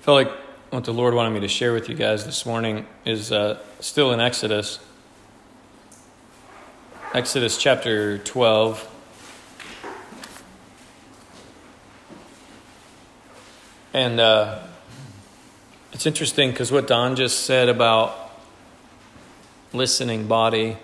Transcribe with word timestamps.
Felt 0.00 0.26
like 0.26 0.32
what 0.70 0.84
the 0.84 0.94
Lord 0.94 1.12
wanted 1.12 1.34
me 1.34 1.40
to 1.40 1.48
share 1.48 1.74
with 1.74 1.90
you 1.90 1.94
guys 1.94 2.24
this 2.24 2.46
morning 2.46 2.86
is 3.04 3.30
uh, 3.30 3.58
still 3.80 4.12
in 4.12 4.20
Exodus. 4.20 4.78
Exodus 7.12 7.58
chapter 7.58 8.16
12. 8.16 8.88
And 13.92 14.18
uh, 14.18 14.60
it's 15.92 16.06
interesting 16.06 16.50
because 16.50 16.72
what 16.72 16.86
Don 16.86 17.14
just 17.14 17.44
said 17.44 17.68
about 17.68 18.32
listening 19.74 20.26
body. 20.26 20.78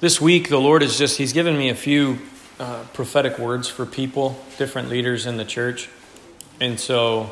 This 0.00 0.20
week, 0.20 0.50
the 0.50 0.60
Lord 0.60 0.82
has 0.82 0.98
just, 0.98 1.16
He's 1.16 1.32
given 1.32 1.56
me 1.56 1.70
a 1.70 1.74
few 1.74 2.18
uh, 2.60 2.84
prophetic 2.92 3.38
words 3.38 3.66
for 3.66 3.86
people, 3.86 4.38
different 4.58 4.90
leaders 4.90 5.24
in 5.24 5.38
the 5.38 5.46
church. 5.46 5.88
And 6.60 6.80
so 6.80 7.30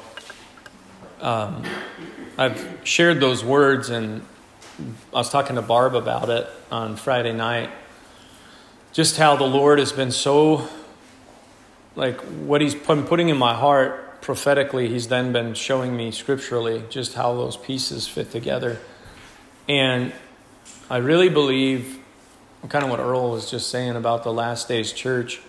um, 1.21 1.65
I've 2.39 2.81
shared 2.85 3.19
those 3.19 3.45
words, 3.45 3.91
and 3.91 4.23
I 5.13 5.19
was 5.19 5.31
talking 5.31 5.57
to 5.57 5.63
Barb 5.63 5.97
about 5.97 6.31
it 6.31 6.47
on 6.71 6.95
Friday 6.95 7.33
night. 7.33 7.71
Just 8.93 9.17
how 9.17 9.35
the 9.35 9.45
Lord 9.45 9.81
has 9.81 9.91
been 9.91 10.13
so, 10.13 10.69
like, 11.97 12.21
what 12.21 12.61
He's 12.61 12.77
been 12.77 13.03
putting 13.03 13.29
in 13.29 13.37
my 13.37 13.55
heart 13.55 14.23
prophetically, 14.23 14.89
He's 14.89 15.09
then 15.09 15.33
been 15.33 15.55
showing 15.55 15.97
me 15.97 16.13
scripturally 16.13 16.85
just 16.89 17.15
how 17.15 17.35
those 17.35 17.57
pieces 17.57 18.07
fit 18.07 18.31
together. 18.31 18.79
And 19.69 20.13
I 20.89 20.99
really 20.99 21.29
believe, 21.29 21.99
kind 22.69 22.85
of 22.85 22.91
what 22.91 23.01
Earl 23.01 23.33
was 23.33 23.51
just 23.51 23.71
saying 23.71 23.97
about 23.97 24.23
the 24.23 24.33
last 24.33 24.69
days 24.69 24.93
church. 24.93 25.41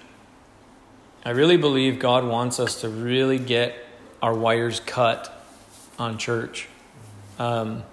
I 1.27 1.31
really 1.31 1.57
believe 1.57 1.99
God 1.99 2.23
wants 2.23 2.57
us 2.57 2.79
to 2.79 2.87
really 2.87 3.37
get 3.37 3.75
our 4.21 4.33
wires 4.33 4.79
cut 4.79 5.45
on 5.99 6.17
church. 6.17 6.69
Um, 7.37 7.83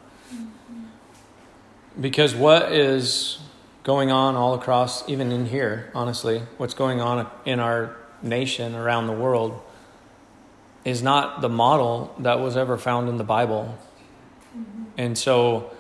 because 2.00 2.32
what 2.32 2.70
is 2.70 3.40
going 3.82 4.12
on 4.12 4.36
all 4.36 4.55
across, 4.55 5.08
even 5.08 5.32
in 5.32 5.46
here, 5.46 5.90
honestly, 5.96 6.42
what's 6.58 6.74
going 6.74 7.00
on 7.00 7.28
in 7.44 7.58
our 7.58 7.96
nation, 8.22 8.77
around 8.77 9.08
the 9.08 9.12
world, 9.12 9.60
is 10.84 11.02
not 11.02 11.40
the 11.40 11.48
model 11.48 12.14
that 12.20 12.38
was 12.38 12.56
ever 12.56 12.78
found 12.78 13.08
in 13.08 13.16
the 13.16 13.24
Bible. 13.24 13.77
And 14.96 15.18
so, 15.18 15.72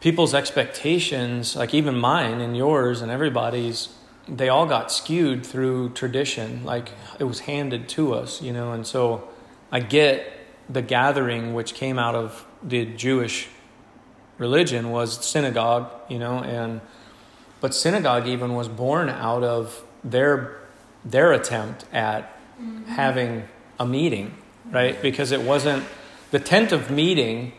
people's 0.00 0.34
expectations, 0.34 1.56
like 1.56 1.74
even 1.74 1.98
mine 1.98 2.40
and 2.40 2.56
yours 2.56 3.02
and 3.02 3.10
everybody's, 3.10 3.88
they 4.28 4.48
all 4.48 4.66
got 4.66 4.90
skewed 4.90 5.44
through 5.44 5.90
tradition. 5.90 6.64
Like 6.64 6.90
it 7.18 7.24
was 7.24 7.40
handed 7.40 7.88
to 7.90 8.14
us, 8.14 8.40
you 8.42 8.52
know. 8.52 8.72
And 8.72 8.86
so, 8.86 9.28
I 9.70 9.80
get 9.80 10.32
the 10.68 10.82
gathering 10.82 11.54
which 11.54 11.74
came 11.74 11.98
out 11.98 12.14
of 12.14 12.46
the 12.62 12.84
Jewish 12.86 13.48
religion 14.38 14.90
was 14.90 15.24
synagogue, 15.24 15.90
you 16.08 16.18
know, 16.18 16.38
and 16.38 16.80
but 17.60 17.74
synagogue 17.74 18.26
even 18.26 18.54
was 18.54 18.68
born 18.68 19.08
out 19.08 19.42
of 19.42 19.84
their 20.02 20.60
their 21.04 21.32
attempt 21.32 21.84
at 21.92 22.22
mm-hmm. 22.60 22.84
having 22.84 23.44
a 23.78 23.86
meeting, 23.86 24.34
right? 24.70 25.00
Because 25.00 25.32
it 25.32 25.42
wasn't 25.42 25.84
the 26.30 26.38
tent 26.38 26.72
of 26.72 26.90
meeting 26.90 27.52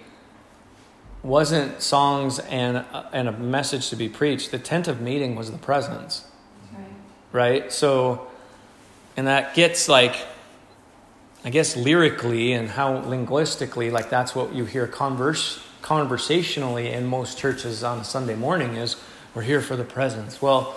wasn't 1.23 1.81
songs 1.81 2.39
and 2.39 2.85
and 3.11 3.27
a 3.27 3.31
message 3.31 3.89
to 3.89 3.95
be 3.95 4.07
preached. 4.09 4.51
The 4.51 4.59
tent 4.59 4.87
of 4.87 5.01
meeting 5.01 5.35
was 5.35 5.51
the 5.51 5.57
presence. 5.57 6.25
Right? 7.35 7.69
So 7.73 8.27
and 9.17 9.27
that 9.27 9.55
gets 9.55 9.89
like 9.89 10.15
I 11.43 11.49
guess 11.49 11.75
lyrically 11.75 12.53
and 12.53 12.69
how 12.69 12.93
linguistically, 12.99 13.91
like 13.91 14.09
that's 14.09 14.33
what 14.33 14.55
you 14.55 14.63
hear 14.63 14.87
converse, 14.87 15.59
conversationally 15.81 16.91
in 16.91 17.05
most 17.05 17.37
churches 17.37 17.83
on 17.83 17.99
a 17.99 18.03
Sunday 18.03 18.35
morning 18.35 18.77
is 18.77 18.95
we're 19.35 19.43
here 19.43 19.61
for 19.61 19.75
the 19.75 19.83
presence. 19.83 20.41
Well, 20.41 20.73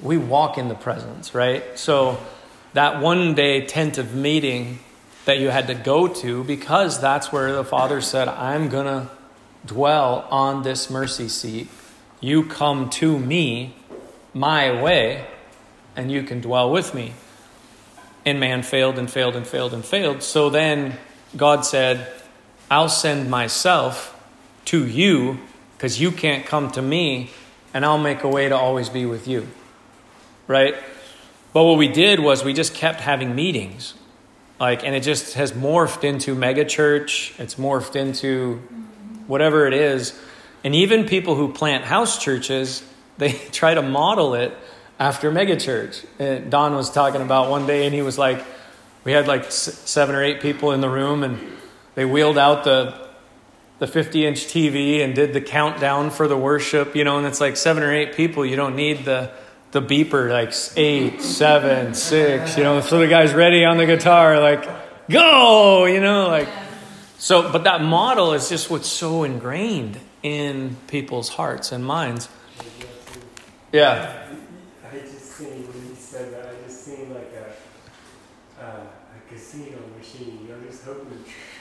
we 0.00 0.16
walk 0.16 0.56
in 0.56 0.68
the 0.68 0.74
presence, 0.74 1.34
right? 1.34 1.76
So 1.76 2.16
that 2.74 3.02
one 3.02 3.34
day 3.34 3.66
tent 3.66 3.98
of 3.98 4.14
meeting 4.14 4.78
that 5.24 5.40
you 5.40 5.50
had 5.50 5.66
to 5.66 5.74
go 5.74 6.06
to 6.06 6.44
because 6.44 7.00
that's 7.00 7.30
where 7.32 7.52
the 7.52 7.64
Father 7.64 8.00
said, 8.00 8.28
I'm 8.28 8.70
going 8.70 8.86
to 8.86 9.10
dwell 9.66 10.26
on 10.30 10.62
this 10.62 10.88
mercy 10.88 11.28
seat. 11.28 11.68
You 12.20 12.44
come 12.44 12.88
to 12.90 13.18
me 13.18 13.74
my 14.32 14.80
way, 14.80 15.26
and 15.98 16.12
you 16.12 16.22
can 16.22 16.40
dwell 16.40 16.70
with 16.70 16.94
me. 16.94 17.12
And 18.24 18.38
man 18.38 18.62
failed 18.62 18.98
and 18.98 19.10
failed 19.10 19.34
and 19.34 19.44
failed 19.44 19.74
and 19.74 19.84
failed. 19.84 20.22
So 20.22 20.48
then 20.48 20.96
God 21.36 21.66
said, 21.66 22.06
I'll 22.70 22.88
send 22.88 23.28
myself 23.28 24.14
to 24.66 24.86
you 24.86 25.40
because 25.76 26.00
you 26.00 26.12
can't 26.12 26.46
come 26.46 26.70
to 26.72 26.82
me, 26.82 27.30
and 27.74 27.84
I'll 27.84 27.98
make 27.98 28.22
a 28.22 28.28
way 28.28 28.48
to 28.48 28.56
always 28.56 28.88
be 28.88 29.06
with 29.06 29.26
you. 29.26 29.48
Right? 30.46 30.76
But 31.52 31.64
what 31.64 31.78
we 31.78 31.88
did 31.88 32.20
was 32.20 32.44
we 32.44 32.52
just 32.52 32.74
kept 32.74 33.00
having 33.00 33.34
meetings. 33.34 33.94
Like, 34.60 34.84
and 34.84 34.94
it 34.94 35.02
just 35.02 35.34
has 35.34 35.52
morphed 35.52 36.04
into 36.04 36.34
mega 36.34 36.64
church. 36.64 37.34
It's 37.38 37.56
morphed 37.56 37.96
into 37.96 38.56
whatever 39.26 39.66
it 39.66 39.74
is. 39.74 40.18
And 40.62 40.74
even 40.74 41.06
people 41.06 41.34
who 41.34 41.52
plant 41.52 41.84
house 41.84 42.22
churches, 42.22 42.84
they 43.18 43.32
try 43.32 43.74
to 43.74 43.82
model 43.82 44.34
it 44.34 44.54
after 44.98 45.30
megachurch. 45.30 46.04
And 46.18 46.50
Don 46.50 46.74
was 46.74 46.90
talking 46.90 47.20
about 47.20 47.50
one 47.50 47.66
day, 47.66 47.86
and 47.86 47.94
he 47.94 48.02
was 48.02 48.18
like, 48.18 48.44
we 49.04 49.12
had 49.12 49.26
like 49.26 49.50
seven 49.50 50.14
or 50.14 50.22
eight 50.22 50.40
people 50.40 50.72
in 50.72 50.80
the 50.80 50.90
room, 50.90 51.22
and 51.22 51.38
they 51.94 52.04
wheeled 52.04 52.38
out 52.38 52.64
the 52.64 53.08
the 53.78 53.86
50 53.86 54.26
inch 54.26 54.46
TV 54.46 55.04
and 55.04 55.14
did 55.14 55.32
the 55.32 55.40
countdown 55.40 56.10
for 56.10 56.26
the 56.26 56.36
worship, 56.36 56.96
you 56.96 57.04
know, 57.04 57.16
and 57.18 57.26
it's 57.26 57.40
like 57.40 57.56
seven 57.56 57.82
or 57.84 57.94
eight 57.94 58.12
people. 58.12 58.44
You 58.44 58.56
don't 58.56 58.74
need 58.74 59.04
the 59.04 59.30
the 59.70 59.82
beeper 59.82 60.30
like 60.30 60.52
eight, 60.76 61.20
seven, 61.20 61.94
six, 61.94 62.56
you 62.56 62.64
know, 62.64 62.80
so 62.80 62.98
the 62.98 63.06
guy's 63.06 63.34
ready 63.34 63.64
on 63.64 63.76
the 63.76 63.86
guitar, 63.86 64.40
like 64.40 64.68
go, 65.08 65.84
you 65.84 66.00
know, 66.00 66.26
like 66.28 66.48
so. 67.18 67.52
But 67.52 67.64
that 67.64 67.82
model 67.82 68.32
is 68.32 68.48
just 68.48 68.70
what's 68.70 68.88
so 68.88 69.24
ingrained 69.24 69.98
in 70.22 70.76
people's 70.86 71.28
hearts 71.28 71.70
and 71.70 71.84
minds. 71.84 72.28
Yeah. 73.72 74.27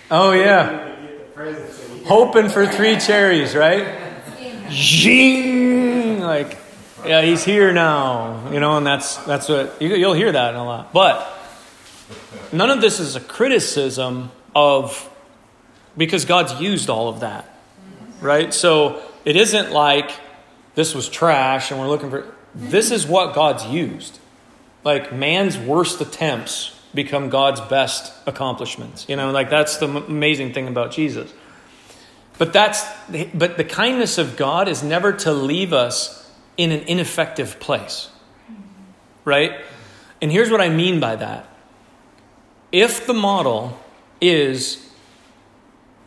Oh 0.09 0.31
yeah. 0.31 0.95
Hoping 2.05 2.47
for 2.47 2.65
three 2.65 2.97
cherries, 2.97 3.55
right? 3.55 4.13
Zing! 4.71 6.21
Like, 6.21 6.57
yeah, 7.05 7.21
he's 7.21 7.43
here 7.43 7.73
now, 7.73 8.49
you 8.51 8.59
know, 8.61 8.77
and 8.77 8.87
that's 8.87 9.17
that's 9.25 9.49
what 9.49 9.81
you, 9.81 9.95
you'll 9.95 10.13
hear 10.13 10.31
that 10.31 10.55
a 10.55 10.63
lot. 10.63 10.93
But 10.93 11.27
none 12.53 12.69
of 12.69 12.79
this 12.79 13.01
is 13.01 13.17
a 13.17 13.19
criticism 13.19 14.31
of 14.55 15.09
because 15.97 16.23
God's 16.23 16.59
used 16.61 16.89
all 16.89 17.09
of 17.09 17.19
that, 17.19 17.59
right? 18.21 18.53
So 18.53 19.01
it 19.25 19.35
isn't 19.35 19.71
like 19.71 20.11
this 20.75 20.95
was 20.95 21.09
trash 21.09 21.71
and 21.71 21.79
we're 21.81 21.89
looking 21.89 22.09
for. 22.09 22.33
This 22.55 22.91
is 22.91 23.05
what 23.05 23.35
God's 23.35 23.65
used. 23.65 24.19
Like 24.85 25.11
man's 25.11 25.57
worst 25.57 25.99
attempts 25.99 26.76
become 26.93 27.29
God's 27.29 27.61
best 27.61 28.13
accomplishments. 28.25 29.05
You 29.07 29.15
know, 29.15 29.31
like 29.31 29.49
that's 29.49 29.77
the 29.77 29.87
amazing 29.87 30.53
thing 30.53 30.67
about 30.67 30.91
Jesus. 30.91 31.31
But 32.37 32.53
that's 32.53 32.83
but 33.33 33.57
the 33.57 33.63
kindness 33.63 34.17
of 34.17 34.37
God 34.37 34.67
is 34.67 34.83
never 34.83 35.11
to 35.13 35.33
leave 35.33 35.73
us 35.73 36.31
in 36.55 36.71
an 36.71 36.81
ineffective 36.81 37.59
place. 37.59 38.09
Right? 39.25 39.53
And 40.21 40.31
here's 40.31 40.49
what 40.49 40.61
I 40.61 40.69
mean 40.69 40.99
by 40.99 41.15
that. 41.15 41.47
If 42.71 43.07
the 43.07 43.13
model 43.13 43.79
is 44.19 44.87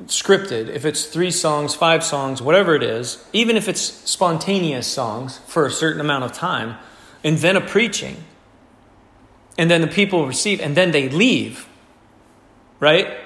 scripted, 0.06 0.69
if 0.69 0.84
it's 0.84 1.06
three 1.06 1.31
songs, 1.31 1.75
five 1.75 2.02
songs, 2.02 2.40
whatever 2.40 2.75
it 2.75 2.82
is, 2.82 3.25
even 3.32 3.56
if 3.56 3.69
it's 3.69 3.81
spontaneous 3.81 4.87
songs 4.87 5.38
for 5.46 5.66
a 5.66 5.70
certain 5.70 6.00
amount 6.00 6.25
of 6.25 6.32
time, 6.32 6.76
and 7.22 7.38
then 7.38 7.56
a 7.56 7.60
preaching, 7.60 8.25
and 9.58 9.70
then 9.70 9.81
the 9.81 9.87
people 9.87 10.26
receive, 10.26 10.61
and 10.61 10.76
then 10.76 10.91
they 10.91 11.08
leave, 11.08 11.69
right? 12.79 13.19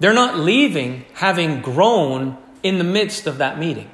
They're 0.00 0.12
not 0.12 0.38
leaving 0.38 1.04
having 1.14 1.60
grown 1.62 2.36
in 2.62 2.78
the 2.78 2.84
midst 2.84 3.26
of 3.26 3.38
that 3.38 3.58
meeting. 3.58 3.90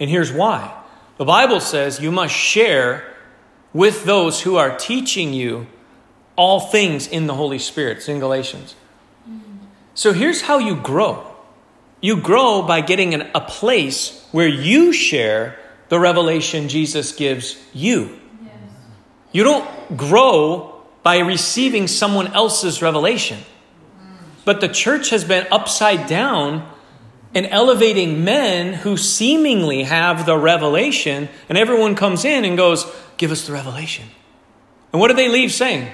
And 0.00 0.08
here's 0.08 0.32
why 0.32 0.74
the 1.16 1.24
Bible 1.24 1.60
says 1.60 2.00
you 2.00 2.12
must 2.12 2.34
share 2.34 3.04
with 3.72 4.04
those 4.04 4.42
who 4.42 4.56
are 4.56 4.76
teaching 4.76 5.32
you 5.32 5.66
all 6.36 6.60
things 6.60 7.06
in 7.06 7.26
the 7.26 7.34
Holy 7.34 7.58
Spirit. 7.58 7.98
It's 7.98 8.08
in 8.08 8.20
Galatians. 8.20 8.76
So 9.94 10.12
here's 10.12 10.42
how 10.42 10.58
you 10.58 10.76
grow 10.76 11.24
you 12.00 12.20
grow 12.20 12.62
by 12.62 12.80
getting 12.80 13.14
an, 13.14 13.28
a 13.34 13.40
place 13.40 14.24
where 14.30 14.46
you 14.46 14.92
share 14.92 15.58
the 15.88 15.98
revelation 15.98 16.68
Jesus 16.68 17.12
gives 17.12 17.60
you. 17.74 18.20
You 19.32 19.42
don't 19.42 19.68
grow 19.96 20.82
by 21.02 21.18
receiving 21.18 21.86
someone 21.86 22.28
else's 22.28 22.82
revelation. 22.82 23.38
But 24.44 24.60
the 24.60 24.68
church 24.68 25.10
has 25.10 25.24
been 25.24 25.46
upside 25.50 26.06
down 26.06 26.70
and 27.34 27.46
elevating 27.46 28.24
men 28.24 28.72
who 28.72 28.96
seemingly 28.96 29.82
have 29.84 30.24
the 30.24 30.38
revelation, 30.38 31.28
and 31.48 31.58
everyone 31.58 31.94
comes 31.94 32.24
in 32.24 32.44
and 32.44 32.56
goes, 32.56 32.86
Give 33.16 33.30
us 33.30 33.46
the 33.46 33.52
revelation. 33.52 34.06
And 34.92 35.00
what 35.00 35.08
do 35.08 35.14
they 35.14 35.28
leave 35.28 35.52
saying? 35.52 35.90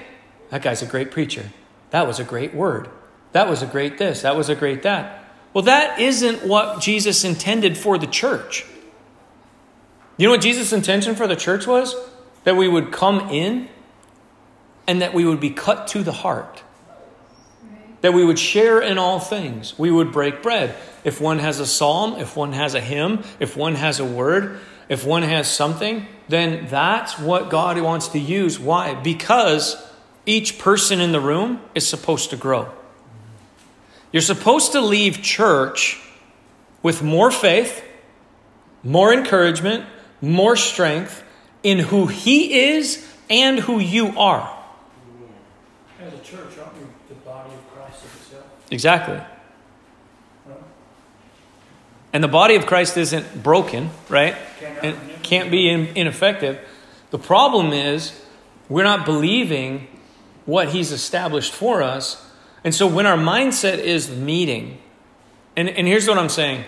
That 0.49 0.61
guy's 0.61 0.81
a 0.81 0.85
great 0.85 1.11
preacher. 1.11 1.51
That 1.89 2.07
was 2.07 2.19
a 2.19 2.23
great 2.23 2.53
word. 2.53 2.89
That 3.31 3.49
was 3.49 3.61
a 3.61 3.65
great 3.65 3.97
this. 3.97 4.21
That 4.21 4.35
was 4.35 4.47
a 4.47 4.55
great 4.55 4.83
that. 4.83 5.25
Well, 5.53 5.63
that 5.63 5.99
isn't 5.99 6.45
what 6.45 6.81
Jesus 6.81 7.23
intended 7.23 7.77
for 7.77 7.97
the 7.97 8.07
church. 8.07 8.65
You 10.17 10.27
know 10.27 10.31
what 10.31 10.41
Jesus' 10.41 10.71
intention 10.71 11.15
for 11.15 11.27
the 11.27 11.35
church 11.35 11.67
was? 11.67 11.95
That 12.43 12.55
we 12.55 12.67
would 12.67 12.91
come 12.91 13.29
in 13.29 13.67
and 14.87 15.01
that 15.01 15.13
we 15.13 15.25
would 15.25 15.39
be 15.39 15.49
cut 15.49 15.87
to 15.89 16.03
the 16.03 16.11
heart. 16.11 16.63
That 18.01 18.13
we 18.13 18.23
would 18.23 18.37
share 18.39 18.81
in 18.81 18.97
all 18.97 19.19
things. 19.19 19.77
We 19.79 19.89
would 19.89 20.11
break 20.11 20.43
bread. 20.43 20.75
If 21.03 21.19
one 21.19 21.39
has 21.39 21.59
a 21.59 21.65
psalm, 21.65 22.19
if 22.19 22.35
one 22.35 22.53
has 22.53 22.75
a 22.75 22.81
hymn, 22.81 23.23
if 23.39 23.57
one 23.57 23.75
has 23.75 23.99
a 23.99 24.05
word, 24.05 24.59
if 24.89 25.05
one 25.05 25.23
has 25.23 25.51
something, 25.51 26.05
then 26.27 26.67
that's 26.67 27.17
what 27.17 27.49
God 27.49 27.79
wants 27.81 28.09
to 28.09 28.19
use. 28.19 28.59
Why? 28.59 28.93
Because 28.93 29.75
each 30.25 30.59
person 30.59 30.99
in 31.01 31.11
the 31.11 31.19
room 31.19 31.61
is 31.73 31.87
supposed 31.87 32.29
to 32.31 32.37
grow. 32.37 32.71
You're 34.11 34.21
supposed 34.21 34.71
to 34.73 34.81
leave 34.81 35.21
church 35.21 36.01
with 36.81 37.01
more 37.01 37.31
faith, 37.31 37.83
more 38.83 39.11
encouragement, 39.11 39.85
more 40.21 40.55
strength 40.55 41.23
in 41.63 41.79
who 41.79 42.07
He 42.07 42.75
is 42.75 43.05
and 43.29 43.59
who 43.59 43.79
you 43.79 44.17
are. 44.17 44.51
As 45.99 46.13
a 46.13 46.19
church, 46.19 46.57
aren't 46.59 46.75
we 46.75 46.85
the 47.09 47.15
body 47.15 47.53
of 47.53 47.73
Christ 47.73 48.05
itself? 48.05 48.45
Exactly. 48.71 49.21
And 52.13 52.23
the 52.23 52.29
body 52.29 52.55
of 52.55 52.65
Christ 52.65 52.95
isn't 52.95 53.43
broken, 53.43 53.89
right? 54.07 54.35
It 54.81 54.95
can't 55.21 55.51
be 55.51 55.69
ineffective. 55.69 56.59
The 57.11 57.19
problem 57.19 57.73
is 57.73 58.23
we're 58.69 58.83
not 58.83 59.05
believing 59.05 59.87
what 60.45 60.69
He's 60.69 60.91
established 60.91 61.51
for 61.51 61.83
us. 61.83 62.25
And 62.63 62.73
so 62.73 62.87
when 62.87 63.05
our 63.05 63.17
mindset 63.17 63.79
is 63.79 64.09
meeting, 64.09 64.77
and, 65.57 65.69
and 65.69 65.87
here's 65.87 66.07
what 66.07 66.17
I'm 66.17 66.29
saying 66.29 66.63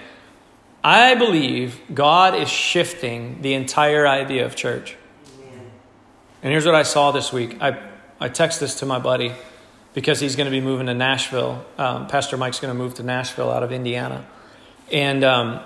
I 0.83 1.15
believe 1.15 1.79
God 1.93 2.35
is 2.35 2.49
shifting 2.49 3.41
the 3.41 3.53
entire 3.53 4.07
idea 4.07 4.45
of 4.45 4.55
church. 4.55 4.95
And 6.43 6.51
here's 6.51 6.65
what 6.65 6.75
I 6.75 6.83
saw 6.83 7.11
this 7.11 7.33
week. 7.33 7.57
I, 7.61 7.79
I 8.19 8.29
text 8.29 8.59
this 8.59 8.75
to 8.79 8.85
my 8.85 8.99
buddy 8.99 9.33
because 9.97 10.19
he's 10.19 10.35
going 10.35 10.45
to 10.45 10.51
be 10.51 10.61
moving 10.61 10.85
to 10.85 10.93
Nashville. 10.93 11.65
Um, 11.75 12.05
Pastor 12.05 12.37
Mike's 12.37 12.59
going 12.59 12.71
to 12.71 12.77
move 12.77 12.93
to 12.93 13.03
Nashville 13.03 13.49
out 13.49 13.63
of 13.63 13.71
Indiana. 13.71 14.23
And 14.91 15.23
um, 15.23 15.59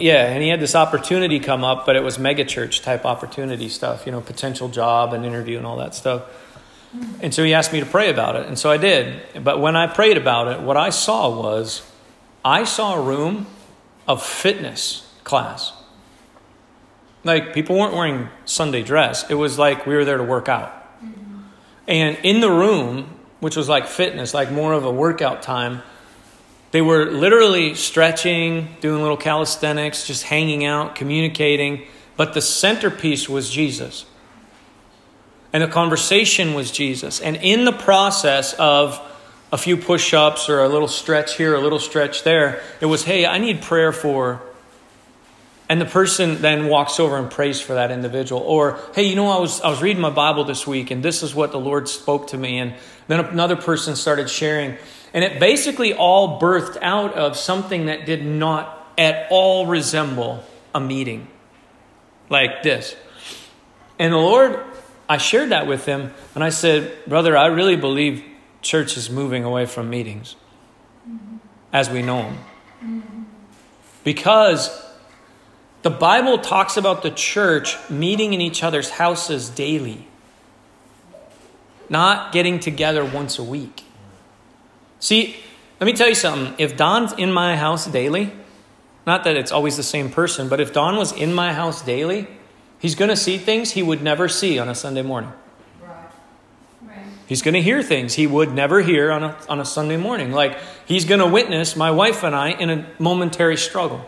yeah, 0.00 0.26
and 0.26 0.42
he 0.42 0.48
had 0.48 0.58
this 0.58 0.74
opportunity 0.74 1.38
come 1.38 1.62
up, 1.62 1.86
but 1.86 1.94
it 1.94 2.02
was 2.02 2.18
megachurch 2.18 2.82
type 2.82 3.04
opportunity 3.04 3.68
stuff, 3.68 4.04
you 4.04 4.10
know, 4.10 4.20
potential 4.20 4.68
job 4.68 5.12
and 5.12 5.24
interview 5.24 5.58
and 5.58 5.64
all 5.64 5.76
that 5.76 5.94
stuff. 5.94 6.24
And 7.20 7.32
so 7.32 7.44
he 7.44 7.54
asked 7.54 7.72
me 7.72 7.78
to 7.78 7.86
pray 7.86 8.10
about 8.10 8.34
it. 8.34 8.48
And 8.48 8.58
so 8.58 8.68
I 8.68 8.78
did. 8.78 9.22
But 9.44 9.60
when 9.60 9.76
I 9.76 9.86
prayed 9.86 10.16
about 10.16 10.48
it, 10.48 10.60
what 10.60 10.76
I 10.76 10.90
saw 10.90 11.40
was 11.40 11.88
I 12.44 12.64
saw 12.64 13.00
a 13.00 13.00
room 13.00 13.46
of 14.08 14.26
fitness 14.26 15.08
class. 15.22 15.72
Like 17.22 17.54
people 17.54 17.78
weren't 17.78 17.94
wearing 17.94 18.28
Sunday 18.44 18.82
dress. 18.82 19.30
It 19.30 19.34
was 19.34 19.56
like 19.56 19.86
we 19.86 19.94
were 19.94 20.04
there 20.04 20.18
to 20.18 20.24
work 20.24 20.48
out. 20.48 20.83
And 21.86 22.16
in 22.22 22.40
the 22.40 22.50
room, 22.50 23.08
which 23.40 23.56
was 23.56 23.68
like 23.68 23.86
fitness, 23.86 24.32
like 24.32 24.50
more 24.50 24.72
of 24.72 24.84
a 24.84 24.90
workout 24.90 25.42
time, 25.42 25.82
they 26.70 26.82
were 26.82 27.04
literally 27.04 27.74
stretching, 27.74 28.68
doing 28.80 29.00
little 29.00 29.16
calisthenics, 29.16 30.06
just 30.06 30.24
hanging 30.24 30.64
out, 30.64 30.94
communicating. 30.94 31.86
But 32.16 32.34
the 32.34 32.40
centerpiece 32.40 33.28
was 33.28 33.50
Jesus. 33.50 34.06
And 35.52 35.62
the 35.62 35.68
conversation 35.68 36.54
was 36.54 36.72
Jesus. 36.72 37.20
And 37.20 37.36
in 37.36 37.64
the 37.64 37.72
process 37.72 38.54
of 38.54 39.00
a 39.52 39.56
few 39.56 39.76
push 39.76 40.12
ups 40.12 40.48
or 40.48 40.64
a 40.64 40.68
little 40.68 40.88
stretch 40.88 41.36
here, 41.36 41.54
a 41.54 41.60
little 41.60 41.78
stretch 41.78 42.24
there, 42.24 42.60
it 42.80 42.86
was, 42.86 43.04
hey, 43.04 43.24
I 43.24 43.38
need 43.38 43.62
prayer 43.62 43.92
for. 43.92 44.42
And 45.74 45.80
the 45.80 45.86
person 45.86 46.40
then 46.40 46.68
walks 46.68 47.00
over 47.00 47.18
and 47.18 47.28
prays 47.28 47.60
for 47.60 47.74
that 47.74 47.90
individual. 47.90 48.40
Or, 48.42 48.78
hey, 48.94 49.08
you 49.08 49.16
know, 49.16 49.28
I 49.28 49.40
was, 49.40 49.60
I 49.60 49.70
was 49.70 49.82
reading 49.82 50.00
my 50.00 50.10
Bible 50.10 50.44
this 50.44 50.68
week 50.68 50.92
and 50.92 51.02
this 51.02 51.24
is 51.24 51.34
what 51.34 51.50
the 51.50 51.58
Lord 51.58 51.88
spoke 51.88 52.28
to 52.28 52.38
me. 52.38 52.60
And 52.60 52.74
then 53.08 53.18
another 53.18 53.56
person 53.56 53.96
started 53.96 54.30
sharing. 54.30 54.76
And 55.12 55.24
it 55.24 55.40
basically 55.40 55.92
all 55.92 56.40
birthed 56.40 56.78
out 56.80 57.14
of 57.14 57.36
something 57.36 57.86
that 57.86 58.06
did 58.06 58.24
not 58.24 58.88
at 58.96 59.26
all 59.32 59.66
resemble 59.66 60.44
a 60.76 60.80
meeting 60.80 61.26
like 62.30 62.62
this. 62.62 62.94
And 63.98 64.12
the 64.12 64.18
Lord, 64.18 64.60
I 65.08 65.16
shared 65.16 65.48
that 65.48 65.66
with 65.66 65.86
him, 65.86 66.14
and 66.36 66.44
I 66.44 66.50
said, 66.50 66.96
Brother, 67.08 67.36
I 67.36 67.46
really 67.46 67.74
believe 67.74 68.22
church 68.62 68.96
is 68.96 69.10
moving 69.10 69.42
away 69.42 69.66
from 69.66 69.90
meetings 69.90 70.36
as 71.72 71.90
we 71.90 72.00
know 72.00 72.18
them. 72.18 72.38
Mm-hmm. 72.80 73.22
Because 74.04 74.83
the 75.84 75.90
Bible 75.90 76.38
talks 76.38 76.78
about 76.78 77.02
the 77.02 77.10
church 77.10 77.76
meeting 77.90 78.32
in 78.32 78.40
each 78.40 78.62
other's 78.62 78.88
houses 78.88 79.50
daily, 79.50 80.08
not 81.90 82.32
getting 82.32 82.58
together 82.58 83.04
once 83.04 83.38
a 83.38 83.44
week. 83.44 83.84
See, 84.98 85.36
let 85.78 85.86
me 85.86 85.92
tell 85.92 86.08
you 86.08 86.14
something. 86.14 86.54
If 86.56 86.78
Don's 86.78 87.12
in 87.12 87.30
my 87.30 87.56
house 87.56 87.86
daily, 87.86 88.32
not 89.06 89.24
that 89.24 89.36
it's 89.36 89.52
always 89.52 89.76
the 89.76 89.82
same 89.82 90.10
person, 90.10 90.48
but 90.48 90.58
if 90.58 90.72
Don 90.72 90.96
was 90.96 91.12
in 91.12 91.34
my 91.34 91.52
house 91.52 91.82
daily, 91.82 92.28
he's 92.78 92.94
going 92.94 93.10
to 93.10 93.16
see 93.16 93.36
things 93.36 93.72
he 93.72 93.82
would 93.82 94.02
never 94.02 94.26
see 94.26 94.58
on 94.58 94.70
a 94.70 94.74
Sunday 94.74 95.02
morning. 95.02 95.34
He's 97.26 97.42
going 97.42 97.54
to 97.54 97.62
hear 97.62 97.82
things 97.82 98.14
he 98.14 98.26
would 98.26 98.52
never 98.52 98.80
hear 98.80 99.12
on 99.12 99.22
a, 99.22 99.36
on 99.50 99.60
a 99.60 99.66
Sunday 99.66 99.98
morning. 99.98 100.32
Like, 100.32 100.58
he's 100.86 101.04
going 101.04 101.20
to 101.20 101.26
witness 101.26 101.76
my 101.76 101.90
wife 101.90 102.22
and 102.22 102.34
I 102.34 102.52
in 102.52 102.70
a 102.70 102.86
momentary 102.98 103.58
struggle, 103.58 104.06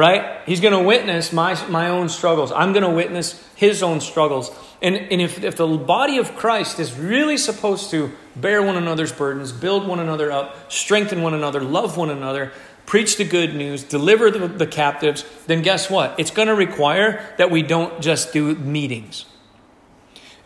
right? 0.00 0.40
He's 0.46 0.60
going 0.60 0.72
to 0.72 0.82
witness 0.82 1.30
my, 1.30 1.62
my 1.68 1.90
own 1.90 2.08
struggles. 2.08 2.52
I'm 2.52 2.72
going 2.72 2.84
to 2.84 2.90
witness 2.90 3.46
his 3.54 3.82
own 3.82 4.00
struggles. 4.00 4.50
And, 4.80 4.96
and 4.96 5.20
if, 5.20 5.44
if 5.44 5.56
the 5.56 5.66
body 5.66 6.16
of 6.16 6.36
Christ 6.36 6.80
is 6.80 6.98
really 6.98 7.36
supposed 7.36 7.90
to 7.90 8.10
bear 8.34 8.62
one 8.62 8.76
another's 8.76 9.12
burdens, 9.12 9.52
build 9.52 9.86
one 9.86 10.00
another 10.00 10.32
up, 10.32 10.72
strengthen 10.72 11.20
one 11.20 11.34
another, 11.34 11.60
love 11.60 11.98
one 11.98 12.08
another, 12.08 12.50
preach 12.86 13.18
the 13.18 13.26
good 13.26 13.54
news, 13.54 13.84
deliver 13.84 14.30
the, 14.30 14.48
the 14.48 14.66
captives, 14.66 15.22
then 15.46 15.60
guess 15.60 15.90
what? 15.90 16.18
It's 16.18 16.30
going 16.30 16.48
to 16.48 16.54
require 16.54 17.22
that 17.36 17.50
we 17.50 17.60
don't 17.60 18.00
just 18.00 18.32
do 18.32 18.54
meetings. 18.54 19.26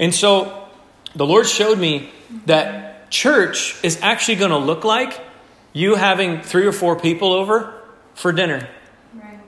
And 0.00 0.12
so 0.12 0.66
the 1.14 1.24
Lord 1.24 1.46
showed 1.46 1.78
me 1.78 2.10
that 2.46 3.08
church 3.12 3.78
is 3.84 4.00
actually 4.02 4.34
going 4.34 4.50
to 4.50 4.58
look 4.58 4.82
like 4.82 5.20
you 5.72 5.94
having 5.94 6.42
three 6.42 6.66
or 6.66 6.72
four 6.72 6.98
people 6.98 7.32
over 7.32 7.80
for 8.14 8.32
dinner 8.32 8.68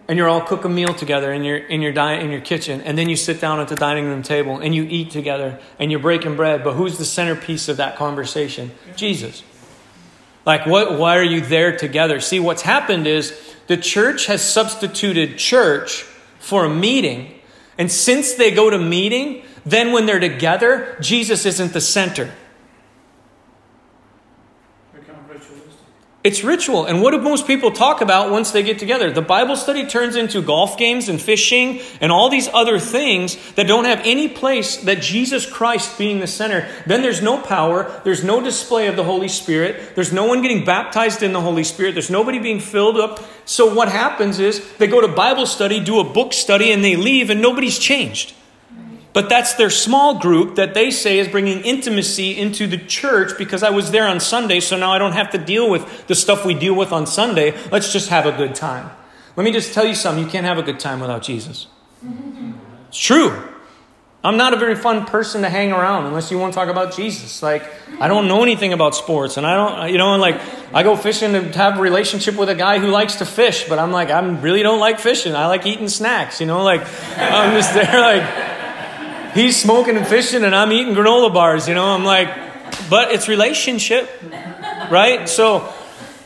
and 0.09 0.19
you're 0.19 0.29
all 0.29 0.41
cook 0.41 0.65
a 0.65 0.69
meal 0.69 0.95
together 0.95 1.33
in 1.33 1.43
your 1.45 1.57
in 1.57 1.83
your 1.83 1.93
diet 1.93 2.23
in 2.23 2.31
your 2.31 2.41
kitchen, 2.41 2.81
and 2.83 2.97
then 2.97 3.09
you 3.09 3.17
sit 3.17 3.41
down 3.41 3.61
at 3.61 3.69
the 3.69 3.77
dining 3.77 4.07
room 4.07 4.23
table 4.23 4.59
and 4.59 4.75
you 4.75 4.85
eat 4.85 5.11
together 5.11 5.59
and 5.79 5.91
you're 5.91 6.01
breaking 6.01 6.37
bread. 6.37 6.63
But 6.63 6.75
who's 6.75 6.99
the 6.99 7.05
centerpiece 7.05 7.69
of 7.69 7.79
that 7.79 7.97
conversation? 7.97 8.71
Jesus. 8.95 9.43
Like 10.45 10.67
what 10.67 10.99
why 10.99 11.17
are 11.17 11.25
you 11.25 11.41
there 11.41 11.77
together? 11.77 12.21
See 12.21 12.39
what's 12.39 12.63
happened 12.63 13.07
is 13.07 13.37
the 13.67 13.77
church 13.77 14.27
has 14.27 14.43
substituted 14.43 15.39
church 15.39 16.03
for 16.39 16.65
a 16.65 16.71
meeting. 16.71 17.33
And 17.79 17.91
since 17.91 18.35
they 18.35 18.53
go 18.53 18.71
to 18.71 18.79
meeting, 18.79 19.43
then 19.67 19.93
when 19.93 20.07
they're 20.07 20.21
together, 20.21 20.97
Jesus 21.01 21.45
isn't 21.45 21.73
the 21.73 21.81
center. 21.81 22.33
It's 26.26 26.42
ritual. 26.42 26.87
And 26.87 27.02
what 27.02 27.12
do 27.12 27.21
most 27.21 27.47
people 27.47 27.71
talk 27.71 28.00
about 28.00 28.33
once 28.33 28.50
they 28.50 28.64
get 28.64 28.80
together? 28.80 29.12
The 29.12 29.23
Bible 29.23 29.54
study 29.54 29.87
turns 29.87 30.16
into 30.16 30.42
golf 30.42 30.76
games 30.76 31.09
and 31.09 31.23
fishing 31.23 31.80
and 32.00 32.11
all 32.11 32.28
these 32.28 32.49
other 32.52 32.80
things 32.80 33.37
that 33.52 33.68
don't 33.68 33.85
have 33.85 34.00
any 34.00 34.26
place 34.26 34.78
that 34.78 35.00
Jesus 35.00 35.49
Christ 35.49 35.97
being 35.97 36.18
the 36.18 36.26
center. 36.26 36.68
Then 36.85 37.00
there's 37.00 37.23
no 37.23 37.40
power. 37.40 38.00
There's 38.02 38.25
no 38.25 38.40
display 38.40 38.88
of 38.88 38.97
the 38.97 39.04
Holy 39.04 39.28
Spirit. 39.28 39.95
There's 39.95 40.12
no 40.12 40.26
one 40.26 40.42
getting 40.42 40.64
baptized 40.64 41.23
in 41.23 41.33
the 41.33 41.40
Holy 41.40 41.62
Spirit. 41.62 41.92
There's 41.92 42.11
nobody 42.11 42.40
being 42.40 42.59
filled 42.59 42.99
up. 42.99 43.21
So 43.45 43.73
what 43.73 43.88
happens 43.88 44.40
is 44.40 44.68
they 44.78 44.88
go 44.88 45.00
to 45.00 45.06
Bible 45.06 45.47
study, 45.47 45.78
do 45.78 46.00
a 46.00 46.04
book 46.04 46.33
study, 46.33 46.73
and 46.73 46.83
they 46.83 46.97
leave, 46.97 47.30
and 47.30 47.40
nobody's 47.40 47.78
changed. 47.78 48.35
But 49.17 49.31
that's 49.31 49.55
their 49.55 49.71
small 49.71 50.19
group 50.19 50.57
that 50.57 50.75
they 50.75 50.91
say 50.91 51.19
is 51.19 51.27
bringing 51.27 51.61
intimacy 51.61 52.37
into 52.37 52.67
the 52.67 52.77
church 52.77 53.39
because 53.39 53.63
I 53.63 53.71
was 53.71 53.91
there 53.91 54.07
on 54.07 54.21
Sunday, 54.21 54.61
so 54.61 54.77
now 54.77 54.93
I 54.93 54.99
don't 54.99 55.15
have 55.15 55.31
to 55.31 55.39
deal 55.39 55.71
with 55.71 56.07
the 56.07 56.15
stuff 56.15 56.45
we 56.45 56.53
deal 56.53 56.75
with 56.75 56.93
on 56.93 57.07
Sunday. 57.07 57.55
Let's 57.73 57.95
just 57.95 58.11
have 58.11 58.27
a 58.27 58.33
good 58.33 58.55
time. 58.55 58.91
Let 59.35 59.45
me 59.45 59.53
just 59.53 59.73
tell 59.73 59.87
you 59.87 59.95
something 59.95 60.23
you 60.23 60.29
can't 60.29 60.45
have 60.45 60.59
a 60.59 60.63
good 60.63 60.79
time 60.79 61.01
without 61.01 61.23
Jesus. 61.23 61.67
It's 62.89 62.99
true. 62.99 63.43
I'm 64.23 64.37
not 64.37 64.53
a 64.53 64.59
very 64.59 64.75
fun 64.75 65.07
person 65.07 65.41
to 65.41 65.49
hang 65.49 65.73
around 65.73 66.05
unless 66.05 66.31
you 66.31 66.39
want 66.39 66.53
to 66.53 66.59
talk 66.59 66.69
about 66.69 66.95
Jesus. 66.95 67.43
Like, 67.43 67.63
I 67.99 68.09
don't 68.09 68.29
know 68.29 68.43
anything 68.43 68.75
about 68.75 68.95
sports, 68.95 69.39
and 69.39 69.47
I 69.47 69.57
don't, 69.57 69.93
you 69.93 69.97
know, 69.97 70.13
and 70.13 70.21
like, 70.21 70.39
I 70.75 70.83
go 70.83 70.95
fishing 70.95 71.33
to 71.33 71.41
have 71.53 71.79
a 71.79 71.81
relationship 71.81 72.37
with 72.37 72.51
a 72.51 72.55
guy 72.55 72.81
who 72.81 72.89
likes 72.89 73.15
to 73.17 73.25
fish, 73.25 73.67
but 73.67 73.79
I'm 73.79 73.93
like, 73.93 74.11
I 74.11 74.21
really 74.21 74.63
don't 74.63 74.79
like 74.79 75.01
fishing. 75.01 75.35
I 75.35 75.47
like 75.47 75.65
eating 75.65 75.89
snacks, 75.89 76.39
you 76.39 76.47
know, 76.47 76.63
like, 76.63 76.83
I'm 77.17 77.55
just 77.57 77.73
there, 77.73 77.99
like, 77.99 78.56
he's 79.37 79.61
smoking 79.61 79.97
and 79.97 80.07
fishing, 80.07 80.45
and 80.45 80.55
I'm 80.55 80.73
eating 80.73 80.95
granola 80.95 81.33
bars, 81.33 81.69
you 81.69 81.75
know, 81.75 81.87
I'm 81.87 82.05
like, 82.05 82.28
but 82.90 83.12
it's 83.12 83.28
relationship, 83.28 84.11
right? 84.90 85.28
So, 85.28 85.73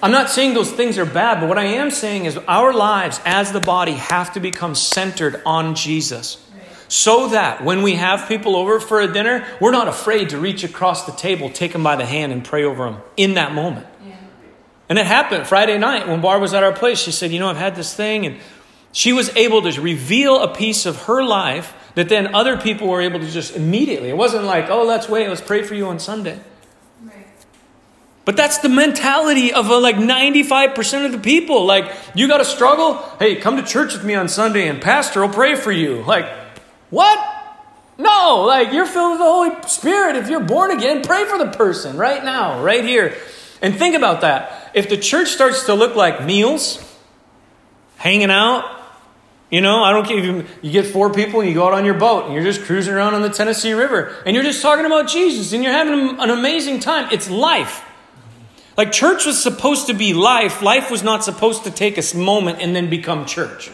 I'm 0.02 0.12
not 0.12 0.30
saying 0.30 0.54
those 0.54 0.72
things 0.72 0.96
are 0.96 1.04
bad, 1.04 1.40
but 1.40 1.48
what 1.48 1.58
I 1.58 1.64
am 1.64 1.90
saying 1.90 2.24
is 2.24 2.38
our 2.48 2.72
lives 2.72 3.20
as 3.26 3.52
the 3.52 3.60
body 3.60 3.92
have 3.92 4.32
to 4.32 4.40
become 4.40 4.74
centered 4.74 5.42
on 5.44 5.74
Jesus. 5.74 6.46
So 6.88 7.28
that 7.28 7.62
when 7.62 7.82
we 7.82 7.94
have 7.94 8.26
people 8.26 8.56
over 8.56 8.80
for 8.80 9.00
a 9.00 9.12
dinner, 9.12 9.46
we're 9.60 9.70
not 9.70 9.86
afraid 9.86 10.30
to 10.30 10.38
reach 10.38 10.64
across 10.64 11.06
the 11.06 11.12
table, 11.12 11.48
take 11.48 11.72
them 11.72 11.84
by 11.84 11.94
the 11.94 12.06
hand, 12.06 12.32
and 12.32 12.44
pray 12.44 12.64
over 12.64 12.84
them 12.84 13.00
in 13.16 13.34
that 13.34 13.52
moment. 13.52 13.86
And 14.88 14.98
it 14.98 15.06
happened 15.06 15.46
Friday 15.46 15.78
night 15.78 16.08
when 16.08 16.20
Barb 16.20 16.42
was 16.42 16.52
at 16.52 16.64
our 16.64 16.72
place. 16.72 16.98
She 16.98 17.12
said, 17.12 17.30
You 17.30 17.38
know, 17.38 17.48
I've 17.48 17.56
had 17.56 17.76
this 17.76 17.94
thing. 17.94 18.26
And 18.26 18.38
she 18.90 19.12
was 19.12 19.34
able 19.36 19.62
to 19.62 19.80
reveal 19.80 20.42
a 20.42 20.52
piece 20.52 20.84
of 20.84 21.04
her 21.04 21.22
life 21.22 21.72
that 21.94 22.08
then 22.08 22.34
other 22.34 22.56
people 22.56 22.88
were 22.88 23.00
able 23.00 23.20
to 23.20 23.26
just 23.26 23.56
immediately. 23.56 24.08
It 24.08 24.16
wasn't 24.16 24.44
like, 24.44 24.70
Oh, 24.70 24.84
let's 24.84 25.08
wait, 25.08 25.28
let's 25.28 25.40
pray 25.40 25.62
for 25.62 25.74
you 25.74 25.86
on 25.86 25.98
Sunday. 25.98 26.38
But 28.24 28.36
that's 28.36 28.58
the 28.58 28.68
mentality 28.68 29.52
of 29.52 29.70
a, 29.70 29.76
like 29.78 29.96
95% 29.96 31.06
of 31.06 31.12
the 31.12 31.18
people. 31.18 31.64
Like, 31.64 31.90
you 32.14 32.28
got 32.28 32.38
to 32.38 32.44
struggle? 32.44 32.94
Hey, 33.18 33.36
come 33.36 33.56
to 33.56 33.62
church 33.62 33.94
with 33.94 34.04
me 34.04 34.14
on 34.14 34.28
Sunday 34.28 34.68
and 34.68 34.80
pastor 34.80 35.22
will 35.22 35.34
pray 35.34 35.56
for 35.56 35.72
you. 35.72 36.02
Like, 36.02 36.28
what? 36.90 37.18
No, 37.98 38.44
like 38.46 38.72
you're 38.72 38.86
filled 38.86 39.12
with 39.12 39.18
the 39.18 39.24
Holy 39.24 39.68
Spirit. 39.68 40.16
If 40.16 40.30
you're 40.30 40.40
born 40.40 40.70
again, 40.70 41.02
pray 41.02 41.24
for 41.24 41.38
the 41.38 41.48
person 41.50 41.96
right 41.96 42.22
now, 42.22 42.62
right 42.62 42.84
here. 42.84 43.16
And 43.60 43.74
think 43.74 43.94
about 43.94 44.22
that. 44.22 44.70
If 44.74 44.88
the 44.88 44.96
church 44.96 45.28
starts 45.28 45.66
to 45.66 45.74
look 45.74 45.96
like 45.96 46.24
meals, 46.24 46.82
hanging 47.96 48.30
out, 48.30 48.79
you 49.50 49.60
know, 49.60 49.82
I 49.82 49.92
don't 49.92 50.06
care 50.06 50.18
if 50.18 50.24
you, 50.24 50.46
you 50.62 50.70
get 50.70 50.86
four 50.86 51.12
people 51.12 51.40
and 51.40 51.48
you 51.48 51.54
go 51.54 51.66
out 51.66 51.72
on 51.72 51.84
your 51.84 51.94
boat 51.94 52.26
and 52.26 52.34
you're 52.34 52.44
just 52.44 52.62
cruising 52.62 52.94
around 52.94 53.14
on 53.14 53.22
the 53.22 53.30
Tennessee 53.30 53.72
River 53.72 54.16
and 54.24 54.34
you're 54.34 54.44
just 54.44 54.62
talking 54.62 54.86
about 54.86 55.08
Jesus 55.08 55.52
and 55.52 55.64
you're 55.64 55.72
having 55.72 56.20
an 56.20 56.30
amazing 56.30 56.78
time. 56.78 57.08
It's 57.12 57.28
life. 57.28 57.84
Like 58.76 58.92
church 58.92 59.26
was 59.26 59.42
supposed 59.42 59.88
to 59.88 59.94
be 59.94 60.14
life. 60.14 60.62
Life 60.62 60.90
was 60.90 61.02
not 61.02 61.24
supposed 61.24 61.64
to 61.64 61.70
take 61.70 61.98
a 61.98 62.16
moment 62.16 62.60
and 62.60 62.74
then 62.74 62.88
become 62.88 63.26
church. 63.26 63.70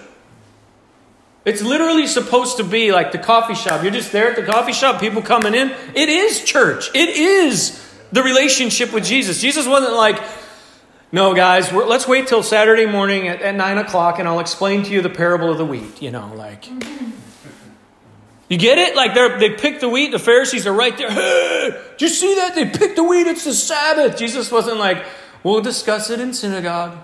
It's 1.44 1.62
literally 1.62 2.08
supposed 2.08 2.56
to 2.56 2.64
be 2.64 2.90
like 2.90 3.12
the 3.12 3.18
coffee 3.18 3.54
shop. 3.54 3.82
You're 3.82 3.92
just 3.92 4.10
there 4.10 4.30
at 4.30 4.36
the 4.36 4.42
coffee 4.42 4.72
shop, 4.72 4.98
people 4.98 5.22
coming 5.22 5.54
in. 5.54 5.70
It 5.94 6.08
is 6.08 6.42
church. 6.42 6.90
It 6.92 7.10
is 7.10 7.86
the 8.10 8.22
relationship 8.22 8.92
with 8.92 9.04
Jesus. 9.04 9.40
Jesus 9.40 9.66
wasn't 9.66 9.94
like, 9.94 10.20
no, 11.12 11.34
guys, 11.34 11.72
let's 11.72 12.08
wait 12.08 12.26
till 12.26 12.42
Saturday 12.42 12.86
morning 12.86 13.28
at, 13.28 13.40
at 13.40 13.54
9 13.54 13.78
o'clock 13.78 14.18
and 14.18 14.28
I'll 14.28 14.40
explain 14.40 14.82
to 14.84 14.90
you 14.90 15.02
the 15.02 15.10
parable 15.10 15.50
of 15.50 15.58
the 15.58 15.66
wheat. 15.66 16.02
You 16.02 16.10
know, 16.10 16.32
like. 16.34 16.64
Mm-hmm. 16.64 17.10
You 18.48 18.58
get 18.58 18.78
it? 18.78 18.94
Like 18.94 19.14
they 19.14 19.50
picked 19.50 19.80
the 19.80 19.88
wheat. 19.88 20.12
The 20.12 20.18
Pharisees 20.18 20.66
are 20.66 20.72
right 20.72 20.96
there. 20.96 21.10
Hey, 21.10 21.70
do 21.98 22.04
you 22.04 22.08
see 22.08 22.36
that? 22.36 22.54
They 22.54 22.68
picked 22.68 22.96
the 22.96 23.02
wheat. 23.02 23.26
It's 23.26 23.44
the 23.44 23.54
Sabbath. 23.54 24.16
Jesus 24.16 24.52
wasn't 24.52 24.78
like, 24.78 25.04
we'll 25.42 25.62
discuss 25.62 26.10
it 26.10 26.20
in 26.20 26.32
synagogue. 26.32 26.96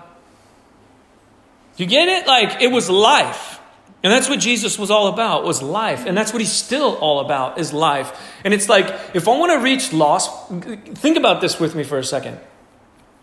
You 1.75 1.85
get 1.85 2.07
it? 2.07 2.27
Like 2.27 2.61
it 2.61 2.71
was 2.71 2.89
life. 2.89 3.59
And 4.03 4.11
that's 4.11 4.27
what 4.27 4.39
Jesus 4.39 4.77
was 4.77 4.91
all 4.91 5.07
about, 5.07 5.45
was 5.45 5.61
life. 5.61 6.05
And 6.05 6.17
that's 6.17 6.33
what 6.33 6.41
he's 6.41 6.51
still 6.51 6.95
all 6.97 7.21
about, 7.21 7.57
is 7.57 7.71
life. 7.71 8.11
And 8.43 8.53
it's 8.53 8.67
like, 8.67 8.85
if 9.13 9.29
I 9.29 9.37
want 9.37 9.53
to 9.53 9.59
reach 9.59 9.93
lost, 9.93 10.49
think 10.49 11.15
about 11.15 11.39
this 11.39 11.57
with 11.57 11.73
me 11.73 11.83
for 11.83 11.97
a 11.97 12.03
second. 12.03 12.37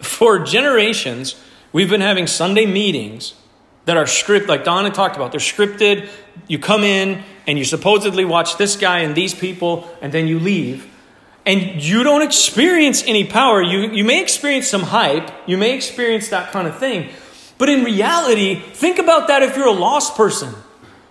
For 0.00 0.38
generations, 0.40 1.40
we've 1.73 1.90
been 1.90 2.00
having 2.00 2.26
Sunday 2.26 2.66
meetings 2.66 3.35
that 3.85 3.97
are 3.97 4.04
scripted, 4.04 4.49
like 4.49 4.64
Donna 4.64 4.90
talked 4.90 5.16
about. 5.16 5.30
They're 5.30 5.40
scripted. 5.40 6.09
You 6.49 6.59
come 6.59 6.85
in 6.85 7.23
and 7.47 7.59
you 7.59 7.64
supposedly 7.64 8.25
watch 8.25 8.57
this 8.57 8.76
guy 8.76 9.00
and 9.00 9.14
these 9.14 9.35
people, 9.35 9.88
and 10.00 10.12
then 10.12 10.26
you 10.26 10.38
leave. 10.38 10.87
And 11.47 11.83
you 11.83 12.02
don't 12.02 12.23
experience 12.23 13.02
any 13.04 13.25
power. 13.25 13.62
You, 13.62 13.90
you 13.90 14.04
may 14.04 14.23
experience 14.23 14.69
some 14.69 14.83
hype, 14.83 15.30
you 15.47 15.57
may 15.57 15.75
experience 15.75 16.28
that 16.28 16.52
kind 16.52 16.69
of 16.69 16.78
thing. 16.78 17.11
But 17.59 17.69
in 17.69 17.85
reality, 17.85 18.54
think 18.54 18.99
about 18.99 19.28
that 19.28 19.42
if 19.42 19.57
you're 19.57 19.66
a 19.66 19.73
lost 19.73 20.16
person. 20.16 20.54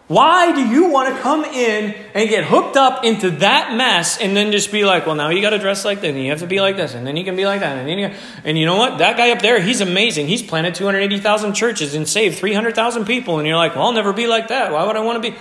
Why 0.09 0.51
do 0.53 0.67
you 0.67 0.89
want 0.89 1.15
to 1.15 1.21
come 1.21 1.45
in 1.45 1.93
and 2.15 2.27
get 2.27 2.43
hooked 2.43 2.75
up 2.75 3.05
into 3.05 3.29
that 3.29 3.75
mess 3.75 4.19
and 4.19 4.35
then 4.35 4.51
just 4.51 4.71
be 4.71 4.83
like, 4.83 5.05
well, 5.05 5.13
now 5.13 5.29
you 5.29 5.39
got 5.39 5.51
to 5.51 5.59
dress 5.59 5.85
like 5.85 6.01
this, 6.01 6.09
and 6.09 6.23
you 6.23 6.31
have 6.31 6.39
to 6.39 6.47
be 6.47 6.59
like 6.59 6.77
this, 6.77 6.95
and 6.95 7.05
then 7.05 7.15
you 7.15 7.23
can 7.23 7.35
be 7.35 7.45
like 7.45 7.59
that, 7.59 7.77
and 7.77 7.87
then 7.87 7.99
you, 7.99 8.11
and 8.43 8.57
you 8.57 8.65
know 8.65 8.75
what? 8.75 8.97
That 8.97 9.17
guy 9.17 9.29
up 9.29 9.43
there, 9.43 9.61
he's 9.61 9.81
amazing. 9.81 10.25
He's 10.25 10.41
planted 10.41 10.73
280,000 10.73 11.53
churches 11.53 11.93
and 11.93 12.09
saved 12.09 12.39
300,000 12.39 13.05
people, 13.05 13.37
and 13.37 13.47
you're 13.47 13.55
like, 13.55 13.75
well, 13.75 13.85
I'll 13.85 13.93
never 13.93 14.11
be 14.11 14.25
like 14.25 14.47
that. 14.47 14.71
Why 14.71 14.83
would 14.83 14.95
I 14.95 15.01
want 15.01 15.23
to 15.23 15.29
be? 15.29 15.37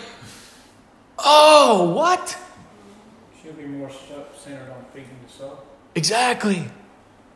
Oh, 1.19 1.95
what? 1.95 2.37
Should 3.43 3.57
be 3.57 3.65
more 3.65 3.91
centered 4.37 4.69
on 4.69 4.85
feeding 4.93 5.19
the 5.27 5.33
soul. 5.33 5.63
Exactly. 5.95 6.71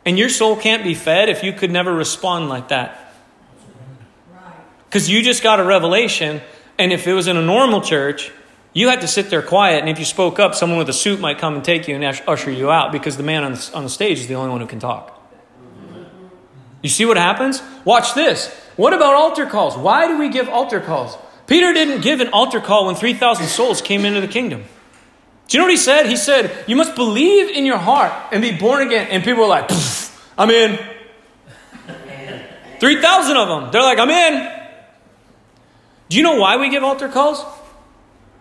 And 0.05 0.19
your 0.19 0.29
soul 0.29 0.55
can't 0.55 0.83
be 0.83 0.93
fed 0.93 1.29
if 1.29 1.43
you 1.43 1.51
could 1.51 1.71
never 1.71 1.91
respond 1.91 2.47
like 2.47 2.67
that. 2.67 3.15
Right. 4.31 4.53
Because 4.85 5.09
you 5.09 5.23
just 5.23 5.41
got 5.41 5.59
a 5.59 5.63
revelation 5.63 6.39
and 6.77 6.91
if 6.91 7.07
it 7.07 7.13
was 7.13 7.27
in 7.27 7.37
a 7.37 7.41
normal 7.41 7.81
church, 7.81 8.31
you 8.73 8.89
had 8.89 9.01
to 9.01 9.07
sit 9.07 9.29
there 9.29 9.41
quiet, 9.41 9.81
and 9.81 9.89
if 9.89 9.99
you 9.99 10.05
spoke 10.05 10.39
up, 10.39 10.55
someone 10.55 10.79
with 10.79 10.89
a 10.89 10.93
suit 10.93 11.19
might 11.19 11.37
come 11.37 11.55
and 11.55 11.63
take 11.63 11.87
you 11.87 11.95
and 11.95 12.21
usher 12.27 12.49
you 12.49 12.71
out 12.71 12.91
because 12.91 13.17
the 13.17 13.23
man 13.23 13.43
on 13.43 13.53
the, 13.53 13.71
on 13.75 13.83
the 13.83 13.89
stage 13.89 14.19
is 14.19 14.27
the 14.27 14.35
only 14.35 14.49
one 14.49 14.61
who 14.61 14.67
can 14.67 14.79
talk. 14.79 15.19
You 16.81 16.89
see 16.89 17.05
what 17.05 17.17
happens? 17.17 17.61
Watch 17.85 18.13
this. 18.13 18.47
What 18.75 18.93
about 18.93 19.13
altar 19.13 19.45
calls? 19.45 19.77
Why 19.77 20.07
do 20.07 20.17
we 20.17 20.29
give 20.29 20.49
altar 20.49 20.79
calls? 20.79 21.17
Peter 21.45 21.71
didn't 21.73 22.01
give 22.01 22.19
an 22.19 22.29
altar 22.29 22.59
call 22.59 22.87
when 22.87 22.95
3,000 22.95 23.47
souls 23.47 23.81
came 23.81 24.05
into 24.05 24.21
the 24.21 24.27
kingdom. 24.27 24.63
Do 25.47 25.57
you 25.57 25.59
know 25.59 25.65
what 25.65 25.71
he 25.71 25.77
said? 25.77 26.07
He 26.07 26.15
said, 26.15 26.51
You 26.67 26.75
must 26.75 26.95
believe 26.95 27.49
in 27.55 27.65
your 27.65 27.77
heart 27.77 28.11
and 28.31 28.41
be 28.41 28.57
born 28.57 28.85
again. 28.87 29.07
And 29.09 29.23
people 29.23 29.43
were 29.43 29.49
like, 29.49 29.69
I'm 30.37 30.49
in. 30.49 30.79
3,000 32.79 33.37
of 33.37 33.47
them. 33.47 33.71
They're 33.71 33.81
like, 33.81 33.99
I'm 33.99 34.09
in. 34.09 34.62
Do 36.09 36.17
you 36.17 36.23
know 36.23 36.37
why 36.37 36.57
we 36.57 36.69
give 36.69 36.83
altar 36.83 37.07
calls? 37.07 37.43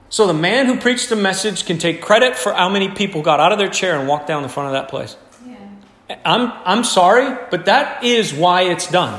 So 0.09 0.27
the 0.27 0.35
man 0.35 0.67
who 0.67 0.77
preached 0.77 1.09
the 1.09 1.17
message 1.17 1.65
can 1.65 1.79
take 1.79 2.03
credit 2.03 2.37
for 2.37 2.53
how 2.53 2.69
many 2.69 2.91
people 2.91 3.23
got 3.23 3.41
out 3.41 3.51
of 3.51 3.59
their 3.59 3.71
chair 3.71 3.99
and 3.99 4.07
walked 4.07 4.27
down 4.27 4.43
the 4.43 4.49
front 4.49 4.67
of 4.67 4.73
that 4.75 4.89
place. 4.89 5.17
Yeah. 5.47 6.19
I'm, 6.25 6.53
I'm 6.67 6.85
sorry, 6.85 7.35
but 7.51 7.65
that 7.65 8.05
is 8.05 8.35
why 8.35 8.63
it's 8.65 8.91
done. 8.91 9.19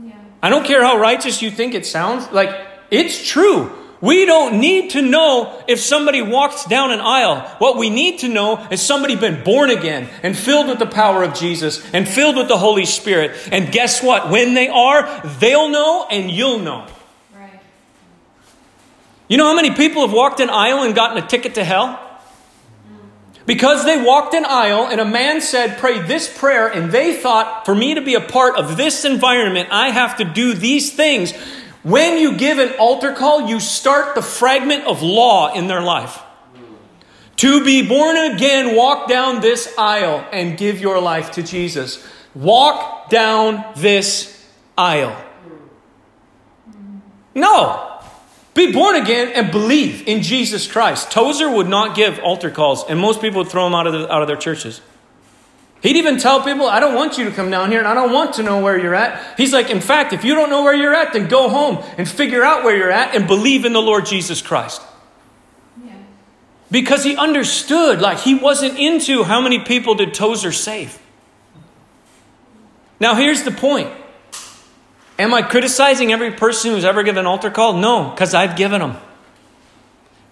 Yeah. 0.00 0.12
I 0.40 0.48
don't 0.48 0.64
care 0.64 0.84
how 0.84 0.98
righteous 0.98 1.42
you 1.42 1.50
think 1.50 1.74
it 1.74 1.84
sounds, 1.84 2.30
like, 2.30 2.50
it's 2.90 3.26
true. 3.26 3.72
We 4.00 4.26
don't 4.26 4.60
need 4.60 4.90
to 4.90 5.02
know 5.02 5.60
if 5.66 5.80
somebody 5.80 6.22
walks 6.22 6.66
down 6.66 6.92
an 6.92 7.00
aisle. 7.00 7.40
What 7.58 7.76
we 7.76 7.90
need 7.90 8.20
to 8.20 8.28
know 8.28 8.64
is 8.70 8.80
somebody 8.80 9.16
been 9.16 9.42
born 9.42 9.70
again 9.70 10.08
and 10.22 10.36
filled 10.36 10.68
with 10.68 10.78
the 10.78 10.86
power 10.86 11.24
of 11.24 11.34
Jesus 11.34 11.82
and 11.92 12.06
filled 12.06 12.36
with 12.36 12.46
the 12.46 12.58
Holy 12.58 12.84
Spirit. 12.84 13.36
And 13.50 13.72
guess 13.72 14.02
what? 14.02 14.30
When 14.30 14.54
they 14.54 14.68
are, 14.68 15.20
they'll 15.40 15.70
know 15.70 16.06
and 16.10 16.30
you'll 16.30 16.60
know. 16.60 16.86
You 19.28 19.36
know 19.36 19.46
how 19.46 19.56
many 19.56 19.72
people 19.72 20.02
have 20.02 20.12
walked 20.12 20.40
an 20.40 20.50
aisle 20.50 20.82
and 20.82 20.94
gotten 20.94 21.22
a 21.22 21.26
ticket 21.26 21.54
to 21.56 21.64
hell? 21.64 22.02
Because 23.46 23.84
they 23.84 24.02
walked 24.02 24.34
an 24.34 24.44
aisle 24.44 24.86
and 24.86 25.00
a 25.00 25.04
man 25.04 25.40
said, 25.40 25.78
Pray 25.78 26.00
this 26.00 26.36
prayer, 26.36 26.66
and 26.66 26.90
they 26.90 27.14
thought, 27.14 27.64
For 27.64 27.74
me 27.74 27.94
to 27.94 28.00
be 28.00 28.14
a 28.14 28.20
part 28.20 28.56
of 28.56 28.76
this 28.76 29.04
environment, 29.04 29.68
I 29.70 29.90
have 29.90 30.16
to 30.18 30.24
do 30.24 30.52
these 30.52 30.92
things. 30.92 31.32
When 31.82 32.18
you 32.18 32.36
give 32.36 32.58
an 32.58 32.74
altar 32.78 33.12
call, 33.12 33.48
you 33.48 33.60
start 33.60 34.16
the 34.16 34.22
fragment 34.22 34.84
of 34.84 35.02
law 35.02 35.54
in 35.54 35.68
their 35.68 35.80
life. 35.80 36.20
To 37.36 37.64
be 37.64 37.86
born 37.86 38.16
again, 38.16 38.74
walk 38.74 39.08
down 39.08 39.40
this 39.40 39.72
aisle 39.78 40.26
and 40.32 40.58
give 40.58 40.80
your 40.80 41.00
life 41.00 41.32
to 41.32 41.42
Jesus. 41.42 42.04
Walk 42.34 43.08
down 43.10 43.64
this 43.76 44.44
aisle. 44.76 45.16
No, 47.34 47.95
be 48.56 48.72
born 48.72 48.96
again 48.96 49.32
and 49.34 49.52
believe 49.52 50.08
in 50.08 50.22
Jesus 50.22 50.66
Christ. 50.66 51.12
Tozer 51.12 51.48
would 51.48 51.68
not 51.68 51.94
give 51.94 52.18
altar 52.18 52.50
calls, 52.50 52.84
and 52.88 52.98
most 52.98 53.20
people 53.20 53.42
would 53.42 53.50
throw 53.50 53.66
him 53.66 53.74
out 53.74 53.86
of, 53.86 53.92
the, 53.92 54.12
out 54.12 54.22
of 54.22 54.28
their 54.28 54.36
churches. 54.36 54.80
He'd 55.82 55.96
even 55.96 56.18
tell 56.18 56.42
people, 56.42 56.66
I 56.66 56.80
don't 56.80 56.94
want 56.94 57.18
you 57.18 57.26
to 57.26 57.30
come 57.30 57.50
down 57.50 57.70
here 57.70 57.78
and 57.78 57.86
I 57.86 57.94
don't 57.94 58.12
want 58.12 58.34
to 58.34 58.42
know 58.42 58.60
where 58.60 58.78
you're 58.78 58.94
at. 58.94 59.36
He's 59.36 59.52
like, 59.52 59.70
in 59.70 59.80
fact, 59.80 60.12
if 60.12 60.24
you 60.24 60.34
don't 60.34 60.48
know 60.48 60.62
where 60.62 60.74
you're 60.74 60.94
at, 60.94 61.12
then 61.12 61.28
go 61.28 61.48
home 61.48 61.84
and 61.98 62.08
figure 62.08 62.42
out 62.42 62.64
where 62.64 62.74
you're 62.74 62.90
at 62.90 63.14
and 63.14 63.26
believe 63.28 63.64
in 63.64 63.72
the 63.72 63.82
Lord 63.82 64.06
Jesus 64.06 64.40
Christ. 64.40 64.82
Yeah. 65.84 65.92
Because 66.70 67.04
he 67.04 67.14
understood, 67.14 68.00
like, 68.00 68.18
he 68.18 68.34
wasn't 68.34 68.78
into 68.78 69.22
how 69.22 69.40
many 69.40 69.60
people 69.60 69.94
did 69.94 70.14
Tozer 70.14 70.50
save. 70.50 70.98
Now, 72.98 73.14
here's 73.14 73.42
the 73.42 73.52
point 73.52 73.92
Am 75.18 75.32
I 75.32 75.42
criticizing 75.42 76.12
every 76.12 76.32
person 76.32 76.72
who's 76.72 76.84
ever 76.84 77.02
given 77.02 77.20
an 77.20 77.26
altar 77.26 77.50
call? 77.50 77.74
No, 77.74 78.10
because 78.10 78.34
I've 78.34 78.56
given 78.56 78.80
them. 78.80 78.96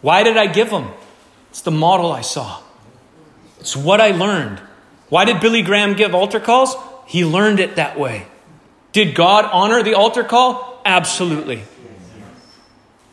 Why 0.03 0.23
did 0.23 0.37
I 0.37 0.47
give 0.47 0.71
them? 0.71 0.91
It's 1.51 1.63
the 1.63 1.71
model 1.71 2.13
I 2.13 2.21
saw. 2.21 2.61
It's 3.61 3.75
what 3.77 4.01
I 4.01 4.11
learned. 4.11 4.61
Why 5.09 5.25
did 5.25 5.41
Billy 5.41 5.63
Graham 5.63 5.95
give 5.95 6.15
altar 6.15 6.41
calls? 6.41 6.77
He 7.07 7.25
learned 7.25 7.61
it 7.61 7.77
that 7.77 7.99
way. 7.99 8.27
Did 8.93 9.15
God 9.15 9.47
honor 9.51 9.83
the 9.83 9.95
altar 9.95 10.25
call? 10.25 10.83
Absolutely. 10.85 11.63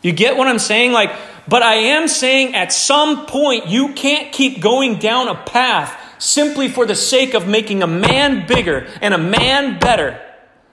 You 0.02 0.12
get 0.12 0.36
what 0.36 0.48
I'm 0.48 0.58
saying? 0.58 0.92
Like, 0.92 1.12
but 1.48 1.62
I 1.62 1.74
am 1.74 2.08
saying 2.08 2.54
at 2.54 2.72
some 2.72 3.26
point 3.26 3.68
you 3.68 3.94
can't 3.94 4.32
keep 4.32 4.60
going 4.60 4.98
down 4.98 5.28
a 5.28 5.34
path 5.34 5.98
simply 6.18 6.68
for 6.68 6.86
the 6.86 6.94
sake 6.94 7.34
of 7.34 7.48
making 7.48 7.82
a 7.82 7.86
man 7.86 8.46
bigger 8.46 8.86
and 9.00 9.14
a 9.14 9.18
man 9.18 9.78
better. 9.78 10.20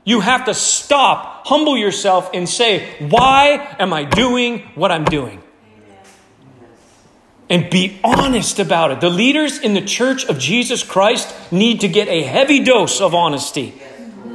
You 0.10 0.22
have 0.22 0.46
to 0.46 0.56
stop, 0.56 1.46
humble 1.46 1.78
yourself, 1.78 2.32
and 2.34 2.50
say, 2.50 2.96
Why 2.98 3.76
am 3.78 3.94
I 3.94 4.06
doing 4.06 4.62
what 4.74 4.92
I'm 4.92 5.06
doing? 5.06 5.40
And 7.48 7.70
be 7.70 8.00
honest 8.04 8.58
about 8.58 8.90
it. 8.90 9.02
The 9.02 9.12
leaders 9.12 9.60
in 9.60 9.76
the 9.76 9.86
church 9.86 10.26
of 10.26 10.40
Jesus 10.40 10.84
Christ 10.84 11.32
need 11.52 11.82
to 11.82 11.88
get 11.88 12.08
a 12.08 12.24
heavy 12.24 12.64
dose 12.64 13.02
of 13.02 13.14
honesty. 13.14 13.80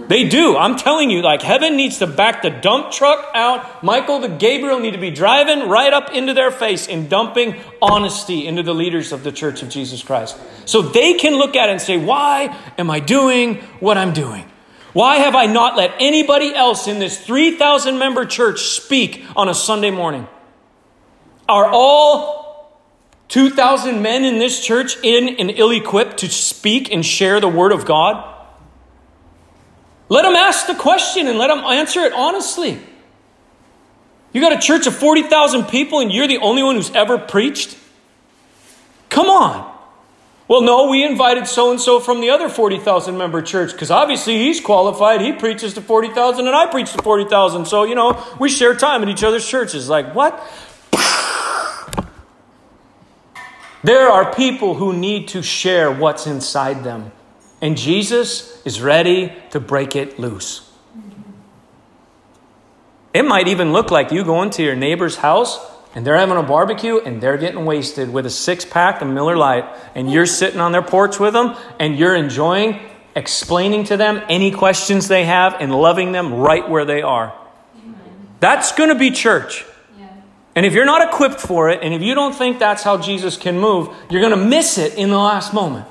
They 0.06 0.28
do. 0.28 0.56
I'm 0.56 0.76
telling 0.76 1.10
you, 1.10 1.22
like 1.22 1.42
heaven 1.42 1.76
needs 1.76 1.98
to 1.98 2.06
back 2.06 2.42
the 2.42 2.50
dump 2.50 2.92
truck 2.92 3.32
out. 3.34 3.82
Michael 3.82 4.20
the 4.20 4.28
Gabriel 4.28 4.78
need 4.78 4.92
to 4.92 5.00
be 5.00 5.10
driving 5.10 5.68
right 5.68 5.92
up 5.92 6.12
into 6.12 6.34
their 6.34 6.52
face 6.52 6.86
and 6.86 7.10
dumping 7.10 7.56
honesty 7.82 8.46
into 8.46 8.62
the 8.62 8.74
leaders 8.74 9.10
of 9.10 9.24
the 9.24 9.32
church 9.32 9.64
of 9.64 9.70
Jesus 9.70 10.04
Christ. 10.04 10.38
So 10.66 10.82
they 10.82 11.14
can 11.14 11.34
look 11.34 11.56
at 11.56 11.68
it 11.68 11.72
and 11.72 11.80
say, 11.80 11.96
Why 11.96 12.56
am 12.78 12.92
I 12.92 13.00
doing 13.00 13.56
what 13.80 13.98
I'm 13.98 14.12
doing? 14.12 14.48
Why 14.94 15.16
have 15.16 15.34
I 15.34 15.46
not 15.46 15.76
let 15.76 15.92
anybody 15.98 16.54
else 16.54 16.86
in 16.86 17.00
this 17.00 17.18
3,000 17.18 17.98
member 17.98 18.24
church 18.24 18.60
speak 18.62 19.24
on 19.34 19.48
a 19.48 19.54
Sunday 19.54 19.90
morning? 19.90 20.28
Are 21.48 21.66
all 21.66 22.80
2,000 23.28 24.00
men 24.00 24.24
in 24.24 24.38
this 24.38 24.64
church 24.64 24.96
in 25.02 25.36
and 25.40 25.50
ill 25.50 25.72
equipped 25.72 26.18
to 26.18 26.28
speak 26.30 26.92
and 26.92 27.04
share 27.04 27.40
the 27.40 27.48
word 27.48 27.72
of 27.72 27.84
God? 27.84 28.32
Let 30.08 30.22
them 30.22 30.36
ask 30.36 30.68
the 30.68 30.76
question 30.76 31.26
and 31.26 31.38
let 31.38 31.48
them 31.48 31.64
answer 31.64 32.00
it 32.02 32.12
honestly. 32.12 32.78
You 34.32 34.40
got 34.40 34.52
a 34.52 34.60
church 34.60 34.86
of 34.86 34.94
40,000 34.94 35.64
people 35.64 35.98
and 35.98 36.12
you're 36.12 36.28
the 36.28 36.38
only 36.38 36.62
one 36.62 36.76
who's 36.76 36.92
ever 36.92 37.18
preached? 37.18 37.76
Come 39.08 39.26
on. 39.26 39.73
Well, 40.46 40.60
no, 40.60 40.88
we 40.90 41.02
invited 41.02 41.46
so 41.46 41.70
and 41.70 41.80
so 41.80 42.00
from 42.00 42.20
the 42.20 42.28
other 42.30 42.50
40,000 42.50 43.16
member 43.16 43.40
church 43.40 43.72
because 43.72 43.90
obviously 43.90 44.36
he's 44.36 44.60
qualified. 44.60 45.22
He 45.22 45.32
preaches 45.32 45.72
to 45.74 45.80
40,000 45.80 46.46
and 46.46 46.54
I 46.54 46.66
preach 46.66 46.92
to 46.92 47.02
40,000. 47.02 47.64
So, 47.64 47.84
you 47.84 47.94
know, 47.94 48.22
we 48.38 48.50
share 48.50 48.74
time 48.74 49.02
in 49.02 49.08
each 49.08 49.24
other's 49.24 49.48
churches. 49.48 49.88
Like, 49.88 50.14
what? 50.14 50.38
There 53.82 54.08
are 54.08 54.32
people 54.32 54.76
who 54.76 54.94
need 54.94 55.28
to 55.28 55.42
share 55.42 55.92
what's 55.92 56.26
inside 56.26 56.84
them. 56.84 57.12
And 57.60 57.76
Jesus 57.76 58.64
is 58.64 58.80
ready 58.80 59.30
to 59.50 59.60
break 59.60 59.94
it 59.94 60.18
loose. 60.18 60.72
It 63.12 63.24
might 63.26 63.46
even 63.46 63.74
look 63.74 63.90
like 63.90 64.10
you 64.10 64.24
going 64.24 64.48
to 64.50 64.62
your 64.62 64.74
neighbor's 64.74 65.16
house 65.16 65.58
and 65.94 66.06
they're 66.06 66.16
having 66.16 66.36
a 66.36 66.42
barbecue 66.42 66.98
and 66.98 67.20
they're 67.20 67.38
getting 67.38 67.64
wasted 67.64 68.12
with 68.12 68.26
a 68.26 68.30
six 68.30 68.64
pack 68.64 69.00
of 69.00 69.08
Miller 69.08 69.36
Lite, 69.36 69.64
and 69.94 70.10
you're 70.12 70.26
sitting 70.26 70.60
on 70.60 70.72
their 70.72 70.82
porch 70.82 71.20
with 71.20 71.32
them 71.32 71.56
and 71.78 71.98
you're 71.98 72.14
enjoying 72.14 72.80
explaining 73.16 73.84
to 73.84 73.96
them 73.96 74.22
any 74.28 74.50
questions 74.50 75.08
they 75.08 75.24
have 75.24 75.56
and 75.60 75.72
loving 75.72 76.12
them 76.12 76.34
right 76.34 76.68
where 76.68 76.84
they 76.84 77.02
are. 77.02 77.32
That's 78.40 78.72
going 78.72 78.88
to 78.90 78.94
be 78.94 79.10
church. 79.10 79.64
And 80.56 80.64
if 80.64 80.72
you're 80.72 80.84
not 80.84 81.08
equipped 81.08 81.40
for 81.40 81.70
it, 81.70 81.80
and 81.82 81.92
if 81.92 82.02
you 82.02 82.14
don't 82.14 82.34
think 82.34 82.58
that's 82.58 82.82
how 82.82 82.96
Jesus 82.98 83.36
can 83.36 83.58
move, 83.58 83.88
you're 84.08 84.20
going 84.20 84.38
to 84.38 84.44
miss 84.44 84.78
it 84.78 84.94
in 84.94 85.10
the 85.10 85.18
last 85.18 85.52
moment. 85.52 85.86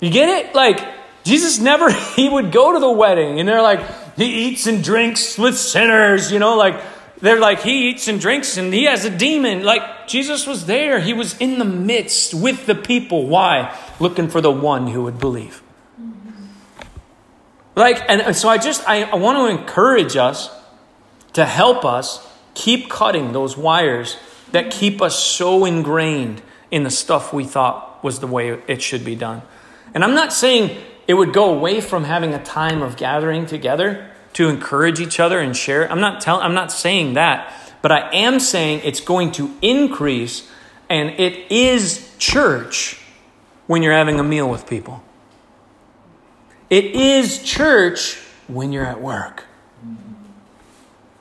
You 0.00 0.10
get 0.10 0.28
it? 0.28 0.54
Like, 0.54 0.84
Jesus 1.24 1.58
never, 1.58 1.90
he 2.16 2.28
would 2.28 2.52
go 2.52 2.72
to 2.72 2.78
the 2.78 2.90
wedding 2.90 3.40
and 3.40 3.48
they're 3.48 3.62
like, 3.62 3.80
he 4.16 4.48
eats 4.48 4.66
and 4.66 4.84
drinks 4.84 5.38
with 5.38 5.56
sinners, 5.56 6.30
you 6.30 6.38
know, 6.38 6.56
like, 6.56 6.80
they're 7.22 7.38
like, 7.38 7.62
he 7.62 7.88
eats 7.88 8.08
and 8.08 8.20
drinks 8.20 8.56
and 8.56 8.74
he 8.74 8.84
has 8.84 9.04
a 9.04 9.10
demon. 9.10 9.62
Like, 9.62 10.08
Jesus 10.08 10.44
was 10.44 10.66
there. 10.66 10.98
He 10.98 11.12
was 11.12 11.38
in 11.38 11.60
the 11.60 11.64
midst 11.64 12.34
with 12.34 12.66
the 12.66 12.74
people. 12.74 13.28
Why? 13.28 13.78
Looking 14.00 14.28
for 14.28 14.40
the 14.40 14.50
one 14.50 14.88
who 14.88 15.04
would 15.04 15.20
believe. 15.20 15.62
Like, 17.76 18.02
and 18.08 18.34
so 18.34 18.48
I 18.48 18.58
just, 18.58 18.86
I, 18.88 19.04
I 19.04 19.14
want 19.14 19.38
to 19.38 19.56
encourage 19.56 20.16
us 20.16 20.50
to 21.34 21.44
help 21.44 21.84
us 21.84 22.28
keep 22.54 22.90
cutting 22.90 23.32
those 23.32 23.56
wires 23.56 24.16
that 24.50 24.72
keep 24.72 25.00
us 25.00 25.16
so 25.16 25.64
ingrained 25.64 26.42
in 26.72 26.82
the 26.82 26.90
stuff 26.90 27.32
we 27.32 27.44
thought 27.44 28.02
was 28.02 28.18
the 28.18 28.26
way 28.26 28.60
it 28.66 28.82
should 28.82 29.04
be 29.04 29.14
done. 29.14 29.42
And 29.94 30.02
I'm 30.02 30.14
not 30.14 30.32
saying 30.32 30.76
it 31.06 31.14
would 31.14 31.32
go 31.32 31.54
away 31.54 31.80
from 31.80 32.02
having 32.02 32.34
a 32.34 32.42
time 32.42 32.82
of 32.82 32.96
gathering 32.96 33.46
together 33.46 34.10
to 34.34 34.48
encourage 34.48 35.00
each 35.00 35.20
other 35.20 35.38
and 35.38 35.56
share. 35.56 35.90
I'm 35.90 36.00
not 36.00 36.20
telling 36.20 36.44
I'm 36.44 36.54
not 36.54 36.72
saying 36.72 37.14
that, 37.14 37.52
but 37.82 37.92
I 37.92 38.10
am 38.12 38.40
saying 38.40 38.82
it's 38.84 39.00
going 39.00 39.32
to 39.32 39.54
increase 39.60 40.48
and 40.88 41.10
it 41.18 41.50
is 41.50 42.14
church 42.18 43.00
when 43.66 43.82
you're 43.82 43.94
having 43.94 44.20
a 44.20 44.24
meal 44.24 44.48
with 44.48 44.68
people. 44.68 45.02
It 46.68 46.84
is 46.84 47.42
church 47.42 48.18
when 48.46 48.72
you're 48.72 48.84
at 48.84 49.00
work. 49.00 49.44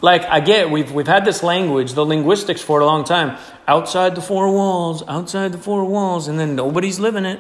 Like 0.02 0.24
I 0.24 0.40
get 0.40 0.72
we've 0.72 0.92
we've 0.92 1.08
had 1.08 1.26
this 1.26 1.44
language, 1.44 1.94
the 1.94 2.06
linguistics 2.06 2.62
for 2.62 2.80
a 2.80 2.86
long 2.86 3.04
time. 3.04 3.38
Outside 3.68 4.16
the 4.16 4.22
four 4.22 4.52
walls, 4.52 5.04
outside 5.08 5.52
the 5.52 5.58
four 5.58 5.86
walls, 5.86 6.28
and 6.28 6.40
then 6.40 6.56
nobody's 6.56 7.00
living 7.00 7.26
it. 7.26 7.40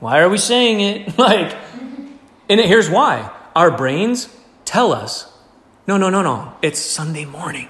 Why 0.00 0.20
are 0.20 0.28
we 0.28 0.38
saying 0.38 0.80
it? 0.80 1.18
like, 1.18 1.56
and 2.48 2.60
here's 2.60 2.90
why. 2.90 3.30
Our 3.58 3.72
brains 3.72 4.28
tell 4.64 4.92
us, 4.92 5.36
no, 5.88 5.96
no, 5.96 6.10
no, 6.10 6.22
no. 6.22 6.52
It's 6.62 6.78
Sunday 6.78 7.24
morning. 7.24 7.68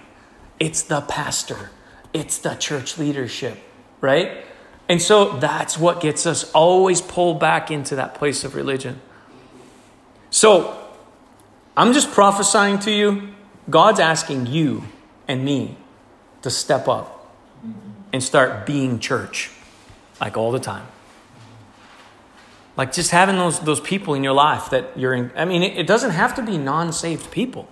It's 0.61 0.83
the 0.83 1.01
pastor. 1.01 1.71
It's 2.13 2.37
the 2.37 2.57
church 2.57 2.99
leadership, 2.99 3.57
right? 4.03 4.45
And 4.87 5.01
so 5.01 5.39
that's 5.39 5.79
what 5.79 6.03
gets 6.03 6.27
us 6.27 6.53
always 6.53 7.01
pulled 7.01 7.41
back 7.41 7.71
into 7.71 7.97
that 7.97 8.15
place 8.15 8.45
of 8.45 8.55
religion. 8.55 9.01
So 10.29 10.79
I'm 11.75 11.95
just 11.95 12.11
prophesying 12.11 12.81
to 12.81 12.91
you. 12.91 13.31
God's 13.71 13.99
asking 13.99 14.45
you 14.45 14.85
and 15.27 15.43
me 15.43 15.79
to 16.43 16.51
step 16.51 16.87
up 16.87 17.35
and 18.13 18.23
start 18.23 18.67
being 18.67 18.99
church 18.99 19.51
like 20.21 20.37
all 20.37 20.53
the 20.53 20.61
time. 20.61 20.87
Like 22.79 22.93
just 22.93 23.11
having 23.11 23.37
those, 23.37 23.59
those 23.59 23.81
people 23.81 24.15
in 24.15 24.23
your 24.23 24.33
life 24.33 24.71
that 24.71 24.97
you're 24.97 25.13
in. 25.13 25.33
I 25.37 25.45
mean, 25.45 25.65
it, 25.65 25.77
it 25.77 25.87
doesn't 25.89 26.13
have 26.13 26.37
to 26.37 26.43
be 26.43 26.57
non 26.57 26.93
saved 26.93 27.33
people. 27.33 27.69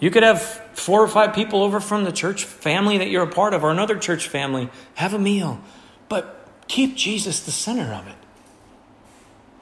You 0.00 0.10
could 0.10 0.22
have 0.22 0.40
four 0.72 1.02
or 1.02 1.08
five 1.08 1.34
people 1.34 1.62
over 1.62 1.78
from 1.78 2.04
the 2.04 2.12
church 2.12 2.44
family 2.44 2.96
that 2.98 3.10
you're 3.10 3.22
a 3.22 3.30
part 3.30 3.52
of 3.52 3.62
or 3.62 3.70
another 3.70 3.98
church 3.98 4.26
family. 4.28 4.70
Have 4.94 5.12
a 5.12 5.18
meal. 5.18 5.60
But 6.08 6.48
keep 6.68 6.96
Jesus 6.96 7.40
the 7.40 7.50
center 7.50 7.92
of 7.92 8.06
it. 8.08 8.14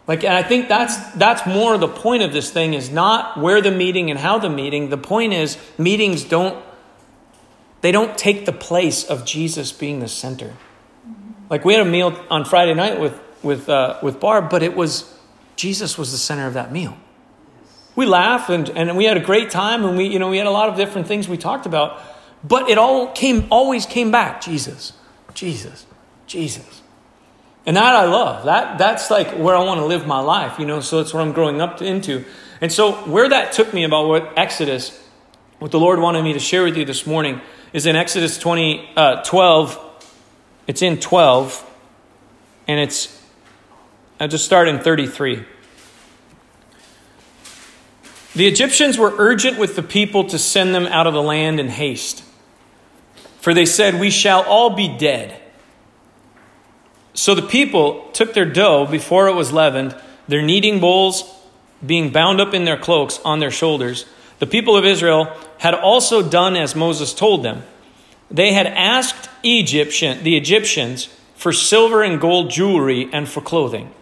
Like, 0.07 0.23
and 0.23 0.35
I 0.35 0.45
think 0.45 0.69
that's 0.69 0.97
that's 1.15 1.45
more 1.45 1.77
the 1.77 1.89
point 1.89 2.23
of 2.23 2.33
this 2.33 2.51
thing 2.51 2.75
is 2.75 2.89
not 2.91 3.39
where 3.39 3.61
the 3.61 3.71
meeting 3.73 4.11
and 4.11 4.19
how 4.19 4.39
the 4.39 4.51
meeting. 4.51 4.91
The 4.91 4.99
point 4.99 5.33
is 5.33 5.59
meetings 5.77 6.23
don't 6.23 6.65
they 7.81 7.91
don't 7.91 8.17
take 8.17 8.47
the 8.47 8.53
place 8.53 9.05
of 9.05 9.25
Jesus 9.25 9.73
being 9.73 9.99
the 9.99 10.09
center. 10.09 10.55
Like 11.51 11.65
we 11.65 11.75
had 11.75 11.85
a 11.85 11.91
meal 11.91 12.17
on 12.31 12.45
Friday 12.45 12.75
night 12.75 13.01
with 13.01 13.21
with, 13.43 13.69
uh, 13.69 13.99
with 14.03 14.21
Barb, 14.21 14.51
but 14.51 14.63
it 14.63 14.75
was 14.77 15.13
Jesus 15.57 15.99
was 15.99 16.13
the 16.13 16.19
center 16.19 16.47
of 16.47 16.55
that 16.55 16.73
meal. 16.73 16.97
We 17.95 18.07
laughed 18.07 18.51
and, 18.51 18.69
and 18.71 18.97
we 18.97 19.05
had 19.05 19.17
a 19.17 19.21
great 19.21 19.51
time 19.51 19.85
and 19.85 19.97
we, 19.97 20.07
you 20.07 20.19
know, 20.19 20.31
we 20.31 20.39
had 20.39 20.47
a 20.47 20.51
lot 20.51 20.69
of 20.69 20.77
different 20.77 21.07
things 21.07 21.29
we 21.29 21.37
talked 21.37 21.67
about, 21.67 22.01
but 22.43 22.71
it 22.71 22.79
all 22.79 23.13
came, 23.13 23.47
always 23.51 23.85
came 23.85 24.11
back 24.11 24.41
Jesus, 24.41 24.95
Jesus, 25.35 25.87
Jesus. 26.27 26.83
And 27.67 27.77
that 27.77 27.95
I 27.95 28.07
love. 28.07 28.47
That, 28.47 28.79
that's 28.79 29.11
like 29.11 29.39
where 29.39 29.55
I 29.55 29.63
want 29.63 29.79
to 29.81 29.87
live 29.87 30.07
my 30.07 30.21
life, 30.21 30.59
you 30.59 30.67
know, 30.67 30.81
so 30.81 30.99
that's 30.99 31.15
what 31.15 31.21
I'm 31.21 31.33
growing 31.33 31.61
up 31.61 31.77
to, 31.77 31.85
into. 31.85 32.25
And 32.61 32.73
so 32.73 32.93
where 33.09 33.29
that 33.29 33.53
took 33.53 33.73
me 33.73 33.85
about 33.85 34.09
what 34.09 34.33
Exodus, 34.37 34.99
what 35.59 35.71
the 35.71 35.79
Lord 35.79 36.01
wanted 36.01 36.23
me 36.23 36.33
to 36.33 36.41
share 36.41 36.65
with 36.65 36.77
you 36.77 36.85
this 36.85 37.07
morning 37.07 37.41
is 37.73 37.87
in 37.87 37.95
Exodus 37.95 38.39
20, 38.39 38.91
uh, 38.97 39.23
12. 39.23 39.79
It's 40.67 40.83
in 40.83 40.99
12 40.99 41.71
and 42.67 42.81
it's 42.81 43.22
I'll 44.23 44.29
just 44.29 44.45
start 44.45 44.69
in 44.69 44.79
33. 44.79 45.45
The 48.37 48.47
Egyptians 48.47 48.97
were 48.97 49.13
urgent 49.19 49.59
with 49.59 49.75
the 49.75 49.83
people 49.83 50.23
to 50.29 50.39
send 50.39 50.73
them 50.73 50.87
out 50.87 51.09
of 51.09 51.13
the 51.13 51.21
land 51.21 51.59
in 51.59 51.67
haste. 51.67 52.23
For 53.41 53.53
they 53.53 53.67
said, 53.67 53.99
We 53.99 54.11
shall 54.11 54.43
all 54.45 54.77
be 54.77 54.97
dead. 54.97 55.41
So 57.15 57.35
the 57.35 57.43
people 57.43 58.13
took 58.13 58.33
their 58.33 58.45
dough 58.45 58.87
before 58.87 59.27
it 59.27 59.35
was 59.35 59.53
leavened, 59.53 59.97
their 60.29 60.41
kneading 60.41 60.79
bowls 60.79 61.25
being 61.85 62.13
bound 62.13 62.41
up 62.41 62.55
in 62.55 62.65
their 62.65 62.79
cloaks 62.79 63.19
on 63.25 63.41
their 63.41 63.51
shoulders. 63.51 64.07
The 64.39 64.47
people 64.47 64.77
of 64.77 64.85
Israel 64.85 65.37
had 65.59 65.75
also 65.75 66.23
done 66.23 66.55
as 66.55 66.77
Moses 66.77 67.13
told 67.13 67.43
them. 67.43 67.65
they 68.31 68.53
had 68.53 68.69
asked 68.69 69.29
Egyptian, 69.43 70.23
the 70.23 70.37
Egyptians 70.37 71.09
for 71.35 71.53
silver 71.53 72.05
and 72.05 72.21
gold 72.21 72.51
jewelry 72.51 73.11
and 73.13 73.29
for 73.29 73.41
clothing. 73.41 73.93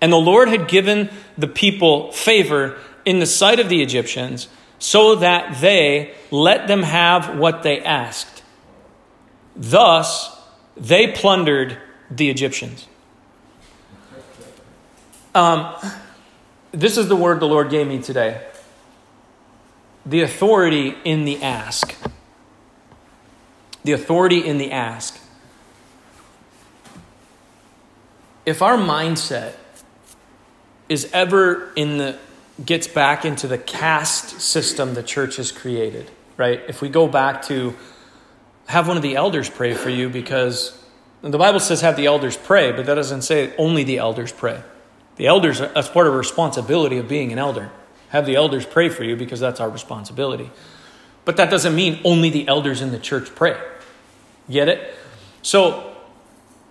And 0.00 0.12
the 0.12 0.16
Lord 0.16 0.48
had 0.48 0.68
given 0.68 1.10
the 1.36 1.48
people 1.48 2.12
favor 2.12 2.78
in 3.04 3.18
the 3.18 3.26
sight 3.26 3.58
of 3.58 3.68
the 3.68 3.82
Egyptians 3.82 4.48
so 4.78 5.16
that 5.16 5.60
they 5.60 6.14
let 6.30 6.68
them 6.68 6.82
have 6.82 7.36
what 7.36 7.62
they 7.62 7.80
asked. 7.80 8.42
Thus, 9.56 10.36
they 10.76 11.10
plundered 11.12 11.78
the 12.10 12.30
Egyptians. 12.30 12.86
Um, 15.34 15.74
this 16.72 16.96
is 16.96 17.08
the 17.08 17.16
word 17.16 17.40
the 17.40 17.48
Lord 17.48 17.70
gave 17.70 17.86
me 17.86 18.00
today 18.00 18.42
the 20.08 20.22
authority 20.22 20.94
in 21.04 21.26
the 21.26 21.42
ask. 21.42 21.94
The 23.84 23.92
authority 23.92 24.38
in 24.38 24.56
the 24.56 24.72
ask. 24.72 25.20
If 28.46 28.62
our 28.62 28.78
mindset 28.78 29.54
is 30.88 31.10
ever 31.12 31.72
in 31.74 31.98
the 31.98 32.18
gets 32.64 32.88
back 32.88 33.24
into 33.24 33.46
the 33.46 33.58
caste 33.58 34.40
system 34.40 34.94
the 34.94 35.02
church 35.02 35.36
has 35.36 35.52
created, 35.52 36.10
right? 36.36 36.60
If 36.68 36.82
we 36.82 36.88
go 36.88 37.06
back 37.06 37.42
to 37.42 37.74
have 38.66 38.88
one 38.88 38.96
of 38.96 39.02
the 39.02 39.16
elders 39.16 39.48
pray 39.48 39.74
for 39.74 39.90
you 39.90 40.08
because 40.08 40.82
the 41.22 41.38
Bible 41.38 41.60
says 41.60 41.80
have 41.80 41.96
the 41.96 42.06
elders 42.06 42.36
pray, 42.36 42.72
but 42.72 42.86
that 42.86 42.94
doesn't 42.94 43.22
say 43.22 43.54
only 43.56 43.84
the 43.84 43.98
elders 43.98 44.32
pray. 44.32 44.62
The 45.16 45.26
elders, 45.26 45.60
as 45.60 45.88
part 45.88 46.06
of 46.06 46.14
responsibility 46.14 46.98
of 46.98 47.08
being 47.08 47.32
an 47.32 47.38
elder, 47.38 47.70
have 48.10 48.26
the 48.26 48.36
elders 48.36 48.64
pray 48.64 48.88
for 48.88 49.04
you 49.04 49.16
because 49.16 49.40
that's 49.40 49.60
our 49.60 49.70
responsibility. 49.70 50.50
But 51.24 51.36
that 51.36 51.50
doesn't 51.50 51.74
mean 51.74 52.00
only 52.04 52.30
the 52.30 52.46
elders 52.48 52.80
in 52.80 52.90
the 52.90 52.98
church 52.98 53.34
pray. 53.34 53.56
Get 54.48 54.68
it? 54.68 54.94
So, 55.42 55.96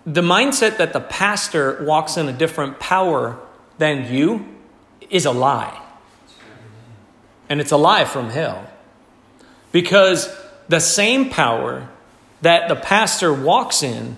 the 0.05 0.21
mindset 0.21 0.77
that 0.77 0.93
the 0.93 1.01
pastor 1.01 1.83
walks 1.83 2.15
in 2.15 2.29
a 2.29 2.33
different 2.33 2.79
power 2.79 3.37
than 3.77 4.11
you 4.13 4.45
is 5.09 5.25
a 5.25 5.31
lie. 5.31 5.81
And 7.49 7.61
it's 7.61 7.71
a 7.71 7.77
lie 7.77 8.05
from 8.05 8.29
hell. 8.29 8.69
Because 9.71 10.29
the 10.67 10.79
same 10.79 11.29
power 11.29 11.89
that 12.41 12.67
the 12.67 12.75
pastor 12.75 13.33
walks 13.33 13.83
in 13.83 14.17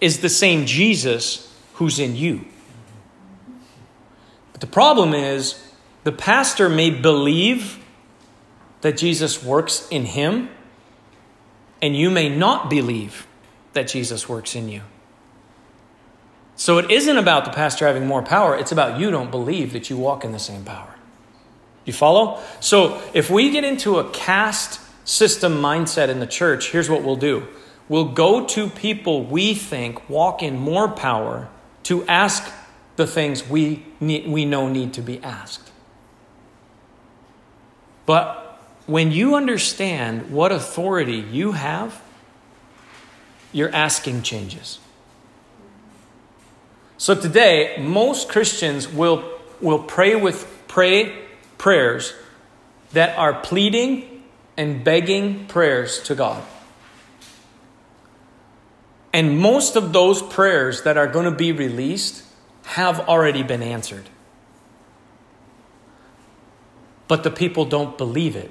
is 0.00 0.20
the 0.20 0.28
same 0.28 0.66
Jesus 0.66 1.52
who's 1.74 1.98
in 1.98 2.16
you. 2.16 2.44
But 4.52 4.60
the 4.60 4.66
problem 4.66 5.14
is, 5.14 5.60
the 6.04 6.12
pastor 6.12 6.68
may 6.68 6.90
believe 6.90 7.78
that 8.82 8.96
Jesus 8.96 9.42
works 9.42 9.88
in 9.90 10.04
him, 10.04 10.50
and 11.80 11.96
you 11.96 12.10
may 12.10 12.28
not 12.28 12.70
believe 12.70 13.26
that 13.72 13.88
Jesus 13.88 14.28
works 14.28 14.54
in 14.54 14.68
you. 14.68 14.82
So 16.56 16.78
it 16.78 16.90
isn't 16.90 17.16
about 17.16 17.44
the 17.44 17.50
pastor 17.50 17.86
having 17.86 18.06
more 18.06 18.22
power, 18.22 18.56
it's 18.56 18.72
about 18.72 18.98
you 18.98 19.10
don't 19.10 19.30
believe 19.30 19.72
that 19.72 19.90
you 19.90 19.96
walk 19.96 20.24
in 20.24 20.32
the 20.32 20.38
same 20.38 20.64
power. 20.64 20.94
You 21.84 21.92
follow? 21.92 22.40
So 22.60 23.02
if 23.12 23.30
we 23.30 23.50
get 23.50 23.64
into 23.64 23.98
a 23.98 24.10
caste 24.10 24.80
system 25.04 25.54
mindset 25.54 26.08
in 26.08 26.20
the 26.20 26.26
church, 26.26 26.70
here's 26.70 26.88
what 26.88 27.02
we'll 27.02 27.16
do 27.16 27.46
we'll 27.88 28.12
go 28.12 28.46
to 28.46 28.68
people 28.70 29.24
we 29.24 29.54
think 29.54 30.08
walk 30.08 30.42
in 30.42 30.58
more 30.58 30.88
power 30.88 31.48
to 31.82 32.02
ask 32.06 32.50
the 32.96 33.06
things 33.06 33.46
we, 33.46 33.84
need, 34.00 34.26
we 34.26 34.44
know 34.44 34.68
need 34.68 34.94
to 34.94 35.02
be 35.02 35.22
asked. 35.22 35.70
But 38.06 38.58
when 38.86 39.12
you 39.12 39.34
understand 39.34 40.30
what 40.30 40.52
authority 40.52 41.16
you 41.16 41.52
have, 41.52 42.00
your 43.52 43.70
asking 43.70 44.22
changes. 44.22 44.78
So 47.04 47.14
today, 47.14 47.76
most 47.78 48.30
Christians 48.30 48.88
will, 48.88 49.30
will 49.60 49.82
pray 49.82 50.16
with 50.16 50.50
pray 50.68 51.14
prayers 51.58 52.14
that 52.92 53.18
are 53.18 53.34
pleading 53.34 54.22
and 54.56 54.82
begging 54.82 55.44
prayers 55.44 56.02
to 56.04 56.14
God. 56.14 56.42
And 59.12 59.38
most 59.38 59.76
of 59.76 59.92
those 59.92 60.22
prayers 60.22 60.84
that 60.84 60.96
are 60.96 61.06
going 61.06 61.26
to 61.26 61.30
be 61.30 61.52
released 61.52 62.24
have 62.64 63.00
already 63.00 63.42
been 63.42 63.62
answered. 63.62 64.08
But 67.06 67.22
the 67.22 67.30
people 67.30 67.66
don't 67.66 67.98
believe 67.98 68.34
it. 68.34 68.50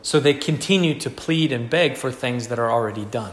So 0.00 0.18
they 0.18 0.32
continue 0.32 0.98
to 0.98 1.10
plead 1.10 1.52
and 1.52 1.68
beg 1.68 1.98
for 1.98 2.10
things 2.10 2.48
that 2.48 2.58
are 2.58 2.70
already 2.70 3.04
done. 3.04 3.32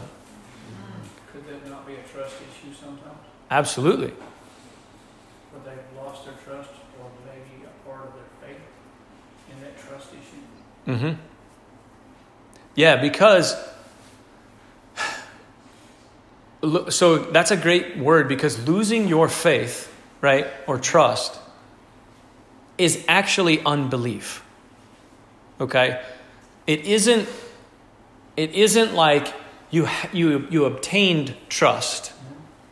Could 1.32 1.46
that 1.46 1.66
not 1.66 1.86
be 1.86 1.94
a 1.94 2.02
trust 2.02 2.36
issue 2.36 2.74
sometimes? 2.78 3.16
Absolutely. 3.52 4.08
Where 5.50 5.62
they've 5.62 6.02
lost 6.02 6.24
their 6.24 6.32
trust 6.42 6.70
or 6.98 7.10
maybe 7.26 7.66
a 7.66 7.86
part 7.86 8.06
of 8.06 8.14
their 8.14 8.24
faith 8.40 8.56
in 9.50 9.60
that 9.60 9.76
trust 9.76 10.08
issue? 10.08 10.90
Mm-hmm. 10.90 11.20
Yeah, 12.74 12.96
because 12.96 13.54
so 16.88 17.18
that's 17.18 17.50
a 17.50 17.56
great 17.58 17.98
word 17.98 18.26
because 18.26 18.66
losing 18.66 19.06
your 19.06 19.28
faith, 19.28 19.92
right, 20.22 20.46
or 20.66 20.78
trust 20.78 21.38
is 22.78 23.04
actually 23.06 23.60
unbelief. 23.66 24.42
Okay? 25.60 26.02
It 26.66 26.86
isn't 26.86 27.28
it 28.34 28.52
isn't 28.52 28.94
like 28.94 29.34
you 29.70 29.90
you 30.14 30.46
you 30.48 30.64
obtained 30.64 31.34
trust 31.50 32.11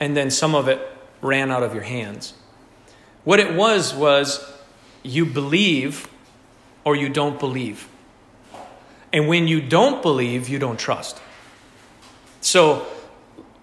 and 0.01 0.17
then 0.17 0.31
some 0.31 0.55
of 0.55 0.67
it 0.67 0.81
ran 1.21 1.51
out 1.51 1.63
of 1.63 1.75
your 1.75 1.85
hands. 1.85 2.33
What 3.25 3.39
it 3.39 3.55
was 3.55 3.95
was 3.95 4.51
you 5.03 5.27
believe 5.27 6.09
or 6.85 6.97
you 6.97 7.09
don't 7.09 7.39
believe. 7.39 7.87
And 9.13 9.29
when 9.29 9.47
you 9.47 9.61
don't 9.61 10.03
believe, 10.03 10.49
you 10.49 10.59
don't 10.59 10.79
trust. 10.79 11.21
So 12.41 12.87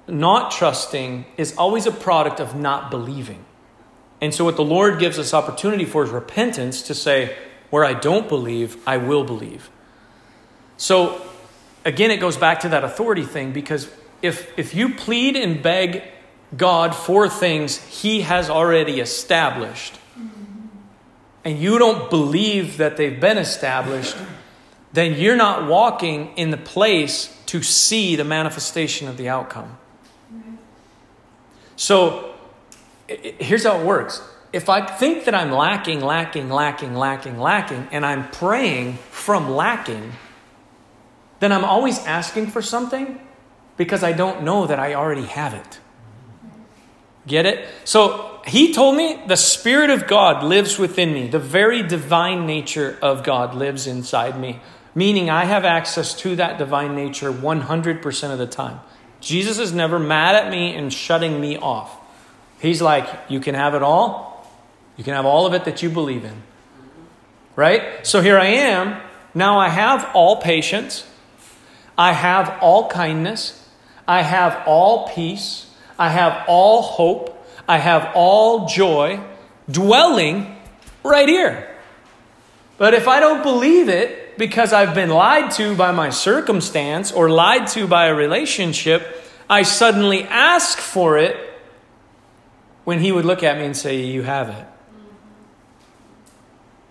not 0.07 0.51
trusting 0.51 1.25
is 1.35 1.55
always 1.57 1.85
a 1.85 1.91
product 1.91 2.39
of 2.39 2.55
not 2.55 2.91
believing. 2.91 3.43
And 4.19 4.33
so, 4.33 4.45
what 4.45 4.55
the 4.55 4.65
Lord 4.65 4.99
gives 4.99 5.19
us 5.19 5.33
opportunity 5.33 5.85
for 5.85 6.03
is 6.03 6.09
repentance 6.09 6.81
to 6.83 6.95
say, 6.95 7.35
where 7.69 7.85
I 7.85 7.93
don't 7.93 8.27
believe, 8.27 8.77
I 8.87 8.97
will 8.97 9.23
believe. 9.23 9.69
So, 10.77 11.21
again, 11.85 12.09
it 12.11 12.17
goes 12.17 12.37
back 12.37 12.61
to 12.61 12.69
that 12.69 12.83
authority 12.83 13.23
thing 13.23 13.51
because 13.51 13.91
if, 14.21 14.57
if 14.57 14.73
you 14.73 14.95
plead 14.95 15.35
and 15.35 15.61
beg 15.61 16.03
God 16.55 16.95
for 16.95 17.27
things 17.27 17.77
He 17.77 18.21
has 18.21 18.49
already 18.49 18.99
established, 18.99 19.99
and 21.43 21.59
you 21.59 21.77
don't 21.77 22.09
believe 22.09 22.77
that 22.77 22.97
they've 22.97 23.19
been 23.19 23.37
established, 23.37 24.15
then 24.93 25.13
you're 25.19 25.35
not 25.35 25.67
walking 25.67 26.35
in 26.37 26.51
the 26.51 26.57
place 26.57 27.35
to 27.47 27.61
see 27.61 28.15
the 28.15 28.23
manifestation 28.23 29.07
of 29.07 29.17
the 29.17 29.29
outcome. 29.29 29.77
So 31.75 32.33
here's 33.07 33.63
how 33.63 33.79
it 33.79 33.85
works. 33.85 34.21
If 34.51 34.69
I 34.69 34.85
think 34.85 35.25
that 35.25 35.35
I'm 35.35 35.51
lacking, 35.51 36.01
lacking, 36.01 36.49
lacking, 36.49 36.95
lacking, 36.95 37.37
lacking, 37.37 37.87
and 37.91 38.05
I'm 38.05 38.29
praying 38.31 38.97
from 39.11 39.51
lacking, 39.51 40.13
then 41.39 41.51
I'm 41.51 41.63
always 41.63 41.99
asking 41.99 42.47
for 42.47 42.61
something 42.61 43.19
because 43.75 44.03
I 44.03 44.13
don't 44.13 44.43
know 44.43 44.65
that 44.65 44.79
I 44.79 44.95
already 44.95 45.25
have 45.25 45.53
it. 45.53 45.79
Get 47.27 47.45
it? 47.45 47.67
So 47.83 48.41
he 48.45 48.73
told 48.73 48.95
me 48.95 49.21
the 49.27 49.35
Spirit 49.35 49.89
of 49.89 50.07
God 50.07 50.43
lives 50.43 50.79
within 50.79 51.13
me. 51.13 51.27
The 51.27 51.39
very 51.39 51.83
divine 51.83 52.47
nature 52.47 52.97
of 53.01 53.23
God 53.23 53.53
lives 53.53 53.85
inside 53.85 54.39
me, 54.39 54.61
meaning 54.95 55.29
I 55.29 55.43
have 55.45 55.65
access 55.65 56.15
to 56.21 56.37
that 56.37 56.57
divine 56.57 56.95
nature 56.95 57.31
100% 57.31 58.31
of 58.31 58.39
the 58.39 58.47
time. 58.47 58.79
Jesus 59.19 59.59
is 59.59 59.73
never 59.73 59.99
mad 59.99 60.35
at 60.35 60.49
me 60.49 60.73
and 60.75 60.91
shutting 60.91 61.41
me 61.41 61.57
off. 61.57 61.95
He's 62.59 62.81
like, 62.81 63.07
You 63.29 63.39
can 63.39 63.55
have 63.55 63.75
it 63.75 63.83
all. 63.83 64.49
You 64.95 65.03
can 65.03 65.13
have 65.13 65.25
all 65.25 65.45
of 65.45 65.53
it 65.53 65.65
that 65.65 65.83
you 65.83 65.89
believe 65.89 66.23
in. 66.23 66.43
Right? 67.55 68.05
So 68.05 68.21
here 68.21 68.37
I 68.37 68.47
am. 68.47 69.01
Now 69.33 69.59
I 69.59 69.69
have 69.69 70.09
all 70.13 70.41
patience. 70.41 71.05
I 71.97 72.13
have 72.13 72.57
all 72.61 72.89
kindness. 72.89 73.67
I 74.07 74.21
have 74.21 74.63
all 74.65 75.09
peace. 75.09 75.66
I 75.97 76.09
have 76.09 76.45
all 76.47 76.81
hope. 76.81 77.45
I 77.67 77.77
have 77.79 78.11
all 78.15 78.67
joy 78.67 79.19
dwelling 79.69 80.55
right 81.03 81.27
here. 81.27 81.75
But 82.77 82.93
if 82.93 83.07
I 83.07 83.19
don't 83.19 83.43
believe 83.43 83.89
it, 83.89 84.37
because 84.37 84.71
I've 84.71 84.93
been 84.93 85.09
lied 85.09 85.51
to 85.51 85.75
by 85.75 85.91
my 85.91 86.09
circumstance 86.09 87.11
or 87.11 87.29
lied 87.29 87.67
to 87.69 87.87
by 87.87 88.07
a 88.07 88.15
relationship, 88.15 89.23
I 89.49 89.63
suddenly 89.63 90.23
ask 90.23 90.77
for 90.77 91.17
it 91.17 91.35
when 92.83 92.99
he 92.99 93.11
would 93.11 93.25
look 93.25 93.43
at 93.43 93.57
me 93.57 93.65
and 93.65 93.75
say, 93.75 94.01
You 94.01 94.21
have 94.21 94.49
it. 94.49 94.65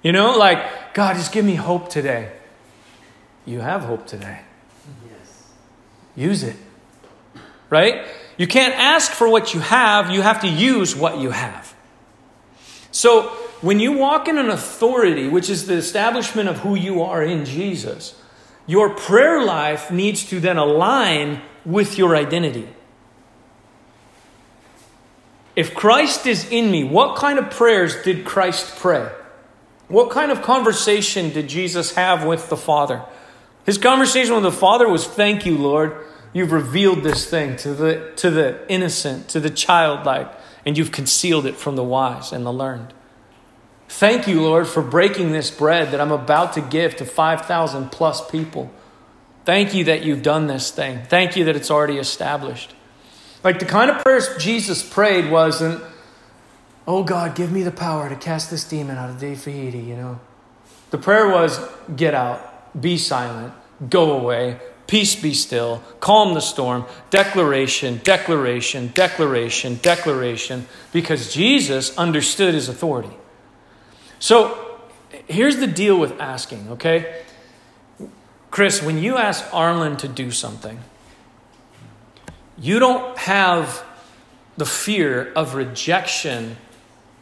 You 0.03 0.13
know, 0.13 0.37
like, 0.37 0.95
God, 0.95 1.17
just 1.17 1.33
give 1.33 1.45
me 1.45 1.55
hope 1.55 1.89
today. 1.89 2.33
You 3.45 3.61
have 3.61 3.83
hope 3.83 4.07
today. 4.07 4.41
Yes. 5.05 5.45
use 6.17 6.43
it. 6.43 6.57
Right? 7.69 8.07
You 8.37 8.47
can't 8.47 8.75
ask 8.75 9.13
for 9.13 9.29
what 9.29 9.55
you 9.55 9.61
have, 9.61 10.11
you 10.11 10.23
have 10.23 10.41
to 10.43 10.49
use 10.49 10.95
what 10.95 11.19
you 11.19 11.31
have. 11.31 11.75
So, 12.91 13.29
when 13.61 13.81
you 13.81 13.93
walk 13.93 14.29
in 14.29 14.39
an 14.39 14.51
authority, 14.51 15.29
which 15.29 15.49
is 15.49 15.67
the 15.67 15.75
establishment 15.75 16.49
of 16.49 16.59
who 16.59 16.75
you 16.75 17.03
are 17.03 17.23
in 17.23 17.45
Jesus, 17.45 18.15
your 18.67 18.91
prayer 18.91 19.43
life 19.43 19.91
needs 19.91 20.25
to 20.27 20.41
then 20.41 20.59
align 20.59 21.41
with 21.65 21.99
your 21.99 22.15
identity. 22.15 22.69
If 25.55 25.75
Christ 25.75 26.27
is 26.27 26.49
in 26.51 26.71
me, 26.71 26.85
what 26.85 27.17
kind 27.17 27.39
of 27.39 27.51
prayers 27.51 28.03
did 28.03 28.27
Christ 28.27 28.77
pray? 28.77 29.11
What 29.89 30.11
kind 30.11 30.31
of 30.31 30.43
conversation 30.43 31.31
did 31.31 31.49
Jesus 31.49 31.95
have 31.95 32.25
with 32.25 32.51
the 32.51 32.57
Father? 32.57 33.03
His 33.65 33.79
conversation 33.79 34.35
with 34.35 34.43
the 34.43 34.53
Father 34.53 34.89
was, 34.89 35.07
Thank 35.07 35.47
you, 35.47 35.57
Lord. 35.57 36.05
You've 36.37 36.53
revealed 36.53 37.03
this 37.03 37.25
thing 37.25 37.57
to 37.57 37.73
the, 37.73 38.13
to 38.17 38.29
the 38.29 38.61
innocent, 38.71 39.31
to 39.31 39.41
the 39.41 39.49
childlike, 39.49 40.31
and 40.67 40.77
you've 40.77 40.93
concealed 40.93 41.47
it 41.47 41.57
from 41.57 41.77
the 41.77 41.83
wise 41.83 42.31
and 42.31 42.45
the 42.45 42.53
learned. 42.53 42.93
Thank 43.89 44.29
you, 44.29 44.43
Lord, 44.43 44.67
for 44.67 44.83
breaking 44.83 45.33
this 45.33 45.51
bread 45.51 45.93
that 45.93 46.01
I'm 46.03 46.13
about 46.13 46.53
to 46.53 46.61
give 46.61 46.95
to 46.97 47.07
5,000 47.07 47.91
plus 47.91 48.31
people. 48.31 48.71
Thank 49.47 49.73
you 49.73 49.85
that 49.85 50.05
you've 50.05 50.23
done 50.23 50.47
this 50.47 50.71
thing. 50.71 51.05
Thank 51.09 51.39
you 51.39 51.45
that 51.47 51.57
it's 51.57 51.71
already 51.71 51.97
established. 51.97 52.75
Like 53.43 53.59
the 53.59 53.65
kind 53.65 53.91
of 53.91 54.03
prayers 54.03 54.29
Jesus 54.37 54.87
prayed 54.87 55.31
wasn't, 55.31 55.83
oh 56.87 57.03
God, 57.03 57.35
give 57.35 57.51
me 57.51 57.63
the 57.63 57.71
power 57.71 58.11
to 58.11 58.15
cast 58.15 58.51
this 58.51 58.65
demon 58.65 58.99
out 58.99 59.09
of 59.09 59.17
Defeaty, 59.17 59.87
you 59.87 59.97
know. 59.97 60.21
The 60.91 60.99
prayer 60.99 61.31
was, 61.31 61.67
get 61.97 62.13
out, 62.13 62.79
be 62.79 62.99
silent, 62.99 63.55
go 63.89 64.21
away, 64.21 64.61
peace 64.87 65.17
be 65.21 65.35
still, 65.35 65.83
calm 66.01 66.35
the 66.35 66.41
storm, 66.41 66.85
declaration, 67.11 68.01
declaration, 68.05 68.89
declaration, 68.95 69.79
declaration, 69.83 70.67
because 70.93 71.33
Jesus 71.33 71.97
understood 71.99 72.55
his 72.55 72.69
authority. 72.69 73.15
So 74.19 74.79
here's 75.27 75.57
the 75.57 75.67
deal 75.67 75.99
with 75.99 76.21
asking, 76.21 76.69
okay? 76.71 77.23
Chris, 78.51 78.83
when 78.83 78.99
you 78.99 79.17
ask 79.17 79.45
Arlen 79.53 79.97
to 79.99 80.09
do 80.09 80.31
something, 80.31 80.79
you 82.59 82.79
don't 82.79 83.17
have 83.19 83.85
the 84.57 84.65
fear 84.65 85.33
of 85.35 85.55
rejection 85.55 86.57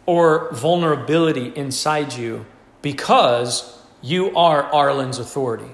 or 0.07 0.53
vulnerability 0.53 1.53
inside 1.57 2.12
you 2.12 2.46
because 2.83 3.81
you 4.03 4.37
are 4.37 4.62
Arlen's 4.62 5.18
authority. 5.18 5.70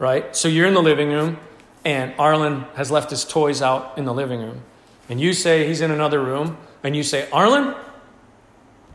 Right? 0.00 0.34
So 0.34 0.48
you're 0.48 0.66
in 0.66 0.74
the 0.74 0.82
living 0.82 1.10
room 1.10 1.38
and 1.84 2.14
Arlen 2.18 2.62
has 2.74 2.90
left 2.90 3.10
his 3.10 3.24
toys 3.24 3.60
out 3.60 3.98
in 3.98 4.06
the 4.06 4.14
living 4.14 4.40
room. 4.40 4.62
And 5.10 5.20
you 5.20 5.34
say 5.34 5.68
he's 5.68 5.82
in 5.82 5.90
another 5.90 6.22
room 6.22 6.56
and 6.82 6.96
you 6.96 7.02
say, 7.02 7.28
Arlen, 7.30 7.74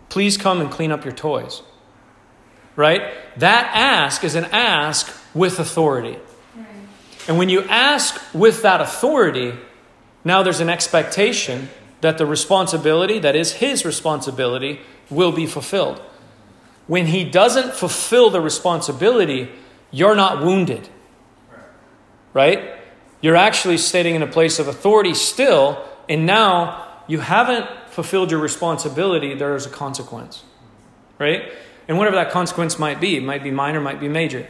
please 0.09 0.35
come 0.35 0.61
and 0.61 0.71
clean 0.71 0.91
up 0.91 1.05
your 1.05 1.13
toys. 1.13 1.61
Right? 2.75 3.03
That 3.37 3.69
ask 3.73 4.23
is 4.23 4.33
an 4.33 4.45
ask 4.45 5.15
with 5.35 5.59
authority. 5.59 6.17
And 7.27 7.37
when 7.37 7.49
you 7.49 7.61
ask 7.63 8.19
with 8.33 8.63
that 8.63 8.81
authority, 8.81 9.53
now 10.23 10.41
there's 10.41 10.59
an 10.59 10.69
expectation 10.69 11.69
that 12.01 12.17
the 12.17 12.25
responsibility, 12.25 13.19
that 13.19 13.35
is 13.35 13.53
his 13.53 13.85
responsibility, 13.85 14.81
will 15.11 15.31
be 15.31 15.45
fulfilled. 15.45 15.99
When 16.87 17.07
he 17.07 17.23
doesn't 17.23 17.73
fulfill 17.73 18.31
the 18.31 18.41
responsibility, 18.41 19.49
you're 19.91 20.15
not 20.15 20.43
wounded. 20.43 20.89
Right? 22.35 22.77
You're 23.21 23.37
actually 23.37 23.77
sitting 23.77 24.13
in 24.13 24.21
a 24.21 24.27
place 24.27 24.59
of 24.59 24.67
authority 24.67 25.13
still, 25.15 25.83
and 26.07 26.25
now 26.27 26.85
you 27.07 27.21
haven't 27.21 27.65
fulfilled 27.89 28.29
your 28.29 28.41
responsibility, 28.41 29.33
there 29.33 29.55
is 29.55 29.65
a 29.65 29.69
consequence. 29.69 30.43
Right? 31.17 31.51
And 31.87 31.97
whatever 31.97 32.17
that 32.17 32.31
consequence 32.31 32.77
might 32.77 32.99
be, 32.99 33.15
it 33.15 33.23
might 33.23 33.41
be 33.41 33.51
minor, 33.51 33.79
might 33.79 34.01
be 34.01 34.09
major. 34.09 34.45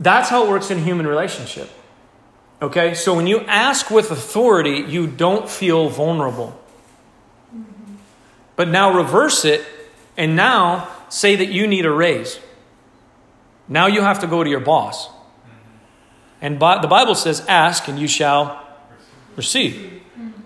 That's 0.00 0.30
how 0.30 0.46
it 0.46 0.48
works 0.48 0.70
in 0.70 0.82
human 0.82 1.06
relationship. 1.06 1.68
Okay? 2.62 2.94
So 2.94 3.14
when 3.14 3.26
you 3.26 3.40
ask 3.40 3.90
with 3.90 4.10
authority, 4.10 4.84
you 4.88 5.06
don't 5.06 5.48
feel 5.48 5.90
vulnerable. 5.90 6.58
But 8.56 8.68
now 8.68 8.96
reverse 8.96 9.44
it 9.44 9.62
and 10.16 10.36
now 10.36 10.88
say 11.10 11.36
that 11.36 11.48
you 11.48 11.66
need 11.66 11.84
a 11.84 11.90
raise. 11.90 12.40
Now 13.68 13.88
you 13.88 14.00
have 14.00 14.20
to 14.20 14.26
go 14.26 14.42
to 14.42 14.48
your 14.48 14.60
boss. 14.60 15.10
And 16.44 16.56
the 16.56 16.88
Bible 16.90 17.14
says, 17.14 17.42
Ask 17.48 17.88
and 17.88 17.98
you 17.98 18.06
shall 18.06 18.62
receive. 19.34 20.02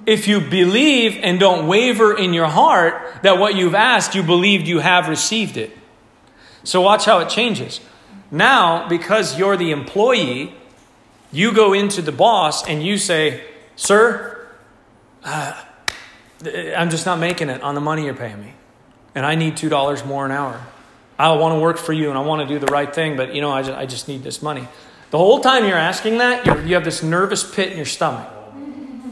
If 0.06 0.28
you 0.28 0.40
believe 0.40 1.18
and 1.24 1.40
don't 1.40 1.66
waver 1.66 2.16
in 2.16 2.32
your 2.32 2.46
heart 2.46 3.24
that 3.24 3.38
what 3.38 3.56
you've 3.56 3.74
asked, 3.74 4.14
you 4.14 4.22
believed 4.22 4.68
you 4.68 4.78
have 4.78 5.08
received 5.08 5.56
it. 5.56 5.76
So 6.62 6.80
watch 6.80 7.04
how 7.04 7.18
it 7.18 7.28
changes. 7.28 7.80
Now, 8.30 8.88
because 8.88 9.36
you're 9.36 9.56
the 9.56 9.72
employee, 9.72 10.54
you 11.32 11.52
go 11.52 11.72
into 11.72 12.00
the 12.00 12.12
boss 12.12 12.64
and 12.68 12.80
you 12.80 12.96
say, 12.96 13.42
Sir, 13.74 14.46
uh, 15.24 15.60
I'm 16.76 16.90
just 16.90 17.06
not 17.06 17.18
making 17.18 17.50
it 17.50 17.60
on 17.60 17.74
the 17.74 17.80
money 17.80 18.04
you're 18.04 18.14
paying 18.14 18.40
me. 18.40 18.54
And 19.16 19.26
I 19.26 19.34
need 19.34 19.56
$2 19.56 20.06
more 20.06 20.24
an 20.24 20.30
hour. 20.30 20.64
I 21.18 21.32
want 21.32 21.56
to 21.56 21.58
work 21.58 21.76
for 21.76 21.92
you 21.92 22.08
and 22.08 22.16
I 22.16 22.22
want 22.22 22.48
to 22.48 22.54
do 22.54 22.64
the 22.64 22.70
right 22.70 22.94
thing, 22.94 23.16
but 23.16 23.34
you 23.34 23.40
know, 23.40 23.50
I 23.50 23.62
just, 23.62 23.76
I 23.76 23.86
just 23.86 24.06
need 24.06 24.22
this 24.22 24.40
money. 24.40 24.68
The 25.10 25.18
whole 25.18 25.40
time 25.40 25.64
you're 25.64 25.78
asking 25.78 26.18
that, 26.18 26.44
you're, 26.44 26.62
you 26.66 26.74
have 26.74 26.84
this 26.84 27.02
nervous 27.02 27.48
pit 27.48 27.70
in 27.70 27.76
your 27.76 27.86
stomach 27.86 28.28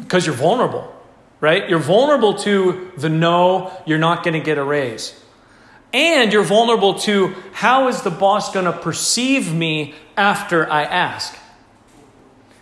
because 0.00 0.26
you're 0.26 0.34
vulnerable, 0.34 0.94
right? 1.40 1.68
You're 1.68 1.78
vulnerable 1.78 2.34
to 2.34 2.92
the 2.98 3.08
no, 3.08 3.72
you're 3.86 3.98
not 3.98 4.22
going 4.22 4.34
to 4.34 4.40
get 4.40 4.58
a 4.58 4.64
raise. 4.64 5.18
And 5.92 6.32
you're 6.32 6.44
vulnerable 6.44 6.94
to 7.00 7.34
how 7.52 7.88
is 7.88 8.02
the 8.02 8.10
boss 8.10 8.52
going 8.52 8.66
to 8.66 8.72
perceive 8.72 9.54
me 9.54 9.94
after 10.16 10.70
I 10.70 10.82
ask? 10.82 11.36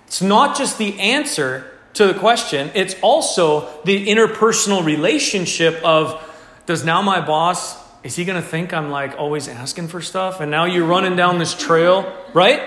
It's 0.07 0.23
not 0.23 0.57
just 0.57 0.79
the 0.79 0.99
answer 1.01 1.70
to 1.94 2.07
the 2.07 2.14
question, 2.14 2.70
it's 2.75 2.94
also 3.03 3.68
the 3.85 4.07
interpersonal 4.07 4.85
relationship 4.85 5.81
of 5.85 6.20
does 6.66 6.85
now 6.85 7.03
my 7.03 7.20
boss, 7.20 7.77
is 8.05 8.16
he 8.16 8.25
going 8.25 8.40
to 8.40 8.47
think 8.47 8.73
I'm 8.73 8.90
like 8.90 9.18
always 9.18 9.49
asking 9.49 9.88
for 9.88 10.01
stuff? 10.01 10.40
And 10.40 10.51
now 10.51 10.64
you're 10.64 10.87
running 10.87 11.16
down 11.16 11.38
this 11.38 11.55
trail, 11.55 12.12
right? 12.33 12.62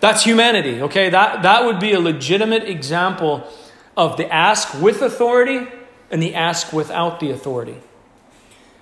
That's 0.00 0.24
humanity, 0.24 0.82
okay? 0.82 1.10
That, 1.10 1.42
that 1.42 1.64
would 1.64 1.80
be 1.80 1.92
a 1.92 2.00
legitimate 2.00 2.64
example 2.64 3.48
of 3.96 4.16
the 4.16 4.32
ask 4.32 4.80
with 4.80 5.02
authority 5.02 5.66
and 6.10 6.22
the 6.22 6.34
ask 6.34 6.72
without 6.72 7.20
the 7.20 7.30
authority. 7.30 7.76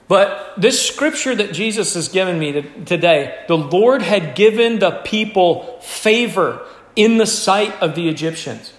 But 0.08 0.54
this 0.56 0.86
scripture 0.86 1.34
that 1.34 1.52
Jesus 1.52 1.94
has 1.94 2.08
given 2.08 2.38
me 2.38 2.62
today, 2.84 3.44
the 3.48 3.56
Lord 3.56 4.02
had 4.02 4.36
given 4.36 4.78
the 4.78 4.92
people 5.04 5.80
favor 5.80 6.64
in 6.94 7.18
the 7.18 7.26
sight 7.26 7.74
of 7.82 7.94
the 7.94 8.08
Egyptians. 8.08 8.72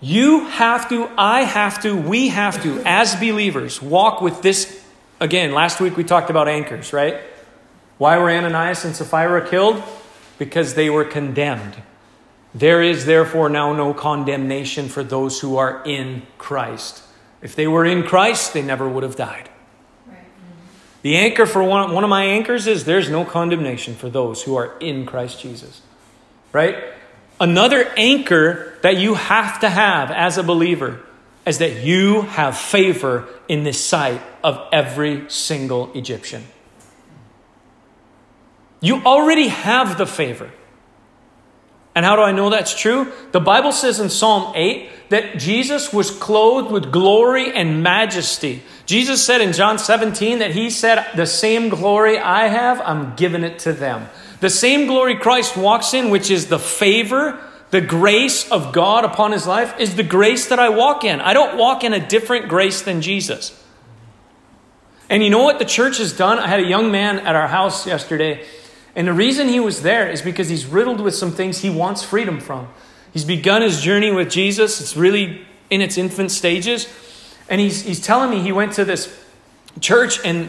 You 0.00 0.46
have 0.46 0.88
to, 0.90 1.10
I 1.18 1.42
have 1.42 1.82
to, 1.82 1.96
we 1.96 2.28
have 2.28 2.62
to, 2.62 2.80
as 2.86 3.16
believers, 3.16 3.82
walk 3.82 4.20
with 4.22 4.42
this. 4.42 4.82
Again, 5.20 5.52
last 5.52 5.80
week 5.80 5.96
we 5.96 6.04
talked 6.04 6.30
about 6.30 6.48
anchors, 6.48 6.92
right? 6.92 7.20
Why 7.98 8.16
were 8.16 8.30
Ananias 8.30 8.84
and 8.84 8.94
Sapphira 8.94 9.48
killed? 9.48 9.82
Because 10.38 10.74
they 10.74 10.88
were 10.88 11.04
condemned. 11.04 11.82
There 12.54 12.82
is 12.82 13.04
therefore 13.04 13.48
now 13.48 13.72
no 13.72 13.92
condemnation 13.92 14.88
for 14.88 15.04
those 15.04 15.40
who 15.40 15.56
are 15.56 15.82
in 15.84 16.22
Christ. 16.38 17.02
If 17.42 17.54
they 17.54 17.66
were 17.66 17.84
in 17.84 18.02
Christ, 18.02 18.52
they 18.52 18.62
never 18.62 18.88
would 18.88 19.02
have 19.02 19.16
died. 19.16 19.48
The 21.02 21.16
anchor 21.16 21.46
for 21.46 21.62
one, 21.62 21.92
one 21.92 22.04
of 22.04 22.10
my 22.10 22.24
anchors 22.24 22.66
is 22.66 22.84
there's 22.84 23.08
no 23.08 23.24
condemnation 23.24 23.94
for 23.94 24.10
those 24.10 24.42
who 24.42 24.56
are 24.56 24.76
in 24.78 25.06
Christ 25.06 25.40
Jesus. 25.40 25.82
Right? 26.52 26.76
Another 27.40 27.88
anchor 27.96 28.74
that 28.82 28.96
you 28.96 29.14
have 29.14 29.60
to 29.60 29.70
have 29.70 30.10
as 30.10 30.38
a 30.38 30.42
believer 30.42 31.00
is 31.46 31.58
that 31.58 31.84
you 31.84 32.22
have 32.22 32.58
favor 32.58 33.28
in 33.48 33.62
the 33.64 33.72
sight 33.72 34.20
of 34.42 34.60
every 34.72 35.30
single 35.30 35.92
Egyptian. 35.94 36.44
You 38.80 39.02
already 39.04 39.48
have 39.48 39.98
the 39.98 40.06
favor. 40.06 40.50
And 41.94 42.04
how 42.04 42.14
do 42.14 42.22
I 42.22 42.30
know 42.30 42.48
that's 42.48 42.78
true? 42.78 43.12
The 43.32 43.40
Bible 43.40 43.72
says 43.72 43.98
in 43.98 44.08
Psalm 44.08 44.52
8 44.54 44.88
that 45.08 45.38
Jesus 45.38 45.92
was 45.92 46.12
clothed 46.12 46.70
with 46.70 46.92
glory 46.92 47.52
and 47.52 47.82
majesty. 47.82 48.62
Jesus 48.86 49.24
said 49.24 49.40
in 49.40 49.52
John 49.52 49.78
17 49.78 50.38
that 50.38 50.52
he 50.52 50.70
said, 50.70 51.04
The 51.16 51.26
same 51.26 51.70
glory 51.70 52.16
I 52.16 52.46
have, 52.46 52.80
I'm 52.82 53.16
giving 53.16 53.42
it 53.42 53.58
to 53.60 53.72
them. 53.72 54.08
The 54.40 54.50
same 54.50 54.86
glory 54.86 55.16
Christ 55.16 55.56
walks 55.56 55.92
in, 55.92 56.10
which 56.10 56.30
is 56.30 56.46
the 56.46 56.58
favor, 56.60 57.42
the 57.70 57.80
grace 57.80 58.48
of 58.50 58.72
God 58.72 59.04
upon 59.04 59.32
his 59.32 59.46
life, 59.46 59.74
is 59.80 59.96
the 59.96 60.04
grace 60.04 60.46
that 60.50 60.60
I 60.60 60.68
walk 60.68 61.02
in. 61.02 61.20
I 61.20 61.32
don't 61.34 61.58
walk 61.58 61.82
in 61.82 61.92
a 61.92 62.06
different 62.06 62.48
grace 62.48 62.82
than 62.82 63.02
Jesus. 63.02 63.60
And 65.10 65.24
you 65.24 65.30
know 65.30 65.42
what 65.42 65.58
the 65.58 65.64
church 65.64 65.98
has 65.98 66.12
done? 66.12 66.38
I 66.38 66.46
had 66.46 66.60
a 66.60 66.66
young 66.66 66.92
man 66.92 67.18
at 67.20 67.34
our 67.34 67.48
house 67.48 67.86
yesterday, 67.86 68.44
and 68.98 69.06
the 69.06 69.12
reason 69.12 69.46
he 69.46 69.60
was 69.60 69.82
there 69.82 70.10
is 70.10 70.22
because 70.22 70.48
he's 70.48 70.66
riddled 70.66 71.00
with 71.00 71.14
some 71.14 71.30
things 71.30 71.60
he 71.60 71.70
wants 71.70 72.02
freedom 72.02 72.40
from. 72.40 72.66
He's 73.12 73.24
begun 73.24 73.62
his 73.62 73.80
journey 73.80 74.10
with 74.10 74.28
Jesus. 74.28 74.80
It's 74.80 74.96
really 74.96 75.46
in 75.70 75.80
its 75.80 75.96
infant 75.96 76.32
stages. 76.32 76.88
And 77.48 77.60
he's, 77.60 77.82
he's 77.82 78.00
telling 78.00 78.28
me 78.28 78.40
he 78.40 78.50
went 78.50 78.72
to 78.72 78.84
this 78.84 79.16
church 79.78 80.18
and 80.24 80.48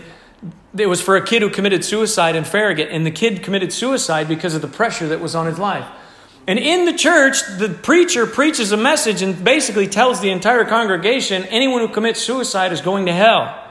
it 0.75 0.87
was 0.87 0.99
for 0.99 1.15
a 1.15 1.23
kid 1.23 1.43
who 1.43 1.51
committed 1.51 1.85
suicide 1.85 2.35
in 2.35 2.43
Farragut. 2.43 2.89
And 2.89 3.05
the 3.05 3.11
kid 3.11 3.43
committed 3.43 3.71
suicide 3.71 4.27
because 4.27 4.55
of 4.55 4.63
the 4.63 4.67
pressure 4.67 5.07
that 5.09 5.19
was 5.19 5.35
on 5.35 5.45
his 5.45 5.59
life. 5.59 5.85
And 6.47 6.57
in 6.57 6.85
the 6.85 6.93
church, 6.93 7.41
the 7.59 7.69
preacher 7.69 8.25
preaches 8.25 8.71
a 8.71 8.77
message 8.77 9.21
and 9.21 9.43
basically 9.43 9.85
tells 9.85 10.21
the 10.21 10.31
entire 10.31 10.65
congregation 10.65 11.43
anyone 11.43 11.81
who 11.81 11.93
commits 11.93 12.19
suicide 12.19 12.73
is 12.73 12.81
going 12.81 13.05
to 13.05 13.13
hell. 13.13 13.63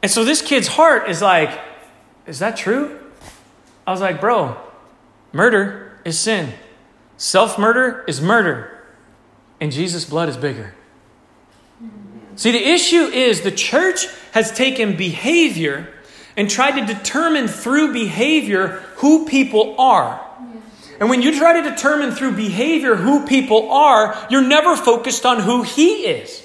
And 0.00 0.08
so 0.08 0.24
this 0.24 0.40
kid's 0.40 0.68
heart 0.68 1.10
is 1.10 1.20
like, 1.20 1.71
is 2.26 2.38
that 2.38 2.56
true? 2.56 2.98
I 3.86 3.90
was 3.90 4.00
like, 4.00 4.20
bro, 4.20 4.56
murder 5.32 5.98
is 6.04 6.18
sin. 6.18 6.52
Self 7.16 7.58
murder 7.58 8.04
is 8.06 8.20
murder. 8.20 8.70
And 9.60 9.70
Jesus' 9.72 10.04
blood 10.04 10.28
is 10.28 10.36
bigger. 10.36 10.74
See, 12.36 12.50
the 12.50 12.66
issue 12.66 13.04
is 13.04 13.42
the 13.42 13.50
church 13.50 14.06
has 14.32 14.50
taken 14.52 14.96
behavior 14.96 15.92
and 16.36 16.48
tried 16.48 16.80
to 16.80 16.94
determine 16.94 17.46
through 17.46 17.92
behavior 17.92 18.68
who 18.96 19.26
people 19.26 19.78
are. 19.78 20.26
And 20.98 21.10
when 21.10 21.20
you 21.20 21.36
try 21.36 21.60
to 21.60 21.68
determine 21.68 22.12
through 22.12 22.36
behavior 22.36 22.96
who 22.96 23.26
people 23.26 23.70
are, 23.70 24.26
you're 24.30 24.46
never 24.46 24.76
focused 24.76 25.26
on 25.26 25.40
who 25.40 25.62
He 25.62 26.06
is. 26.06 26.41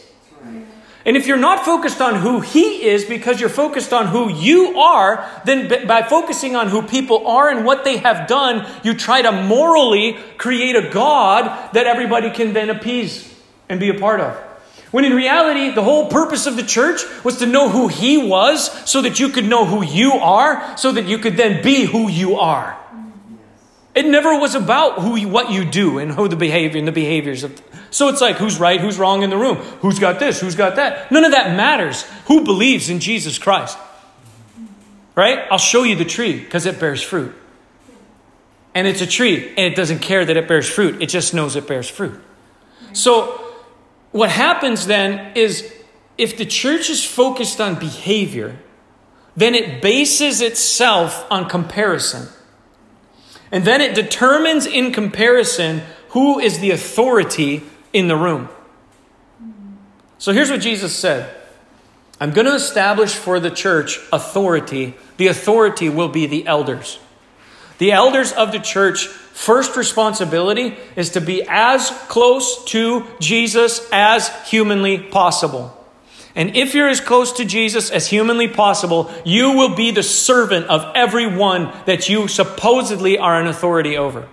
And 1.07 1.15
if 1.15 1.25
you're 1.25 1.37
not 1.37 1.63
focused 1.63 2.01
on 2.01 2.15
who 2.15 2.41
He 2.41 2.83
is 2.83 3.05
because 3.05 3.39
you're 3.39 3.49
focused 3.49 3.93
on 3.93 4.07
who 4.07 4.29
you 4.29 4.77
are, 4.77 5.25
then 5.45 5.87
by 5.87 6.03
focusing 6.03 6.57
on 6.57 6.67
who 6.67 6.81
people 6.81 7.25
are 7.27 7.47
and 7.47 7.65
what 7.65 7.85
they 7.85 7.95
have 7.97 8.27
done, 8.27 8.69
you 8.83 8.93
try 8.93 9.21
to 9.21 9.31
morally 9.31 10.17
create 10.37 10.75
a 10.75 10.89
God 10.89 11.71
that 11.71 11.87
everybody 11.87 12.29
can 12.29 12.51
then 12.51 12.69
appease 12.69 13.33
and 13.69 13.79
be 13.79 13.87
a 13.87 13.93
part 13.93 14.19
of. 14.19 14.35
When 14.91 15.05
in 15.05 15.13
reality, 15.13 15.71
the 15.71 15.83
whole 15.83 16.09
purpose 16.09 16.45
of 16.45 16.57
the 16.57 16.63
church 16.63 17.03
was 17.23 17.37
to 17.37 17.45
know 17.45 17.69
who 17.69 17.87
He 17.87 18.17
was 18.17 18.69
so 18.89 19.01
that 19.01 19.17
you 19.17 19.29
could 19.29 19.45
know 19.45 19.63
who 19.63 19.85
you 19.85 20.11
are, 20.11 20.77
so 20.77 20.91
that 20.91 21.05
you 21.05 21.19
could 21.19 21.37
then 21.37 21.63
be 21.63 21.85
who 21.85 22.09
you 22.09 22.35
are. 22.35 22.77
It 23.97 24.05
never 24.05 24.37
was 24.37 24.53
about 24.53 25.01
who 25.01 25.15
you, 25.15 25.27
what 25.27 25.49
you 25.49 25.65
do 25.65 25.97
and 25.97 26.11
who 26.11 26.27
the 26.27 26.35
behavior 26.35 26.77
and 26.77 26.87
the 26.87 26.91
behaviors 26.91 27.43
of. 27.43 27.59
So 27.89 28.09
it's 28.09 28.21
like 28.21 28.35
who's 28.35 28.59
right, 28.59 28.79
who's 28.79 28.99
wrong 28.99 29.23
in 29.23 29.31
the 29.31 29.37
room, 29.37 29.55
who's 29.81 29.97
got 29.97 30.19
this, 30.19 30.39
who's 30.39 30.53
got 30.53 30.75
that. 30.75 31.11
None 31.11 31.25
of 31.25 31.31
that 31.31 31.57
matters. 31.57 32.03
Who 32.27 32.43
believes 32.43 32.91
in 32.91 32.99
Jesus 32.99 33.39
Christ? 33.39 33.75
Right? 35.15 35.47
I'll 35.49 35.57
show 35.57 35.81
you 35.81 35.95
the 35.95 36.05
tree 36.05 36.39
because 36.39 36.67
it 36.67 36.79
bears 36.79 37.01
fruit. 37.01 37.33
And 38.75 38.85
it's 38.85 39.01
a 39.01 39.07
tree 39.07 39.47
and 39.47 39.65
it 39.65 39.75
doesn't 39.75 39.97
care 39.97 40.23
that 40.23 40.37
it 40.37 40.47
bears 40.47 40.69
fruit. 40.69 41.01
It 41.01 41.09
just 41.09 41.33
knows 41.33 41.55
it 41.55 41.67
bears 41.67 41.89
fruit. 41.89 42.21
So 42.93 43.43
what 44.11 44.29
happens 44.29 44.85
then 44.85 45.35
is 45.35 45.73
if 46.19 46.37
the 46.37 46.45
church 46.45 46.91
is 46.91 47.03
focused 47.03 47.59
on 47.59 47.79
behavior, 47.79 48.59
then 49.35 49.55
it 49.55 49.81
bases 49.81 50.39
itself 50.41 51.25
on 51.31 51.49
comparison. 51.49 52.27
And 53.51 53.65
then 53.65 53.81
it 53.81 53.95
determines 53.95 54.65
in 54.65 54.91
comparison 54.91 55.81
who 56.09 56.39
is 56.39 56.59
the 56.59 56.71
authority 56.71 57.63
in 57.93 58.07
the 58.07 58.15
room. 58.15 58.49
So 60.17 60.33
here's 60.33 60.49
what 60.49 60.61
Jesus 60.61 60.95
said 60.95 61.33
I'm 62.19 62.31
going 62.31 62.47
to 62.47 62.55
establish 62.55 63.13
for 63.13 63.39
the 63.39 63.51
church 63.51 63.99
authority. 64.11 64.95
The 65.17 65.27
authority 65.27 65.89
will 65.89 66.09
be 66.09 66.25
the 66.25 66.47
elders. 66.47 66.99
The 67.77 67.91
elders 67.91 68.31
of 68.31 68.51
the 68.51 68.59
church, 68.59 69.05
first 69.05 69.75
responsibility 69.75 70.75
is 70.95 71.11
to 71.11 71.21
be 71.21 71.43
as 71.47 71.91
close 72.07 72.65
to 72.65 73.05
Jesus 73.19 73.87
as 73.91 74.31
humanly 74.49 74.97
possible. 74.97 75.76
And 76.37 76.55
if 76.55 76.75
you're 76.75 76.87
as 76.87 77.01
close 77.01 77.33
to 77.33 77.45
Jesus 77.45 77.89
as 77.89 78.07
humanly 78.07 78.47
possible, 78.47 79.11
you 79.25 79.53
will 79.53 79.73
be 79.73 79.89
the 79.89 80.03
servant 80.03 80.67
of 80.67 80.85
everyone 80.93 81.73
that 81.87 82.09
you 82.09 82.27
supposedly 82.27 83.17
are 83.17 83.41
an 83.41 83.47
authority 83.47 83.97
over. 83.97 84.29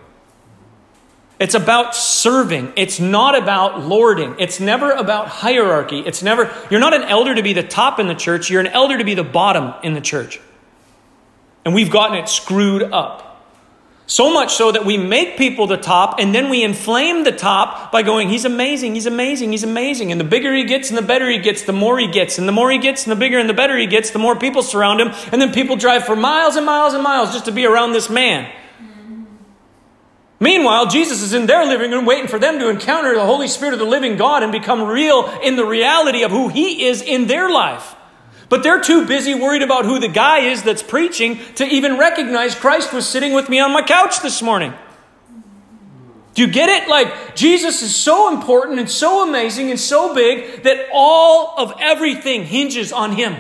It's 1.41 1.55
about 1.55 1.97
serving. 1.97 2.75
It's 2.77 3.01
not 3.01 3.37
about 3.37 3.81
lording. 3.81 4.37
It's 4.39 4.61
never 4.61 4.91
about 4.91 5.29
hierarchy. 5.29 6.01
It's 6.01 6.23
never, 6.23 6.55
you're 6.71 6.79
not 6.79 6.93
an 6.93 7.05
elder 7.05 7.35
to 7.35 7.43
be 7.43 7.55
the 7.55 7.63
top 7.63 7.99
in 7.99 8.07
the 8.07 8.15
church, 8.15 8.51
you're 8.51 8.61
an 8.61 8.67
elder 8.67 8.99
to 8.99 9.05
be 9.05 9.15
the 9.15 9.25
bottom 9.25 9.73
in 9.83 9.95
the 9.95 10.03
church. 10.03 10.39
And 11.65 11.75
we've 11.75 11.91
gotten 11.91 12.19
it 12.19 12.29
screwed 12.29 12.83
up. 12.83 13.34
So 14.07 14.31
much 14.31 14.55
so 14.55 14.71
that 14.71 14.85
we 14.85 14.99
make 14.99 15.39
people 15.39 15.67
the 15.67 15.79
top 15.79 16.17
and 16.19 16.35
then 16.35 16.51
we 16.51 16.63
inflame 16.63 17.25
the 17.25 17.33
top 17.33 17.91
by 17.91 18.03
going, 18.03 18.29
He's 18.29 18.45
amazing, 18.45 18.95
He's 18.95 19.07
amazing, 19.07 19.53
He's 19.53 19.63
amazing. 19.63 20.13
And 20.13 20.21
the 20.21 20.25
bigger 20.25 20.55
he 20.55 20.65
gets 20.65 20.91
and 20.91 20.99
the 20.99 21.03
better 21.03 21.29
he 21.29 21.39
gets, 21.39 21.63
the 21.63 21.73
more 21.73 21.99
he 21.99 22.09
gets. 22.09 22.37
And 22.37 22.47
the 22.47 22.53
more 22.53 22.71
he 22.71 22.79
gets 22.79 23.05
and 23.05 23.13
the 23.13 23.17
bigger 23.17 23.39
and 23.39 23.49
the 23.49 23.55
better 23.55 23.79
he 23.79 23.87
gets, 23.87 24.11
the 24.11 24.19
more 24.19 24.37
people 24.37 24.63
surround 24.63 25.01
him. 25.01 25.09
And 25.33 25.41
then 25.41 25.53
people 25.53 25.77
drive 25.77 26.05
for 26.05 26.17
miles 26.17 26.57
and 26.57 26.67
miles 26.67 26.93
and 26.93 27.03
miles 27.03 27.33
just 27.33 27.47
to 27.47 27.53
be 27.53 27.65
around 27.65 27.93
this 27.93 28.11
man. 28.11 28.51
Meanwhile, 30.39 30.89
Jesus 30.89 31.23
is 31.23 31.33
in 31.33 31.47
their 31.47 31.65
living 31.65 31.91
room 31.91 32.05
waiting 32.05 32.29
for 32.29 32.39
them 32.39 32.59
to 32.59 32.69
encounter 32.69 33.15
the 33.15 33.25
Holy 33.25 33.49
Spirit 33.49 33.73
of 33.73 33.79
the 33.79 33.87
living 33.87 34.19
God 34.19 34.43
and 34.43 34.53
become 34.53 34.83
real 34.83 35.31
in 35.43 35.57
the 35.57 35.65
reality 35.65 36.23
of 36.23 36.31
who 36.31 36.49
He 36.49 36.85
is 36.85 37.01
in 37.01 37.27
their 37.27 37.49
life. 37.49 37.97
But 38.49 38.63
they're 38.63 38.81
too 38.81 39.07
busy 39.07 39.35
worried 39.35 39.63
about 39.63 39.85
who 39.85 39.99
the 39.99 40.09
guy 40.09 40.41
is 40.41 40.63
that's 40.63 40.83
preaching 40.83 41.39
to 41.57 41.65
even 41.65 41.99
recognize 41.99 42.55
Christ 42.55 42.93
was 42.93 43.09
sitting 43.09 43.33
with 43.33 43.49
me 43.49 43.61
on 43.61 43.73
my 43.73 43.83
couch 43.83 44.21
this 44.21 44.43
morning. 44.43 44.75
Do 46.35 46.43
you 46.43 46.49
get 46.49 46.69
it? 46.69 46.89
Like, 46.89 47.37
Jesus 47.37 47.83
is 47.83 47.95
so 47.95 48.35
important 48.35 48.81
and 48.81 48.91
so 48.91 49.27
amazing 49.27 49.71
and 49.71 49.79
so 49.79 50.15
big 50.15 50.65
that 50.65 50.89
all 50.93 51.55
of 51.57 51.75
everything 51.81 52.45
hinges 52.45 52.93
on 52.93 53.13
Him. 53.13 53.37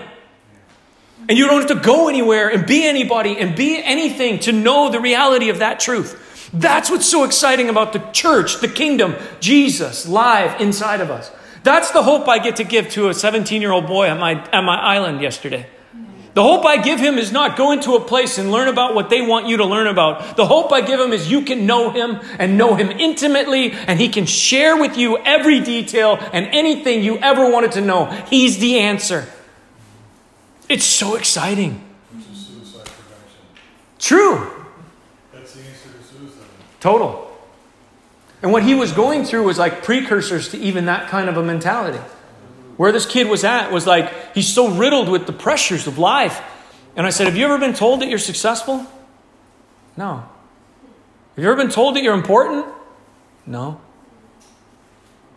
And 1.28 1.36
you 1.36 1.46
don't 1.46 1.60
have 1.60 1.76
to 1.78 1.84
go 1.84 2.08
anywhere 2.08 2.48
and 2.48 2.66
be 2.66 2.86
anybody 2.86 3.36
and 3.38 3.56
be 3.56 3.82
anything 3.82 4.38
to 4.40 4.52
know 4.52 4.90
the 4.90 5.00
reality 5.00 5.48
of 5.48 5.58
that 5.58 5.80
truth. 5.80 6.50
That's 6.52 6.88
what's 6.88 7.06
so 7.06 7.24
exciting 7.24 7.68
about 7.68 7.92
the 7.92 7.98
church, 8.12 8.60
the 8.60 8.68
kingdom, 8.68 9.16
Jesus 9.40 10.06
live 10.06 10.60
inside 10.60 11.00
of 11.00 11.10
us. 11.10 11.30
That's 11.64 11.90
the 11.92 12.02
hope 12.02 12.28
I 12.28 12.38
get 12.38 12.56
to 12.56 12.64
give 12.64 12.90
to 12.90 13.08
a 13.08 13.14
17 13.14 13.60
year 13.60 13.72
old 13.72 13.86
boy 13.86 14.06
at 14.06 14.20
my, 14.20 14.32
at 14.50 14.60
my 14.60 14.76
island 14.76 15.22
yesterday. 15.22 15.66
The 16.34 16.42
hope 16.42 16.66
I 16.66 16.82
give 16.82 17.00
him 17.00 17.16
is 17.16 17.32
not 17.32 17.56
go 17.56 17.70
into 17.70 17.94
a 17.94 18.00
place 18.00 18.38
and 18.38 18.50
learn 18.50 18.68
about 18.68 18.94
what 18.94 19.08
they 19.08 19.22
want 19.22 19.46
you 19.46 19.58
to 19.58 19.64
learn 19.64 19.86
about. 19.86 20.36
The 20.36 20.44
hope 20.44 20.72
I 20.72 20.80
give 20.80 21.00
him 21.00 21.12
is 21.12 21.30
you 21.30 21.42
can 21.42 21.64
know 21.64 21.90
him 21.90 22.20
and 22.38 22.58
know 22.58 22.74
him 22.74 22.90
intimately, 22.90 23.70
and 23.70 24.00
he 24.00 24.08
can 24.08 24.26
share 24.26 24.76
with 24.76 24.98
you 24.98 25.16
every 25.18 25.60
detail 25.60 26.18
and 26.32 26.46
anything 26.48 27.04
you 27.04 27.18
ever 27.18 27.48
wanted 27.48 27.72
to 27.72 27.80
know. 27.80 28.06
He's 28.28 28.58
the 28.58 28.80
answer. 28.80 29.28
It's 30.68 30.84
so 30.84 31.14
exciting. 31.14 31.80
True. 34.00 34.50
That's 35.32 35.54
the 35.54 35.60
answer 35.62 35.88
to 35.88 36.02
suicide. 36.02 36.46
Total. 36.80 37.23
And 38.44 38.52
what 38.52 38.62
he 38.62 38.74
was 38.74 38.92
going 38.92 39.24
through 39.24 39.44
was 39.44 39.58
like 39.58 39.82
precursors 39.82 40.50
to 40.50 40.58
even 40.58 40.84
that 40.84 41.08
kind 41.08 41.30
of 41.30 41.38
a 41.38 41.42
mentality. 41.42 41.98
Where 42.76 42.92
this 42.92 43.06
kid 43.06 43.26
was 43.26 43.42
at 43.42 43.72
was 43.72 43.86
like, 43.86 44.34
he's 44.34 44.52
so 44.52 44.68
riddled 44.68 45.08
with 45.08 45.26
the 45.26 45.32
pressures 45.32 45.86
of 45.86 45.96
life. 45.96 46.42
And 46.94 47.06
I 47.06 47.10
said, 47.10 47.26
Have 47.26 47.38
you 47.38 47.46
ever 47.46 47.56
been 47.56 47.72
told 47.72 48.02
that 48.02 48.10
you're 48.10 48.18
successful? 48.18 48.84
No. 49.96 50.16
Have 51.36 51.42
you 51.42 51.50
ever 51.50 51.56
been 51.56 51.70
told 51.70 51.96
that 51.96 52.02
you're 52.02 52.12
important? 52.12 52.66
No. 53.46 53.80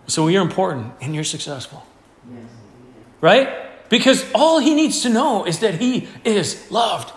So 0.07 0.27
you're 0.27 0.41
important 0.41 0.91
and 0.99 1.15
you're 1.15 1.23
successful. 1.23 1.85
Right? 3.21 3.87
Because 3.87 4.25
all 4.35 4.59
he 4.59 4.75
needs 4.75 5.03
to 5.03 5.09
know 5.09 5.45
is 5.45 5.59
that 5.59 5.75
he 5.75 6.09
is 6.25 6.69
loved. 6.69 7.13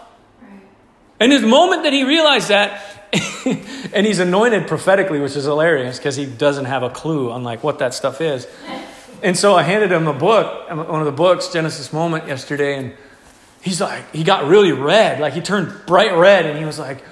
And 1.18 1.32
the 1.32 1.40
moment 1.40 1.82
that 1.82 1.92
he 1.92 2.04
realized 2.04 2.46
that, 2.50 2.99
and 3.92 4.06
he's 4.06 4.18
anointed 4.18 4.68
prophetically, 4.68 5.20
which 5.20 5.36
is 5.36 5.44
hilarious 5.44 5.98
because 5.98 6.16
he 6.16 6.26
doesn't 6.26 6.66
have 6.66 6.82
a 6.82 6.90
clue 6.90 7.30
on 7.30 7.42
like 7.42 7.64
what 7.64 7.78
that 7.80 7.94
stuff 7.94 8.20
is. 8.20 8.46
And 9.22 9.36
so 9.36 9.54
I 9.54 9.62
handed 9.62 9.92
him 9.92 10.06
a 10.06 10.14
book, 10.14 10.70
one 10.70 11.00
of 11.00 11.06
the 11.06 11.12
books, 11.12 11.48
Genesis 11.48 11.92
Moment, 11.92 12.26
yesterday, 12.26 12.78
and 12.78 12.94
he's 13.60 13.80
like, 13.80 14.10
he 14.14 14.24
got 14.24 14.46
really 14.46 14.72
red, 14.72 15.20
like 15.20 15.34
he 15.34 15.40
turned 15.40 15.86
bright 15.86 16.16
red, 16.16 16.46
and 16.46 16.58
he 16.58 16.64
was 16.64 16.78
like, 16.78 17.04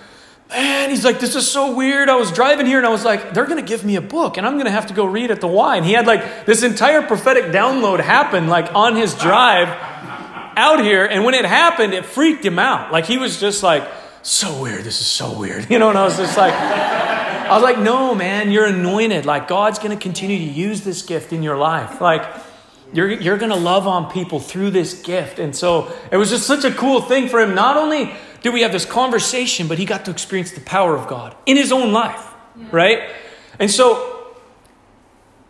man, 0.51 0.91
he's 0.91 1.05
like, 1.05 1.21
this 1.21 1.35
is 1.35 1.51
so 1.51 1.75
weird. 1.75 2.09
I 2.09 2.17
was 2.17 2.33
driving 2.33 2.67
here 2.67 2.79
and 2.79 2.87
I 2.87 2.91
was 2.91 3.05
like, 3.05 3.35
they're 3.35 3.45
going 3.45 3.63
to 3.63 3.69
give 3.69 3.85
me 3.85 3.97
a 3.97 4.01
book 4.01 4.39
and 4.39 4.47
I'm 4.47 4.55
going 4.55 4.65
to 4.65 4.71
have 4.71 4.87
to 4.87 4.95
go 4.95 5.05
read 5.05 5.31
at 5.31 5.41
the 5.41 5.47
Y. 5.47 5.77
And 5.77 5.85
he 5.85 5.93
had 5.93 6.07
like 6.07 6.47
this 6.47 6.63
entire 6.63 7.03
prophetic 7.03 7.47
download 7.47 8.01
happen 8.01 8.49
like 8.49 8.75
on 8.75 8.97
his 8.97 9.15
drive 9.15 9.69
out 9.69 10.83
here. 10.83 11.05
And 11.05 11.25
when 11.25 11.35
it 11.35 11.45
happened, 11.45 11.93
it 11.93 12.07
freaked 12.07 12.45
him 12.45 12.59
out. 12.59 12.93
Like 12.93 13.05
he 13.05 13.19
was 13.19 13.39
just 13.39 13.63
like, 13.63 13.87
so 14.23 14.61
weird. 14.61 14.85
This 14.85 15.01
is 15.01 15.07
so 15.07 15.39
weird. 15.39 15.71
You 15.71 15.79
know, 15.79 15.91
and 15.91 15.99
I 15.99 16.05
was 16.05 16.17
just 16.17 16.37
like, 16.37 16.53
I 16.53 17.55
was 17.55 17.63
like, 17.63 17.79
no, 17.79 18.15
man, 18.15 18.51
you're 18.51 18.67
anointed. 18.67 19.25
Like, 19.25 19.49
God's 19.49 19.79
going 19.79 19.97
to 19.97 20.03
continue 20.03 20.39
to 20.39 20.45
use 20.45 20.83
this 20.83 21.03
gift 21.03 21.33
in 21.33 21.43
your 21.43 21.57
life. 21.57 22.01
Like, 22.01 22.23
you're, 22.93 23.11
you're 23.11 23.39
going 23.39 23.53
to 23.53 23.57
love 23.57 23.87
on 23.87 24.11
people 24.11 24.41
through 24.41 24.71
this 24.71 25.03
gift. 25.03 25.39
And 25.39 25.55
so 25.55 25.93
it 26.11 26.17
was 26.17 26.31
just 26.31 26.47
such 26.47 26.65
a 26.65 26.71
cool 26.71 27.01
thing 27.01 27.29
for 27.29 27.41
him. 27.41 27.55
Not 27.55 27.77
only 27.77 28.15
did 28.43 28.55
we 28.55 28.63
have 28.63 28.73
this 28.73 28.85
conversation, 28.85 29.69
but 29.69 29.79
he 29.79 29.85
got 29.85 30.05
to 30.07 30.11
experience 30.11 30.53
the 30.53 30.61
power 30.61 30.97
of 30.97 31.09
God 31.09 31.37
in 31.47 31.57
his 31.57 31.73
own 31.73 31.93
life. 31.93 32.35
right? 32.73 33.11
And 33.59 33.71
so, 33.71 34.35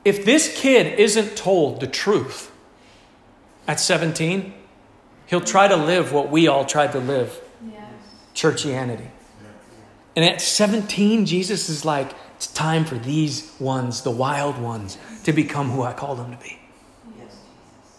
if 0.05 0.25
this 0.25 0.59
kid 0.59 0.99
isn't 0.99 1.37
told 1.37 1.81
the 1.81 1.87
truth 1.87 2.51
at 3.67 3.79
17, 3.81 4.55
he'll 5.27 5.41
try 5.41 5.69
to 5.69 5.77
live 5.77 6.13
what 6.13 6.31
we 6.31 6.49
all 6.49 6.65
tried 6.65 6.93
to 6.93 6.99
live. 6.99 7.41
Churchianity. 8.39 9.09
And 10.15 10.25
at 10.25 10.41
17, 10.41 11.27
Jesus 11.27 11.69
is 11.69 11.85
like, 11.85 12.13
it's 12.37 12.47
time 12.47 12.85
for 12.85 12.97
these 12.97 13.53
ones, 13.59 14.03
the 14.03 14.11
wild 14.11 14.59
ones, 14.59 14.97
to 15.25 15.33
become 15.33 15.71
who 15.71 15.83
I 15.83 15.93
called 15.93 16.19
them 16.19 16.31
to 16.31 16.37
be. 16.37 16.59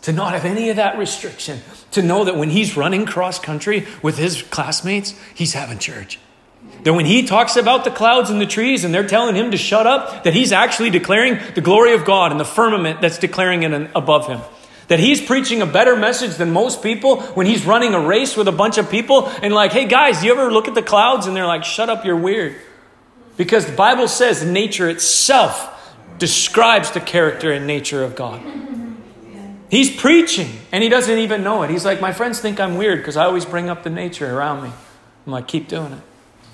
To 0.04 0.14
not 0.14 0.32
have 0.32 0.46
any 0.46 0.70
of 0.70 0.78
that 0.78 0.98
restriction. 0.98 1.60
To 1.92 2.02
know 2.02 2.24
that 2.24 2.38
when 2.38 2.50
he's 2.50 2.78
running 2.78 3.06
cross 3.06 3.38
country 3.38 3.86
with 4.02 4.18
his 4.18 4.42
classmates, 4.44 5.14
he's 5.36 5.54
having 5.54 5.78
church. 5.78 6.20
That 6.84 6.94
when 6.94 7.06
he 7.06 7.26
talks 7.26 7.58
about 7.58 7.84
the 7.84 7.92
clouds 7.92 8.30
and 8.30 8.40
the 8.40 8.46
trees 8.46 8.86
and 8.86 8.94
they're 8.94 9.08
telling 9.08 9.36
him 9.36 9.52
to 9.52 9.58
shut 9.58 9.86
up, 9.86 10.24
that 10.24 10.34
he's 10.34 10.54
actually 10.54 10.90
declaring 10.90 11.38
the 11.54 11.62
glory 11.62 11.94
of 11.94 12.06
God 12.06 12.32
and 12.32 12.40
the 12.40 12.46
firmament 12.46 13.02
that's 13.02 13.18
declaring 13.18 13.64
it 13.64 13.92
above 13.94 14.28
him. 14.28 14.40
That 14.90 15.00
he's 15.00 15.22
preaching 15.22 15.62
a 15.62 15.66
better 15.66 15.96
message 15.96 16.36
than 16.36 16.52
most 16.52 16.84
people 16.84 17.22
when 17.22 17.46
he's 17.46 17.66
running 17.66 17.94
a 17.94 18.00
race 18.00 18.36
with 18.36 18.48
a 18.48 18.52
bunch 18.52 18.78
of 18.78 18.90
people 18.90 19.28
and 19.42 19.54
like, 19.54 19.72
hey 19.72 19.88
guys, 19.88 20.24
you 20.24 20.32
ever 20.32 20.52
look 20.52 20.68
at 20.68 20.76
the 20.76 20.82
clouds? 20.82 21.26
And 21.26 21.36
they're 21.36 21.48
like, 21.48 21.64
shut 21.64 21.90
up, 21.90 22.06
you're 22.06 22.16
weird. 22.16 22.56
Because 23.38 23.66
the 23.66 23.76
Bible 23.76 24.08
says 24.08 24.44
nature 24.44 24.90
itself 24.90 25.96
describes 26.18 26.92
the 26.92 27.00
character 27.00 27.52
and 27.52 27.66
nature 27.66 28.04
of 28.04 28.16
God. 28.16 28.42
He's 29.70 29.96
preaching 29.96 30.50
and 30.72 30.84
he 30.84 30.90
doesn't 30.90 31.18
even 31.18 31.44
know 31.44 31.64
it. 31.64 31.70
He's 31.70 31.86
like, 31.86 32.02
My 32.02 32.12
friends 32.12 32.40
think 32.40 32.60
I'm 32.60 32.76
weird 32.76 33.00
because 33.00 33.16
I 33.16 33.26
always 33.26 33.46
bring 33.46 33.70
up 33.70 33.84
the 33.84 33.90
nature 33.90 34.36
around 34.36 34.64
me. 34.64 34.72
I'm 35.26 35.32
like, 35.32 35.48
Keep 35.48 35.68
doing 35.68 35.94
it. 35.94 36.02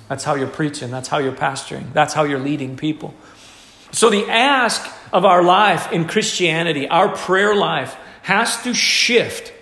That's 0.08 0.24
how 0.24 0.34
you're 0.34 0.46
preaching. 0.46 0.90
That's 0.90 1.08
how 1.08 1.18
you're 1.18 1.32
pastoring. 1.32 1.92
That's 1.92 2.14
how 2.14 2.24
you're 2.24 2.38
leading 2.38 2.76
people. 2.76 3.14
So, 3.90 4.10
the 4.10 4.28
ask 4.28 4.86
of 5.12 5.24
our 5.24 5.42
life 5.42 5.90
in 5.92 6.06
Christianity, 6.06 6.86
our 6.88 7.08
prayer 7.08 7.54
life, 7.54 7.96
has 8.26 8.60
to 8.64 8.74
shift. 8.74 9.52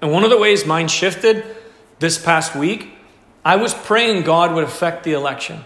And 0.00 0.10
one 0.10 0.24
of 0.24 0.30
the 0.30 0.36
ways 0.36 0.66
mine 0.66 0.88
shifted 0.88 1.44
this 2.00 2.18
past 2.18 2.56
week, 2.56 2.88
I 3.44 3.54
was 3.54 3.72
praying 3.72 4.24
God 4.24 4.52
would 4.52 4.64
affect 4.64 5.04
the 5.04 5.12
election. 5.12 5.62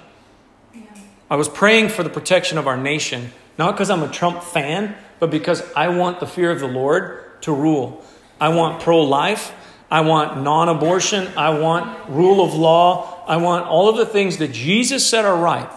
I 1.30 1.36
was 1.36 1.48
praying 1.48 1.88
for 1.88 2.02
the 2.02 2.10
protection 2.10 2.58
of 2.58 2.66
our 2.66 2.76
nation, 2.76 3.32
not 3.56 3.72
because 3.72 3.88
I'm 3.88 4.02
a 4.02 4.10
Trump 4.10 4.42
fan, 4.42 4.94
but 5.20 5.30
because 5.30 5.62
I 5.74 5.88
want 5.88 6.20
the 6.20 6.26
fear 6.26 6.50
of 6.50 6.60
the 6.60 6.68
Lord 6.68 7.40
to 7.42 7.52
rule. 7.54 8.04
I 8.38 8.50
want 8.50 8.82
pro 8.82 9.00
life. 9.00 9.50
I 9.90 10.02
want 10.02 10.42
non 10.42 10.68
abortion. 10.68 11.28
I 11.34 11.58
want 11.58 12.10
rule 12.10 12.44
of 12.44 12.52
law. 12.52 13.24
I 13.26 13.38
want 13.38 13.64
all 13.64 13.88
of 13.88 13.96
the 13.96 14.04
things 14.04 14.36
that 14.36 14.52
Jesus 14.52 15.08
said 15.08 15.24
are 15.24 15.36
right. 15.36 15.70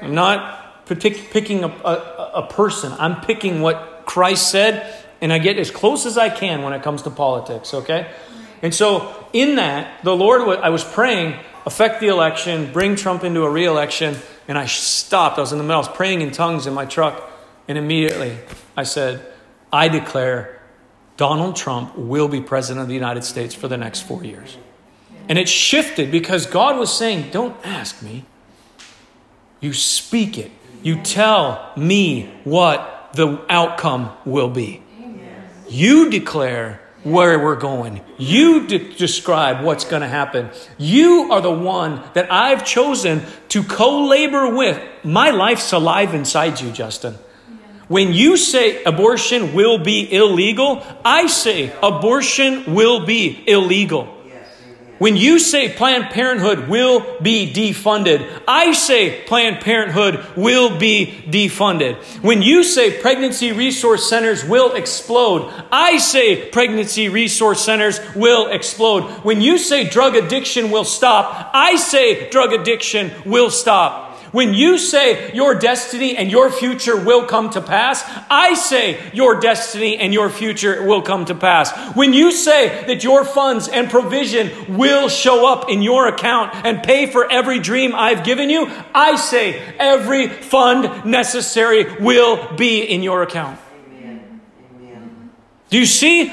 I'm 0.00 0.14
not 0.14 0.86
pick, 0.86 1.30
picking 1.30 1.64
a, 1.64 1.68
a, 1.68 2.30
a 2.36 2.46
person, 2.48 2.94
I'm 2.98 3.20
picking 3.20 3.60
what 3.60 4.04
Christ 4.06 4.50
said, 4.50 5.04
and 5.20 5.32
I 5.32 5.38
get 5.38 5.58
as 5.58 5.70
close 5.70 6.06
as 6.06 6.16
I 6.16 6.28
can 6.28 6.62
when 6.62 6.72
it 6.72 6.82
comes 6.82 7.02
to 7.02 7.10
politics, 7.10 7.74
okay? 7.74 8.10
And 8.62 8.74
so, 8.74 9.14
in 9.32 9.56
that, 9.56 10.02
the 10.04 10.14
Lord, 10.14 10.42
I 10.58 10.70
was 10.70 10.84
praying, 10.84 11.38
affect 11.64 12.00
the 12.00 12.08
election, 12.08 12.72
bring 12.72 12.96
Trump 12.96 13.24
into 13.24 13.42
a 13.42 13.50
reelection, 13.50 14.16
and 14.48 14.58
I 14.58 14.66
stopped. 14.66 15.38
I 15.38 15.40
was 15.40 15.52
in 15.52 15.58
the 15.58 15.64
middle, 15.64 15.76
I 15.76 15.86
was 15.86 15.96
praying 15.96 16.20
in 16.20 16.30
tongues 16.30 16.66
in 16.66 16.74
my 16.74 16.84
truck, 16.84 17.30
and 17.68 17.78
immediately 17.78 18.36
I 18.76 18.82
said, 18.82 19.24
I 19.72 19.88
declare 19.88 20.60
Donald 21.16 21.56
Trump 21.56 21.96
will 21.96 22.28
be 22.28 22.40
president 22.40 22.82
of 22.82 22.88
the 22.88 22.94
United 22.94 23.24
States 23.24 23.54
for 23.54 23.68
the 23.68 23.76
next 23.76 24.00
four 24.00 24.24
years. 24.24 24.56
And 25.28 25.38
it 25.38 25.48
shifted 25.48 26.10
because 26.10 26.46
God 26.46 26.78
was 26.78 26.92
saying, 26.92 27.30
Don't 27.30 27.54
ask 27.64 28.02
me. 28.02 28.24
You 29.60 29.72
speak 29.72 30.38
it. 30.38 30.50
You 30.82 31.02
tell 31.02 31.72
me 31.76 32.32
what 32.44 33.10
the 33.12 33.44
outcome 33.48 34.10
will 34.24 34.48
be. 34.48 34.82
You 35.70 36.10
declare 36.10 36.80
where 37.04 37.38
we're 37.38 37.56
going. 37.56 38.02
You 38.18 38.66
de- 38.66 38.92
describe 38.94 39.64
what's 39.64 39.84
going 39.84 40.02
to 40.02 40.08
happen. 40.08 40.50
You 40.76 41.28
are 41.32 41.40
the 41.40 41.50
one 41.50 42.02
that 42.14 42.30
I've 42.30 42.64
chosen 42.64 43.22
to 43.50 43.62
co 43.62 44.06
labor 44.06 44.54
with. 44.54 44.82
My 45.04 45.30
life's 45.30 45.72
alive 45.72 46.12
inside 46.12 46.60
you, 46.60 46.70
Justin. 46.72 47.14
When 47.88 48.12
you 48.12 48.36
say 48.36 48.84
abortion 48.84 49.54
will 49.54 49.78
be 49.78 50.12
illegal, 50.12 50.84
I 51.04 51.26
say 51.26 51.72
abortion 51.82 52.74
will 52.74 53.06
be 53.06 53.42
illegal. 53.46 54.19
When 55.00 55.16
you 55.16 55.38
say 55.38 55.70
Planned 55.70 56.10
Parenthood 56.10 56.68
will 56.68 57.18
be 57.22 57.50
defunded, 57.50 58.42
I 58.46 58.72
say 58.72 59.22
Planned 59.22 59.62
Parenthood 59.62 60.22
will 60.36 60.78
be 60.78 61.22
defunded. 61.26 61.96
When 62.22 62.42
you 62.42 62.62
say 62.62 63.00
pregnancy 63.00 63.52
resource 63.52 64.10
centers 64.10 64.44
will 64.44 64.74
explode, 64.74 65.50
I 65.72 65.96
say 65.96 66.50
pregnancy 66.50 67.08
resource 67.08 67.64
centers 67.64 67.98
will 68.14 68.48
explode. 68.48 69.04
When 69.24 69.40
you 69.40 69.56
say 69.56 69.88
drug 69.88 70.16
addiction 70.16 70.70
will 70.70 70.84
stop, 70.84 71.50
I 71.54 71.76
say 71.76 72.28
drug 72.28 72.52
addiction 72.52 73.10
will 73.24 73.48
stop. 73.48 74.09
When 74.32 74.54
you 74.54 74.78
say 74.78 75.32
your 75.32 75.54
destiny 75.54 76.16
and 76.16 76.30
your 76.30 76.50
future 76.50 76.96
will 76.96 77.26
come 77.26 77.50
to 77.50 77.60
pass, 77.60 78.04
I 78.30 78.54
say 78.54 79.10
your 79.12 79.40
destiny 79.40 79.96
and 79.96 80.12
your 80.12 80.30
future 80.30 80.84
will 80.84 81.02
come 81.02 81.24
to 81.24 81.34
pass. 81.34 81.72
When 81.96 82.12
you 82.12 82.30
say 82.30 82.84
that 82.86 83.02
your 83.02 83.24
funds 83.24 83.68
and 83.68 83.90
provision 83.90 84.76
will 84.76 85.08
show 85.08 85.52
up 85.52 85.68
in 85.68 85.82
your 85.82 86.06
account 86.06 86.54
and 86.64 86.82
pay 86.82 87.06
for 87.06 87.30
every 87.30 87.58
dream 87.58 87.92
I've 87.94 88.24
given 88.24 88.50
you, 88.50 88.70
I 88.94 89.16
say 89.16 89.60
every 89.78 90.28
fund 90.28 91.04
necessary 91.04 91.96
will 91.96 92.54
be 92.56 92.82
in 92.82 93.02
your 93.02 93.22
account. 93.22 93.58
Amen. 93.88 94.40
Amen. 94.76 95.30
Do 95.70 95.78
you 95.78 95.86
see? 95.86 96.32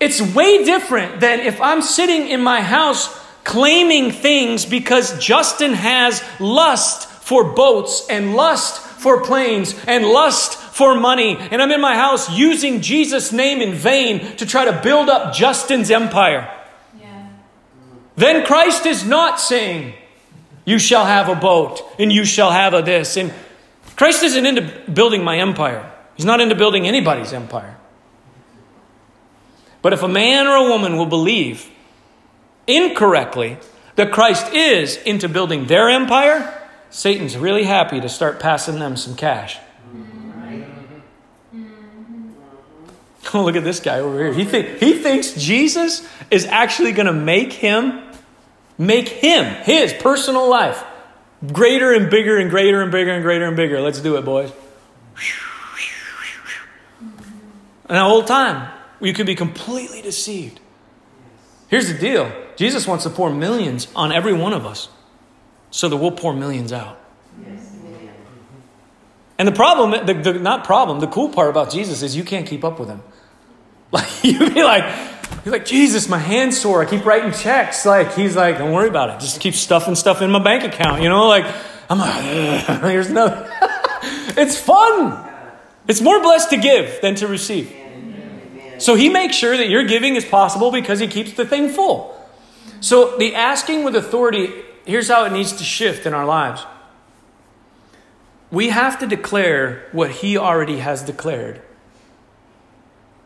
It's 0.00 0.20
way 0.20 0.64
different 0.64 1.20
than 1.20 1.38
if 1.40 1.60
I'm 1.60 1.80
sitting 1.80 2.28
in 2.28 2.42
my 2.42 2.60
house 2.60 3.06
claiming 3.44 4.10
things 4.10 4.64
because 4.66 5.16
Justin 5.24 5.74
has 5.74 6.22
lust 6.40 7.08
for 7.22 7.44
boats 7.44 8.04
and 8.10 8.34
lust 8.34 8.80
for 8.80 9.22
planes 9.22 9.76
and 9.86 10.04
lust 10.04 10.58
for 10.58 10.96
money. 10.96 11.36
And 11.38 11.62
I'm 11.62 11.70
in 11.70 11.80
my 11.80 11.94
house 11.94 12.30
using 12.30 12.80
Jesus' 12.80 13.32
name 13.32 13.60
in 13.60 13.74
vain 13.74 14.36
to 14.36 14.46
try 14.46 14.64
to 14.64 14.80
build 14.82 15.08
up 15.08 15.32
Justin's 15.32 15.90
empire. 15.90 16.52
Yeah. 17.00 17.28
Then 18.16 18.44
Christ 18.44 18.86
is 18.86 19.04
not 19.04 19.38
saying, 19.38 19.94
You 20.64 20.80
shall 20.80 21.06
have 21.06 21.28
a 21.28 21.36
boat 21.36 21.80
and 21.98 22.12
you 22.12 22.24
shall 22.24 22.50
have 22.50 22.74
a 22.74 22.82
this. 22.82 23.16
And 23.16 23.32
Christ 23.94 24.24
isn't 24.24 24.44
into 24.44 24.62
building 24.90 25.22
my 25.22 25.38
empire, 25.38 25.88
He's 26.16 26.26
not 26.26 26.40
into 26.40 26.56
building 26.56 26.88
anybody's 26.88 27.32
empire. 27.32 27.76
But 29.80 29.92
if 29.92 30.02
a 30.02 30.08
man 30.08 30.46
or 30.46 30.56
a 30.56 30.68
woman 30.68 30.96
will 30.96 31.06
believe 31.06 31.68
incorrectly 32.66 33.58
that 33.96 34.12
Christ 34.12 34.52
is 34.52 34.96
into 34.96 35.28
building 35.28 35.66
their 35.66 35.90
empire, 35.90 36.61
Satan's 36.92 37.36
really 37.38 37.64
happy 37.64 38.00
to 38.02 38.08
start 38.08 38.38
passing 38.38 38.78
them 38.78 38.96
some 38.96 39.16
cash. 39.16 39.58
Look 43.34 43.56
at 43.56 43.64
this 43.64 43.80
guy 43.80 44.00
over 44.00 44.18
here. 44.18 44.34
He, 44.34 44.44
think, 44.44 44.78
he 44.78 44.98
thinks 44.98 45.32
Jesus 45.32 46.06
is 46.30 46.44
actually 46.44 46.92
going 46.92 47.06
to 47.06 47.14
make 47.14 47.54
him, 47.54 48.02
make 48.76 49.08
him, 49.08 49.46
his 49.64 49.94
personal 49.94 50.50
life, 50.50 50.84
greater 51.50 51.94
and 51.94 52.10
bigger 52.10 52.36
and 52.36 52.50
greater 52.50 52.82
and 52.82 52.92
bigger 52.92 53.12
and 53.12 53.22
greater 53.22 53.46
and 53.46 53.56
bigger. 53.56 53.80
Let's 53.80 54.00
do 54.00 54.16
it, 54.16 54.26
boys. 54.26 54.52
And 57.86 57.96
the 57.96 58.04
whole 58.04 58.24
time, 58.24 58.70
you 59.00 59.14
could 59.14 59.26
be 59.26 59.34
completely 59.34 60.02
deceived. 60.02 60.60
Here's 61.68 61.90
the 61.90 61.98
deal 61.98 62.30
Jesus 62.56 62.86
wants 62.86 63.04
to 63.04 63.10
pour 63.10 63.30
millions 63.30 63.88
on 63.96 64.12
every 64.12 64.34
one 64.34 64.52
of 64.52 64.66
us 64.66 64.90
so 65.72 65.88
that 65.88 65.96
we'll 65.96 66.12
pour 66.12 66.32
millions 66.32 66.72
out. 66.72 67.00
Yes. 67.40 67.58
Mm-hmm. 67.58 68.06
And 69.38 69.48
the 69.48 69.52
problem, 69.52 70.06
the, 70.06 70.14
the, 70.14 70.38
not 70.38 70.64
problem, 70.64 71.00
the 71.00 71.08
cool 71.08 71.30
part 71.30 71.50
about 71.50 71.72
Jesus 71.72 72.02
is 72.02 72.14
you 72.14 72.22
can't 72.22 72.46
keep 72.46 72.62
up 72.62 72.78
with 72.78 72.88
him. 72.88 73.02
Like, 73.92 74.08
you'd 74.24 74.54
be 74.54 74.64
like, 74.64 74.84
you're 75.44 75.52
like, 75.52 75.66
Jesus, 75.66 76.08
my 76.08 76.16
hand's 76.16 76.58
sore. 76.58 76.80
I 76.80 76.86
keep 76.86 77.04
writing 77.04 77.30
checks. 77.30 77.84
Like, 77.84 78.14
he's 78.14 78.34
like, 78.34 78.56
don't 78.56 78.72
worry 78.72 78.88
about 78.88 79.10
it. 79.10 79.20
Just 79.20 79.38
keep 79.38 79.52
stuffing 79.52 79.96
stuff 79.96 80.22
in 80.22 80.30
my 80.30 80.38
bank 80.38 80.64
account. 80.64 81.02
You 81.02 81.10
know, 81.10 81.28
like, 81.28 81.44
I'm 81.90 81.98
like, 81.98 82.66
there's 82.80 83.10
no, 83.10 83.46
it's 84.34 84.58
fun. 84.58 85.28
It's 85.86 86.00
more 86.00 86.22
blessed 86.22 86.48
to 86.50 86.56
give 86.56 87.02
than 87.02 87.16
to 87.16 87.26
receive. 87.26 87.70
So 88.78 88.94
he 88.94 89.10
makes 89.10 89.36
sure 89.36 89.54
that 89.54 89.68
your 89.68 89.84
giving 89.84 90.16
is 90.16 90.24
possible 90.24 90.70
because 90.70 90.98
he 90.98 91.06
keeps 91.06 91.34
the 91.34 91.44
thing 91.44 91.68
full. 91.68 92.18
So 92.80 93.18
the 93.18 93.34
asking 93.34 93.84
with 93.84 93.94
authority, 93.94 94.52
here's 94.84 95.08
how 95.08 95.24
it 95.24 95.32
needs 95.32 95.52
to 95.52 95.64
shift 95.64 96.06
in 96.06 96.14
our 96.14 96.24
lives. 96.24 96.64
We 98.50 98.68
have 98.68 98.98
to 98.98 99.06
declare 99.06 99.88
what 99.92 100.10
he 100.10 100.36
already 100.36 100.78
has 100.78 101.02
declared 101.02 101.62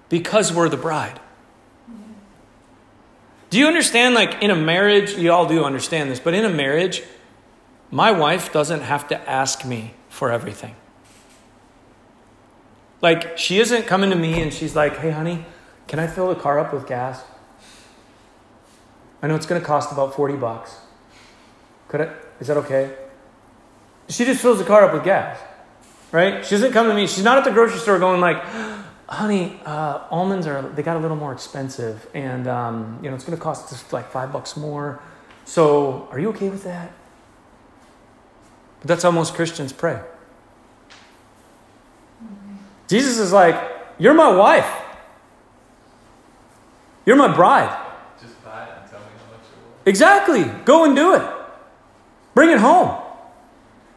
because 0.09 0.53
we're 0.53 0.69
the 0.69 0.77
bride. 0.77 1.21
Do 3.51 3.59
you 3.59 3.67
understand, 3.67 4.15
like 4.15 4.43
in 4.43 4.51
a 4.51 4.57
marriage, 4.57 5.15
you 5.15 5.33
all 5.33 5.47
do 5.47 5.65
understand 5.65 6.11
this, 6.11 6.21
but 6.21 6.35
in 6.35 6.45
a 6.45 6.51
marriage, 6.51 7.03
my 7.91 8.13
wife 8.13 8.53
doesn't 8.53 8.83
have 8.83 9.09
to 9.09 9.31
ask 9.31 9.65
me 9.65 9.95
for 10.09 10.31
everything. 10.31 10.75
Like, 13.03 13.39
she 13.39 13.59
isn't 13.59 13.87
coming 13.87 14.11
to 14.11 14.17
me 14.17 14.41
and 14.41 14.53
she's 14.53 14.75
like, 14.75 14.97
hey, 14.99 15.11
honey, 15.11 15.45
can 15.87 15.99
I 15.99 16.07
fill 16.07 16.29
the 16.29 16.41
car 16.41 16.59
up 16.59 16.73
with 16.73 16.87
gas? 16.87 17.23
I 19.23 19.29
know 19.29 19.35
it's 19.35 19.47
going 19.47 19.61
to 19.61 19.67
cost 19.67 19.93
about 19.93 20.15
40 20.15 20.37
bucks. 20.37 20.77
Could 21.89 22.01
I, 22.01 22.15
is 22.41 22.49
that 22.49 22.57
okay? 22.59 22.95
She 24.09 24.25
just 24.25 24.41
fills 24.41 24.59
the 24.59 24.65
car 24.65 24.85
up 24.85 24.93
with 24.93 25.05
gas, 25.05 25.39
right? 26.13 26.45
She 26.45 26.51
doesn't 26.55 26.73
come 26.73 26.89
to 26.89 26.95
me. 26.95 27.07
She's 27.07 27.25
not 27.25 27.39
at 27.39 27.45
the 27.45 27.51
grocery 27.51 27.79
store 27.79 27.99
going 27.99 28.21
like, 28.21 28.43
honey, 29.09 29.61
uh, 29.65 30.05
almonds 30.11 30.47
are, 30.47 30.63
they 30.63 30.83
got 30.83 30.97
a 30.97 31.01
little 31.01 31.17
more 31.17 31.33
expensive 31.33 32.09
and, 32.15 32.47
um, 32.47 32.99
you 33.03 33.09
know, 33.09 33.15
it's 33.15 33.25
going 33.25 33.37
to 33.37 33.43
cost 33.43 33.73
us 33.73 33.93
like 33.93 34.11
five 34.11 34.33
bucks 34.33 34.57
more. 34.57 35.01
So 35.45 36.09
are 36.11 36.19
you 36.19 36.31
okay 36.31 36.49
with 36.49 36.65
that? 36.65 36.93
But 38.81 38.89
that's 38.89 39.03
how 39.03 39.11
most 39.11 39.35
Christians 39.35 39.73
pray. 39.73 40.01
Jesus 42.89 43.19
is 43.19 43.33
like, 43.33 43.57
You're 43.99 44.15
my 44.15 44.35
wife. 44.35 44.71
You're 47.05 47.17
my 47.17 47.33
bride. 47.33 47.85
Just 48.21 48.45
buy 48.45 48.65
it 48.65 48.71
and 48.81 48.91
tell 48.91 49.01
me 49.01 49.07
how 49.19 49.33
much 49.33 49.41
it 49.41 49.57
was. 49.57 49.87
Exactly. 49.87 50.45
Go 50.65 50.85
and 50.85 50.95
do 50.95 51.15
it. 51.15 51.36
Bring 52.37 52.51
it 52.51 52.59
home. 52.59 53.03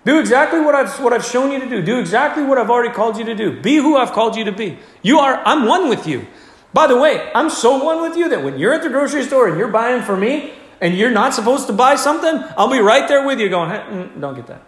Do 0.05 0.17
exactly 0.17 0.61
what 0.61 0.73
I've, 0.73 0.97
what 1.03 1.11
I've 1.11 1.25
shown 1.25 1.51
you 1.51 1.59
to 1.59 1.69
do. 1.69 1.81
Do 1.81 1.99
exactly 1.99 2.41
what 2.41 2.57
I've 2.57 2.69
already 2.69 2.93
called 2.93 3.17
you 3.17 3.25
to 3.25 3.35
do. 3.35 3.59
Be 3.61 3.75
who 3.75 3.97
I've 3.97 4.13
called 4.13 4.37
you 4.37 4.45
to 4.45 4.53
be. 4.53 4.79
You 5.01 5.19
are, 5.19 5.43
I'm 5.45 5.65
one 5.65 5.89
with 5.89 6.07
you. 6.07 6.25
By 6.73 6.87
the 6.87 6.95
way, 6.95 7.29
I'm 7.35 7.49
so 7.49 7.83
one 7.83 8.01
with 8.01 8.15
you 8.15 8.29
that 8.29 8.41
when 8.41 8.57
you're 8.57 8.73
at 8.73 8.81
the 8.81 8.87
grocery 8.87 9.25
store 9.25 9.49
and 9.49 9.57
you're 9.57 9.67
buying 9.67 10.03
for 10.03 10.15
me 10.15 10.53
and 10.79 10.95
you're 10.95 11.11
not 11.11 11.33
supposed 11.33 11.67
to 11.67 11.73
buy 11.73 11.95
something, 11.95 12.41
I'll 12.55 12.71
be 12.71 12.79
right 12.79 13.09
there 13.09 13.25
with 13.27 13.41
you 13.41 13.49
going, 13.49 13.71
hey, 13.71 13.81
mm, 13.89 14.21
don't 14.21 14.35
get 14.35 14.47
that. 14.47 14.63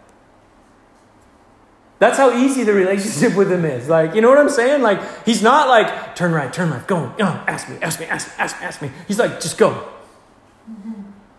That's 1.99 2.17
how 2.17 2.37
easy 2.37 2.63
the 2.63 2.73
relationship 2.73 3.37
with 3.37 3.49
him 3.49 3.63
is. 3.63 3.87
Like, 3.87 4.15
you 4.15 4.21
know 4.21 4.27
what 4.27 4.37
I'm 4.37 4.49
saying? 4.49 4.81
Like, 4.81 4.99
he's 5.25 5.41
not 5.41 5.69
like, 5.69 6.13
turn 6.17 6.33
right, 6.33 6.51
turn 6.51 6.71
left, 6.71 6.89
go, 6.89 7.15
know, 7.17 7.41
ask 7.47 7.69
me, 7.69 7.77
ask 7.81 8.01
me, 8.01 8.05
ask 8.07 8.27
me, 8.27 8.33
ask 8.37 8.59
me, 8.59 8.65
ask 8.65 8.81
me. 8.81 8.91
He's 9.07 9.17
like, 9.17 9.39
just 9.39 9.57
go. 9.57 9.87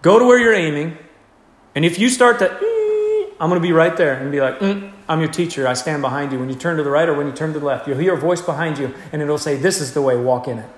Go 0.00 0.18
to 0.18 0.24
where 0.24 0.38
you're 0.38 0.54
aiming. 0.54 0.96
And 1.74 1.84
if 1.84 1.98
you 1.98 2.08
start 2.08 2.38
to, 2.40 2.48
"Mm," 2.48 3.32
I'm 3.40 3.48
going 3.48 3.60
to 3.60 3.66
be 3.66 3.72
right 3.72 3.96
there 3.96 4.14
and 4.14 4.30
be 4.30 4.40
like, 4.40 4.58
"Mm, 4.60 4.92
I'm 5.08 5.20
your 5.20 5.30
teacher. 5.30 5.66
I 5.66 5.74
stand 5.74 6.00
behind 6.00 6.32
you. 6.32 6.38
When 6.38 6.48
you 6.48 6.54
turn 6.54 6.76
to 6.76 6.82
the 6.82 6.90
right 6.90 7.08
or 7.08 7.14
when 7.14 7.26
you 7.26 7.32
turn 7.32 7.52
to 7.52 7.58
the 7.58 7.66
left, 7.66 7.86
you'll 7.86 7.98
hear 7.98 8.14
a 8.14 8.18
voice 8.18 8.40
behind 8.40 8.78
you 8.78 8.94
and 9.12 9.20
it'll 9.20 9.38
say, 9.38 9.56
This 9.56 9.80
is 9.80 9.92
the 9.92 10.02
way, 10.02 10.16
walk 10.16 10.48
in 10.48 10.58
it. 10.58 10.68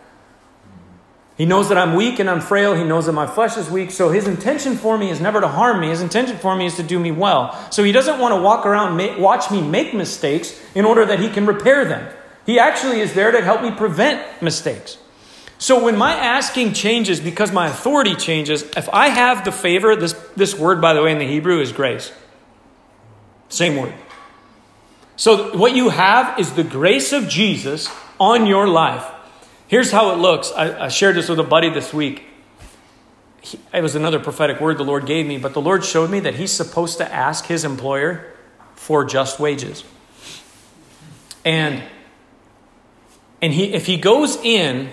He 1.36 1.46
knows 1.46 1.68
that 1.68 1.78
I'm 1.78 1.94
weak 1.94 2.20
and 2.20 2.30
I'm 2.30 2.40
frail. 2.40 2.74
He 2.74 2.84
knows 2.84 3.06
that 3.06 3.12
my 3.12 3.26
flesh 3.26 3.56
is 3.56 3.68
weak. 3.68 3.90
So 3.90 4.10
his 4.10 4.28
intention 4.28 4.76
for 4.76 4.96
me 4.96 5.10
is 5.10 5.20
never 5.20 5.40
to 5.40 5.48
harm 5.48 5.80
me. 5.80 5.88
His 5.88 6.00
intention 6.00 6.36
for 6.36 6.54
me 6.54 6.66
is 6.66 6.76
to 6.76 6.82
do 6.82 6.98
me 6.98 7.10
well. 7.10 7.56
So 7.70 7.82
he 7.82 7.92
doesn't 7.92 8.18
want 8.20 8.34
to 8.34 8.40
walk 8.40 8.66
around, 8.66 8.96
ma- 8.96 9.18
watch 9.18 9.50
me 9.50 9.60
make 9.60 9.94
mistakes 9.94 10.60
in 10.74 10.84
order 10.84 11.04
that 11.04 11.18
he 11.18 11.28
can 11.28 11.44
repair 11.44 11.84
them. 11.84 12.08
He 12.46 12.58
actually 12.58 13.00
is 13.00 13.14
there 13.14 13.32
to 13.32 13.40
help 13.40 13.62
me 13.62 13.70
prevent 13.70 14.20
mistakes. 14.42 14.98
So 15.58 15.84
when 15.84 15.96
my 15.96 16.14
asking 16.14 16.72
changes 16.72 17.20
because 17.20 17.52
my 17.52 17.68
authority 17.68 18.14
changes, 18.14 18.62
if 18.76 18.88
I 18.92 19.08
have 19.08 19.44
the 19.44 19.52
favor, 19.52 19.96
this, 19.96 20.12
this 20.36 20.58
word, 20.58 20.80
by 20.80 20.94
the 20.94 21.02
way, 21.02 21.12
in 21.12 21.18
the 21.18 21.26
Hebrew 21.26 21.60
is 21.60 21.72
grace. 21.72 22.12
Same 23.48 23.76
word. 23.76 23.94
So 25.16 25.56
what 25.56 25.74
you 25.74 25.90
have 25.90 26.38
is 26.38 26.52
the 26.52 26.64
grace 26.64 27.12
of 27.12 27.28
Jesus 27.28 27.88
on 28.18 28.46
your 28.46 28.66
life. 28.66 29.04
Here's 29.68 29.92
how 29.92 30.12
it 30.12 30.16
looks. 30.16 30.52
I, 30.52 30.86
I 30.86 30.88
shared 30.88 31.16
this 31.16 31.28
with 31.28 31.38
a 31.38 31.44
buddy 31.44 31.70
this 31.70 31.94
week. 31.94 32.24
He, 33.40 33.58
it 33.72 33.80
was 33.80 33.94
another 33.94 34.18
prophetic 34.18 34.60
word 34.60 34.78
the 34.78 34.84
Lord 34.84 35.06
gave 35.06 35.26
me, 35.26 35.38
but 35.38 35.54
the 35.54 35.60
Lord 35.60 35.84
showed 35.84 36.10
me 36.10 36.20
that 36.20 36.34
he's 36.34 36.52
supposed 36.52 36.98
to 36.98 37.12
ask 37.12 37.46
his 37.46 37.64
employer 37.64 38.32
for 38.74 39.04
just 39.04 39.38
wages. 39.38 39.84
And 41.44 41.82
and 43.40 43.52
he 43.52 43.72
if 43.74 43.86
he 43.86 43.98
goes 43.98 44.36
in 44.36 44.90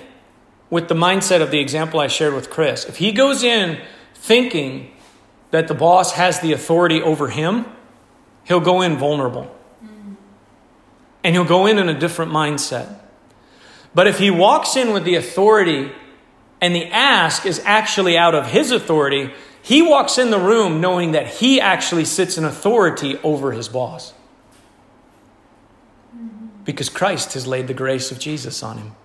with 0.71 0.87
the 0.87 0.95
mindset 0.95 1.41
of 1.41 1.51
the 1.51 1.59
example 1.59 1.99
I 1.99 2.07
shared 2.07 2.33
with 2.33 2.49
Chris, 2.49 2.85
if 2.85 2.95
he 2.95 3.11
goes 3.11 3.43
in 3.43 3.79
thinking 4.15 4.91
that 5.51 5.67
the 5.67 5.75
boss 5.75 6.13
has 6.13 6.39
the 6.39 6.53
authority 6.53 7.01
over 7.01 7.27
him, 7.27 7.65
he'll 8.45 8.61
go 8.61 8.81
in 8.81 8.97
vulnerable. 8.97 9.53
Mm. 9.83 10.15
And 11.23 11.35
he'll 11.35 11.45
go 11.45 11.67
in 11.67 11.77
in 11.77 11.89
a 11.89 11.99
different 11.99 12.31
mindset. 12.31 12.99
But 13.93 14.07
if 14.07 14.17
he 14.17 14.31
walks 14.31 14.77
in 14.77 14.93
with 14.93 15.03
the 15.03 15.15
authority 15.15 15.91
and 16.61 16.73
the 16.73 16.87
ask 16.87 17.45
is 17.45 17.61
actually 17.65 18.17
out 18.17 18.33
of 18.33 18.47
his 18.47 18.71
authority, 18.71 19.33
he 19.61 19.81
walks 19.81 20.17
in 20.17 20.31
the 20.31 20.39
room 20.39 20.79
knowing 20.79 21.11
that 21.11 21.27
he 21.27 21.59
actually 21.59 22.05
sits 22.05 22.37
in 22.37 22.45
authority 22.45 23.17
over 23.23 23.51
his 23.51 23.67
boss. 23.67 24.13
Mm-hmm. 26.15 26.63
Because 26.63 26.87
Christ 26.87 27.33
has 27.33 27.45
laid 27.45 27.67
the 27.67 27.73
grace 27.73 28.09
of 28.09 28.19
Jesus 28.19 28.63
on 28.63 28.77
him. 28.77 28.95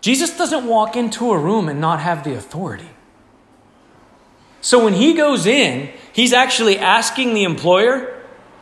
Jesus 0.00 0.36
doesn't 0.36 0.66
walk 0.66 0.96
into 0.96 1.32
a 1.32 1.38
room 1.38 1.68
and 1.68 1.80
not 1.80 2.00
have 2.00 2.24
the 2.24 2.34
authority. 2.34 2.88
So 4.60 4.84
when 4.84 4.94
he 4.94 5.14
goes 5.14 5.46
in, 5.46 5.90
he's 6.12 6.32
actually 6.32 6.78
asking 6.78 7.34
the 7.34 7.44
employer 7.44 8.12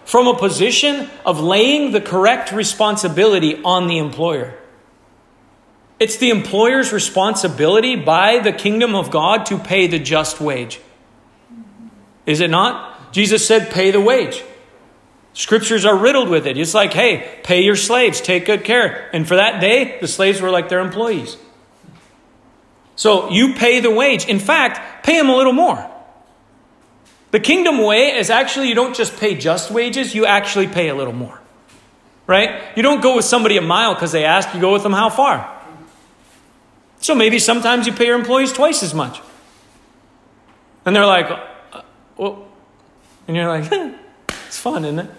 from 0.05 0.27
a 0.27 0.37
position 0.37 1.09
of 1.25 1.41
laying 1.41 1.93
the 1.93 2.01
correct 2.01 2.53
responsibility 2.53 3.63
on 3.63 3.87
the 3.87 3.99
employer. 3.99 4.55
It's 5.99 6.17
the 6.17 6.31
employer's 6.31 6.93
responsibility 6.93 7.97
by 7.97 8.39
the 8.39 8.53
kingdom 8.53 8.95
of 8.95 9.11
God 9.11 9.47
to 9.47 9.59
pay 9.59 9.87
the 9.87 9.99
just 9.99 10.41
wage. 10.41 10.81
Is 12.27 12.41
it 12.41 12.51
not? 12.51 13.13
Jesus 13.13 13.47
said, 13.47 13.71
pay 13.71 13.91
the 13.91 14.01
wage. 14.01 14.43
Scriptures 15.35 15.85
are 15.85 15.97
riddled 15.97 16.29
with 16.29 16.47
it. 16.47 16.57
It's 16.57 16.75
like, 16.75 16.93
hey, 16.93 17.41
pay 17.43 17.63
your 17.63 17.75
slaves, 17.75 18.21
take 18.21 18.47
good 18.47 18.63
care. 18.63 19.11
And 19.13 19.27
for 19.27 19.35
that 19.35 19.61
day, 19.61 19.99
the 20.01 20.07
slaves 20.07 20.41
were 20.41 20.51
like 20.51 20.69
their 20.69 20.79
employees. 20.79 21.37
So 22.95 23.31
you 23.31 23.55
pay 23.55 23.81
the 23.81 23.91
wage. 23.91 24.27
In 24.27 24.39
fact, 24.39 25.05
pay 25.05 25.19
them 25.19 25.29
a 25.29 25.37
little 25.37 25.53
more. 25.53 25.91
The 27.33 27.41
kingdom 27.41 27.83
way 27.83 28.17
is 28.17 28.31
actually 28.31 28.69
you 28.69 28.77
don't 28.77 28.95
just 28.95 29.17
pay 29.17 29.35
just 29.35 29.73
wages, 29.73 30.15
you 30.15 30.25
actually 30.25 30.69
pay 30.69 30.89
a 30.89 30.95
little 30.95 31.13
more. 31.13 31.41
Right? 32.29 32.63
You 32.77 32.85
don't 32.85 33.03
go 33.03 33.17
with 33.17 33.25
somebody 33.25 33.57
a 33.57 33.61
mile 33.61 33.95
because 33.95 34.13
they 34.13 34.25
ask, 34.25 34.55
you 34.55 34.61
go 34.61 34.73
with 34.73 34.85
them 34.85 34.93
how 34.93 35.11
far. 35.11 35.51
So 37.01 37.17
maybe 37.17 37.41
sometimes 37.41 37.89
you 37.89 37.93
pay 37.93 38.07
your 38.07 38.15
employees 38.15 38.53
twice 38.53 38.85
as 38.85 38.95
much. 38.95 39.21
And 40.87 40.95
they're 40.95 41.05
like, 41.05 41.29
uh, 41.73 41.83
well, 42.17 42.47
and 43.27 43.37
you're 43.37 43.49
like, 43.49 43.71
it's 44.47 44.59
fun, 44.59 44.85
isn't 44.85 45.01
it? 45.01 45.11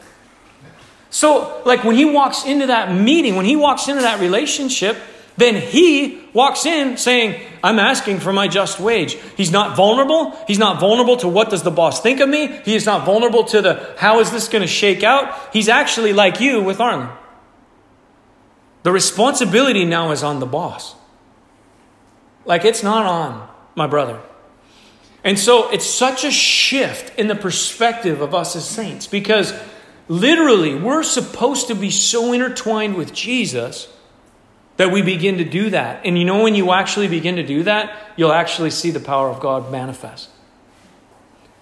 So, 1.16 1.62
like 1.64 1.86
when 1.86 1.96
he 1.96 2.04
walks 2.04 2.44
into 2.44 2.68
that 2.68 2.94
meeting, 2.94 3.38
when 3.38 3.46
he 3.46 3.56
walks 3.56 3.88
into 3.88 4.02
that 4.02 4.20
relationship, 4.20 4.98
then 5.38 5.56
he 5.56 6.22
walks 6.34 6.66
in 6.66 6.98
saying, 6.98 7.42
I'm 7.64 7.80
asking 7.80 8.20
for 8.20 8.34
my 8.34 8.50
just 8.50 8.82
wage. 8.82 9.14
He's 9.38 9.50
not 9.50 9.78
vulnerable. 9.78 10.32
He's 10.46 10.60
not 10.60 10.82
vulnerable 10.82 11.16
to 11.16 11.30
what 11.30 11.50
does 11.50 11.64
the 11.64 11.72
boss 11.72 12.02
think 12.02 12.20
of 12.20 12.28
me. 12.28 12.48
He 12.66 12.76
is 12.76 12.86
not 12.86 13.06
vulnerable 13.06 13.46
to 13.46 13.62
the 13.62 13.96
how 13.98 14.20
is 14.20 14.30
this 14.30 14.50
going 14.50 14.62
to 14.62 14.68
shake 14.68 15.04
out. 15.04 15.54
He's 15.54 15.70
actually 15.70 16.12
like 16.12 16.42
you 16.42 16.62
with 16.62 16.82
Arlen. 16.82 17.08
The 18.84 18.92
responsibility 18.92 19.86
now 19.86 20.12
is 20.12 20.22
on 20.22 20.42
the 20.42 20.46
boss. 20.46 20.96
Like 22.44 22.66
it's 22.66 22.84
not 22.84 23.06
on 23.06 23.48
my 23.74 23.88
brother. 23.88 24.20
And 25.24 25.40
so 25.40 25.72
it's 25.72 25.90
such 25.90 26.26
a 26.26 26.30
shift 26.30 27.18
in 27.18 27.28
the 27.28 27.36
perspective 27.36 28.20
of 28.20 28.36
us 28.36 28.58
as 28.58 28.68
saints 28.68 29.08
because 29.08 29.54
literally 30.08 30.76
we're 30.76 31.04
supposed 31.04 31.68
to 31.68 31.76
be 31.76 31.90
so 31.90 32.34
intertwined 32.34 32.96
with 32.96 33.14
Jesus 33.14 33.88
that 34.78 34.92
we 34.92 35.02
begin 35.02 35.38
to 35.38 35.46
do 35.46 35.70
that. 35.70 36.06
And 36.06 36.18
you 36.18 36.26
know, 36.26 36.44
when 36.44 36.56
you 36.56 36.72
actually 36.72 37.08
begin 37.08 37.38
to 37.38 37.44
do 37.44 37.64
that, 37.64 37.96
you'll 38.18 38.34
actually 38.34 38.72
see 38.72 38.92
the 38.92 39.00
power 39.00 39.30
of 39.30 39.40
God 39.40 39.72
manifest. 39.72 40.30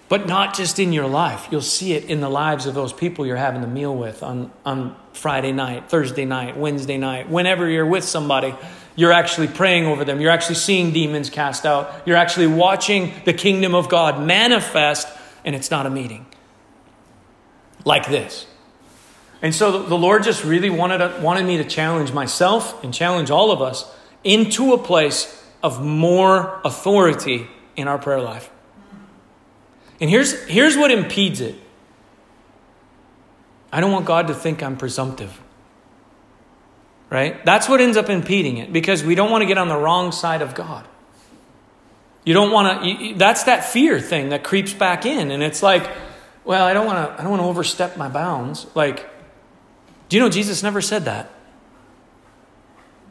But 0.08 0.26
not 0.26 0.54
just 0.54 0.78
in 0.78 0.92
your 0.92 1.06
life, 1.06 1.48
you'll 1.50 1.62
see 1.62 1.94
it 1.94 2.04
in 2.04 2.20
the 2.20 2.28
lives 2.28 2.66
of 2.66 2.74
those 2.74 2.92
people 2.92 3.26
you're 3.26 3.36
having 3.36 3.62
the 3.62 3.66
meal 3.66 3.96
with 3.96 4.22
on, 4.22 4.52
on 4.64 4.94
Friday 5.12 5.52
night, 5.52 5.88
Thursday 5.88 6.24
night, 6.24 6.56
Wednesday 6.56 6.98
night. 6.98 7.30
Whenever 7.30 7.68
you're 7.68 7.86
with 7.86 8.04
somebody, 8.04 8.54
you're 8.96 9.12
actually 9.12 9.48
praying 9.48 9.86
over 9.86 10.04
them. 10.04 10.20
You're 10.20 10.30
actually 10.30 10.56
seeing 10.56 10.92
demons 10.92 11.30
cast 11.30 11.64
out. 11.64 12.02
You're 12.04 12.16
actually 12.16 12.48
watching 12.48 13.14
the 13.24 13.32
kingdom 13.32 13.74
of 13.74 13.88
God 13.88 14.24
manifest, 14.24 15.08
and 15.44 15.56
it's 15.56 15.70
not 15.70 15.86
a 15.86 15.90
meeting 15.90 16.26
like 17.84 18.08
this. 18.08 18.46
And 19.42 19.54
so 19.54 19.82
the 19.82 19.98
Lord 19.98 20.22
just 20.22 20.44
really 20.44 20.70
wanted, 20.70 21.22
wanted 21.22 21.44
me 21.44 21.58
to 21.58 21.64
challenge 21.64 22.12
myself 22.12 22.82
and 22.82 22.94
challenge 22.94 23.30
all 23.30 23.50
of 23.50 23.60
us 23.60 23.90
into 24.22 24.72
a 24.72 24.78
place 24.78 25.42
of 25.62 25.84
more 25.84 26.60
authority 26.64 27.46
in 27.76 27.88
our 27.88 27.98
prayer 27.98 28.20
life. 28.20 28.50
And 30.00 30.08
here's, 30.08 30.42
here's 30.44 30.76
what 30.76 30.90
impedes 30.90 31.40
it 31.40 31.56
I 33.72 33.80
don't 33.80 33.90
want 33.90 34.06
God 34.06 34.28
to 34.28 34.34
think 34.34 34.62
I'm 34.62 34.76
presumptive. 34.76 35.40
Right? 37.10 37.44
That's 37.44 37.68
what 37.68 37.80
ends 37.80 37.96
up 37.96 38.08
impeding 38.08 38.58
it 38.58 38.72
because 38.72 39.04
we 39.04 39.14
don't 39.14 39.30
want 39.30 39.42
to 39.42 39.46
get 39.46 39.58
on 39.58 39.68
the 39.68 39.76
wrong 39.76 40.12
side 40.12 40.42
of 40.42 40.54
God. 40.54 40.86
You 42.24 42.34
don't 42.34 42.50
want 42.50 42.82
to. 42.82 43.14
That's 43.16 43.44
that 43.44 43.64
fear 43.64 44.00
thing 44.00 44.30
that 44.30 44.42
creeps 44.42 44.72
back 44.72 45.04
in, 45.04 45.30
and 45.30 45.42
it's 45.42 45.62
like, 45.62 45.88
well, 46.44 46.64
I 46.64 46.72
don't 46.72 46.86
want 46.86 47.08
to. 47.08 47.14
I 47.14 47.22
don't 47.22 47.30
want 47.30 47.42
to 47.42 47.46
overstep 47.48 47.96
my 47.96 48.08
bounds. 48.08 48.66
Like, 48.74 49.08
do 50.08 50.16
you 50.16 50.22
know 50.22 50.28
Jesus 50.28 50.62
never 50.62 50.80
said 50.80 51.06
that? 51.06 51.30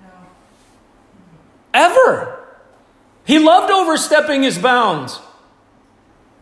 No. 0.02 0.10
Ever. 1.74 2.40
He 3.26 3.40
loved 3.40 3.72
overstepping 3.72 4.44
his 4.44 4.58
bounds. 4.58 5.20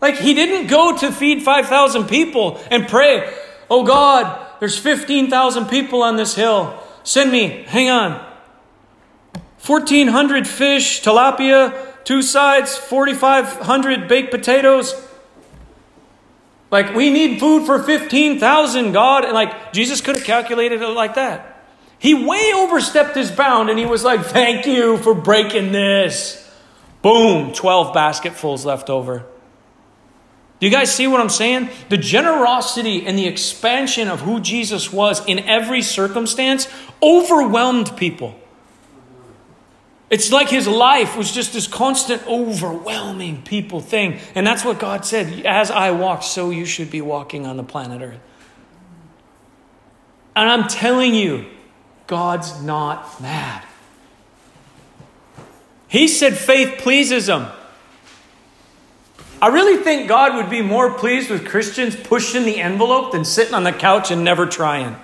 Like, 0.02 0.18
he 0.18 0.34
didn't 0.34 0.68
go 0.68 0.98
to 0.98 1.12
feed 1.12 1.44
5,000 1.44 2.08
people 2.08 2.60
and 2.72 2.88
pray, 2.88 3.32
Oh 3.70 3.84
God, 3.84 4.48
there's 4.60 4.78
15,000 4.78 5.68
people 5.68 6.02
on 6.02 6.18
this 6.18 6.36
hill. 6.36 6.78
Send 7.04 7.32
me, 7.32 7.64
hang 7.68 7.90
on. 7.90 8.14
1,400 9.66 10.48
fish, 10.48 11.02
tilapia, 11.04 12.04
two 12.04 12.22
sides, 12.22 12.76
4,500 12.76 14.08
baked 14.08 14.32
potatoes. 14.32 14.94
Like, 16.72 16.96
we 16.96 17.10
need 17.10 17.40
food 17.40 17.66
for 17.66 17.84
15,000, 17.84 18.94
God. 18.94 19.26
And 19.26 19.34
like, 19.34 19.74
Jesus 19.74 20.02
could 20.02 20.16
have 20.16 20.26
calculated 20.26 20.82
it 20.82 20.88
like 20.88 21.16
that. 21.16 21.52
He 22.00 22.16
way 22.16 22.52
overstepped 22.56 23.16
his 23.16 23.30
bound 23.30 23.70
and 23.70 23.78
he 23.78 23.86
was 23.86 24.04
like, 24.04 24.22
Thank 24.22 24.66
you 24.66 24.98
for 24.98 25.14
breaking 25.14 25.72
this. 25.72 26.38
Boom, 27.04 27.54
12 27.54 27.94
basketfuls 27.94 28.66
left 28.66 28.90
over. 28.90 29.26
Do 30.60 30.68
you 30.68 30.72
guys 30.72 30.94
see 30.94 31.08
what 31.08 31.20
I'm 31.20 31.30
saying? 31.30 31.70
The 31.90 31.98
generosity 31.98 33.06
and 33.06 33.18
the 33.18 33.28
expansion 33.28 34.08
of 34.08 34.22
who 34.22 34.40
Jesus 34.40 34.94
was 34.94 35.26
in 35.26 35.40
every 35.40 35.82
circumstance 35.82 36.68
overwhelmed 37.02 37.98
people. 37.98 38.40
It's 40.12 40.30
like 40.30 40.50
his 40.50 40.68
life 40.68 41.16
was 41.16 41.32
just 41.32 41.54
this 41.54 41.68
constant, 41.68 42.28
overwhelming 42.28 43.44
people 43.44 43.80
thing. 43.80 44.20
And 44.36 44.46
that's 44.46 44.66
what 44.66 44.78
God 44.78 45.06
said 45.06 45.46
As 45.46 45.72
I 45.72 45.92
walk, 45.92 46.22
so 46.22 46.50
you 46.50 46.66
should 46.66 46.92
be 46.92 47.00
walking 47.00 47.48
on 47.48 47.56
the 47.56 47.64
planet 47.64 48.02
Earth. 48.02 48.20
And 50.36 50.50
I'm 50.50 50.68
telling 50.68 51.16
you, 51.16 51.46
God's 52.08 52.62
not 52.62 53.22
mad. 53.22 53.64
He 55.88 56.10
said 56.10 56.38
faith 56.38 56.80
pleases 56.80 57.30
him. 57.30 57.48
I 59.42 59.48
really 59.48 59.82
think 59.82 60.10
God 60.10 60.36
would 60.36 60.50
be 60.50 60.62
more 60.62 60.94
pleased 60.94 61.30
with 61.30 61.48
Christians 61.48 61.96
pushing 61.96 62.44
the 62.44 62.60
envelope 62.60 63.14
than 63.14 63.24
sitting 63.24 63.54
on 63.54 63.64
the 63.64 63.72
couch 63.72 64.12
and 64.12 64.26
never 64.26 64.46
trying. 64.46 64.96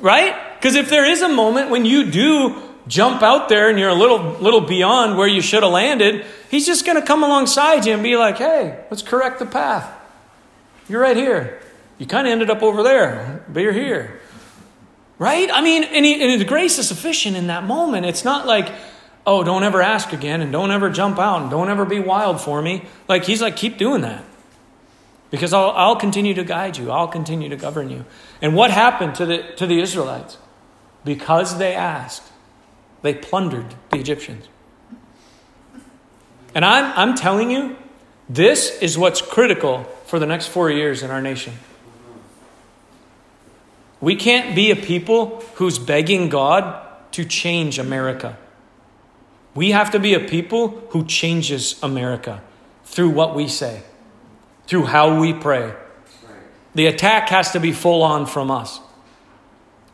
Right? 0.00 0.34
Because 0.54 0.76
if 0.76 0.88
there 0.88 1.04
is 1.04 1.20
a 1.20 1.28
moment 1.28 1.70
when 1.70 1.84
you 1.84 2.10
do 2.10 2.67
jump 2.88 3.22
out 3.22 3.48
there 3.48 3.68
and 3.68 3.78
you're 3.78 3.88
a 3.88 3.94
little 3.94 4.32
little 4.40 4.62
beyond 4.62 5.16
where 5.16 5.28
you 5.28 5.40
should 5.40 5.62
have 5.62 5.72
landed, 5.72 6.24
he's 6.50 6.66
just 6.66 6.84
going 6.84 7.00
to 7.00 7.06
come 7.06 7.22
alongside 7.22 7.86
you 7.86 7.94
and 7.94 8.02
be 8.02 8.16
like, 8.16 8.38
"Hey, 8.38 8.84
let's 8.90 9.02
correct 9.02 9.38
the 9.38 9.46
path. 9.46 9.88
You're 10.88 11.00
right 11.00 11.16
here. 11.16 11.60
You 11.98 12.06
kind 12.06 12.26
of 12.26 12.32
ended 12.32 12.50
up 12.50 12.62
over 12.62 12.82
there, 12.82 13.44
but 13.48 13.60
you're 13.60 13.72
here." 13.72 14.20
Right? 15.18 15.50
I 15.52 15.62
mean, 15.62 15.82
and, 15.82 16.04
he, 16.04 16.22
and 16.22 16.40
the 16.40 16.44
grace 16.44 16.78
is 16.78 16.86
sufficient 16.86 17.36
in 17.36 17.48
that 17.48 17.64
moment. 17.64 18.06
It's 18.06 18.24
not 18.24 18.46
like, 18.46 18.72
oh, 19.26 19.42
don't 19.42 19.64
ever 19.64 19.82
ask 19.82 20.12
again 20.12 20.40
and 20.40 20.52
don't 20.52 20.70
ever 20.70 20.90
jump 20.90 21.18
out 21.18 21.42
and 21.42 21.50
don't 21.50 21.68
ever 21.68 21.84
be 21.84 21.98
wild 21.98 22.40
for 22.40 22.62
me. 22.62 22.86
Like, 23.08 23.24
he's 23.24 23.42
like, 23.42 23.56
keep 23.56 23.78
doing 23.78 24.02
that. 24.02 24.24
Because 25.30 25.52
I'll, 25.52 25.70
I'll 25.72 25.96
continue 25.96 26.34
to 26.34 26.44
guide 26.44 26.76
you, 26.76 26.90
I'll 26.90 27.08
continue 27.08 27.48
to 27.48 27.56
govern 27.56 27.90
you. 27.90 28.04
And 28.40 28.54
what 28.54 28.70
happened 28.70 29.16
to 29.16 29.26
the, 29.26 29.42
to 29.56 29.66
the 29.66 29.80
Israelites? 29.80 30.38
Because 31.04 31.58
they 31.58 31.74
asked, 31.74 32.22
they 33.02 33.14
plundered 33.14 33.74
the 33.90 33.98
Egyptians. 33.98 34.48
And 36.54 36.64
I'm, 36.64 36.92
I'm 36.96 37.14
telling 37.14 37.50
you, 37.50 37.76
this 38.28 38.80
is 38.82 38.98
what's 38.98 39.22
critical 39.22 39.84
for 40.06 40.18
the 40.18 40.26
next 40.26 40.48
four 40.48 40.70
years 40.70 41.02
in 41.02 41.10
our 41.10 41.22
nation. 41.22 41.54
We 44.00 44.16
can't 44.16 44.54
be 44.54 44.70
a 44.70 44.76
people 44.76 45.40
who's 45.54 45.78
begging 45.78 46.28
God 46.28 46.84
to 47.12 47.24
change 47.24 47.78
America. 47.78 48.36
We 49.54 49.72
have 49.72 49.90
to 49.92 49.98
be 49.98 50.14
a 50.14 50.20
people 50.20 50.68
who 50.90 51.04
changes 51.04 51.82
America 51.82 52.42
through 52.84 53.10
what 53.10 53.34
we 53.34 53.48
say, 53.48 53.82
through 54.66 54.84
how 54.84 55.20
we 55.20 55.32
pray. 55.32 55.74
The 56.74 56.86
attack 56.86 57.28
has 57.30 57.52
to 57.52 57.60
be 57.60 57.72
full 57.72 58.02
on 58.02 58.26
from 58.26 58.50
us. 58.50 58.80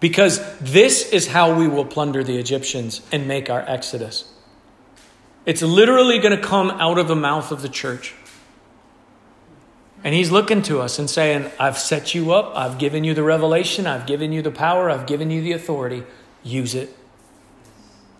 Because 0.05 0.39
this 0.61 1.13
is 1.15 1.29
how 1.29 1.55
we 1.59 1.67
will 1.67 1.87
plunder 1.87 2.23
the 2.23 2.37
Egyptians 2.37 3.01
and 3.11 3.27
make 3.27 3.49
our 3.49 3.63
exodus. 3.67 4.31
It's 5.47 5.63
literally 5.63 6.19
going 6.19 6.37
to 6.37 6.43
come 6.47 6.71
out 6.73 6.99
of 6.99 7.09
the 7.09 7.17
mouth 7.17 7.51
of 7.51 7.63
the 7.63 7.71
church. 7.71 8.15
And 10.05 10.15
he's 10.15 10.31
looking 10.31 10.61
to 10.65 10.83
us 10.83 10.99
and 10.99 11.09
saying, 11.09 11.51
I've 11.59 11.79
set 11.79 12.15
you 12.15 12.35
up, 12.35 12.53
I've 12.55 12.77
given 12.77 13.03
you 13.03 13.15
the 13.15 13.23
revelation, 13.23 13.87
I've 13.87 14.05
given 14.05 14.31
you 14.31 14.43
the 14.43 14.51
power, 14.51 14.91
I've 14.91 15.07
given 15.07 15.31
you 15.31 15.41
the 15.41 15.53
authority. 15.53 16.03
Use 16.43 16.75
it. 16.75 16.95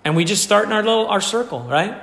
And 0.07 0.17
we 0.17 0.25
just 0.25 0.43
start 0.43 0.65
in 0.65 0.73
our 0.73 0.83
little 0.83 1.07
our 1.09 1.21
circle, 1.21 1.61
right? 1.65 2.03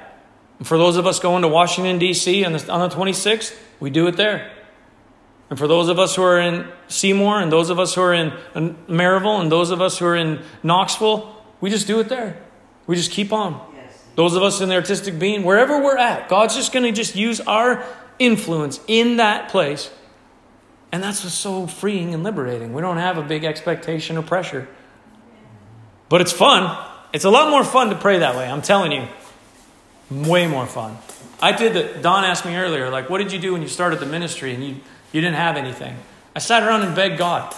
And 0.59 0.67
for 0.67 0.77
those 0.77 0.95
of 0.95 1.07
us 1.07 1.19
going 1.19 1.41
to 1.41 1.47
Washington, 1.47 1.97
D.C. 1.97 2.45
on 2.45 2.53
the, 2.53 2.71
on 2.71 2.88
the 2.88 2.95
26th, 2.95 3.57
we 3.79 3.89
do 3.89 4.05
it 4.05 4.15
there. 4.15 4.51
And 5.52 5.60
for 5.60 5.68
those 5.68 5.89
of 5.89 5.99
us 5.99 6.16
who 6.16 6.24
are 6.24 6.39
in 6.39 6.66
Seymour, 6.88 7.41
and 7.41 7.52
those 7.52 7.70
of 7.70 7.78
us 7.78 7.93
who 7.93 8.02
are 8.02 8.14
in, 8.14 8.32
Maryville, 8.88 9.41
and 9.41 9.52
those 9.52 9.70
of 9.70 9.82
us 9.82 9.97
who 9.97 10.06
are 10.06 10.16
in 10.16 10.41
Knoxville, 10.64 11.36
we 11.60 11.70
just 11.70 11.88
do 11.88 11.99
it 11.99 12.08
there. 12.08 12.41
We 12.88 12.95
just 12.95 13.12
keep 13.12 13.34
on. 13.34 13.62
Those 14.16 14.34
of 14.36 14.43
us 14.43 14.62
in 14.62 14.70
the 14.70 14.76
artistic 14.76 15.20
being, 15.20 15.43
wherever 15.43 15.84
we're 15.84 15.97
at, 15.97 16.30
God's 16.30 16.56
just 16.56 16.72
going 16.72 16.84
to 16.84 16.93
just 16.93 17.18
use 17.18 17.41
our 17.41 17.86
influence 18.18 18.80
in 18.88 19.18
that 19.18 19.49
place. 19.49 19.91
And 20.89 21.04
that's 21.04 21.22
what's 21.22 21.36
so 21.36 21.68
freeing 21.68 22.14
and 22.14 22.24
liberating. 22.24 22.72
We 22.72 22.82
don't 22.82 22.97
have 22.97 23.18
a 23.18 23.22
big 23.22 23.43
expectation 23.43 24.16
or 24.16 24.22
pressure. 24.22 24.70
But 26.08 26.22
it's 26.22 26.32
fun. 26.32 26.78
It's 27.12 27.26
a 27.26 27.30
lot 27.30 27.49
more 27.49 27.66
fun 27.66 27.89
to 27.89 27.95
pray 27.97 28.20
that 28.20 28.38
way, 28.38 28.49
I'm 28.49 28.62
telling 28.62 28.93
you. 28.93 29.06
Way 30.10 30.47
more 30.47 30.66
fun. 30.66 30.97
I 31.42 31.52
did 31.52 31.74
that. 31.74 32.02
Don 32.02 32.24
asked 32.24 32.46
me 32.46 32.56
earlier, 32.56 32.89
like, 32.89 33.10
what 33.10 33.18
did 33.18 33.32
you 33.32 33.39
do 33.39 33.54
when 33.54 33.62
you 33.62 33.68
started 33.68 34.00
the 34.00 34.06
ministry 34.06 34.54
and 34.54 34.64
you, 34.64 34.76
you 35.12 35.22
didn't 35.22 35.36
have 35.36 35.58
anything? 35.58 35.98
I 36.36 36.39
sat 36.39 36.64
around 36.64 36.84
and 36.84 36.96
begged 36.96 37.18
God. 37.18 37.54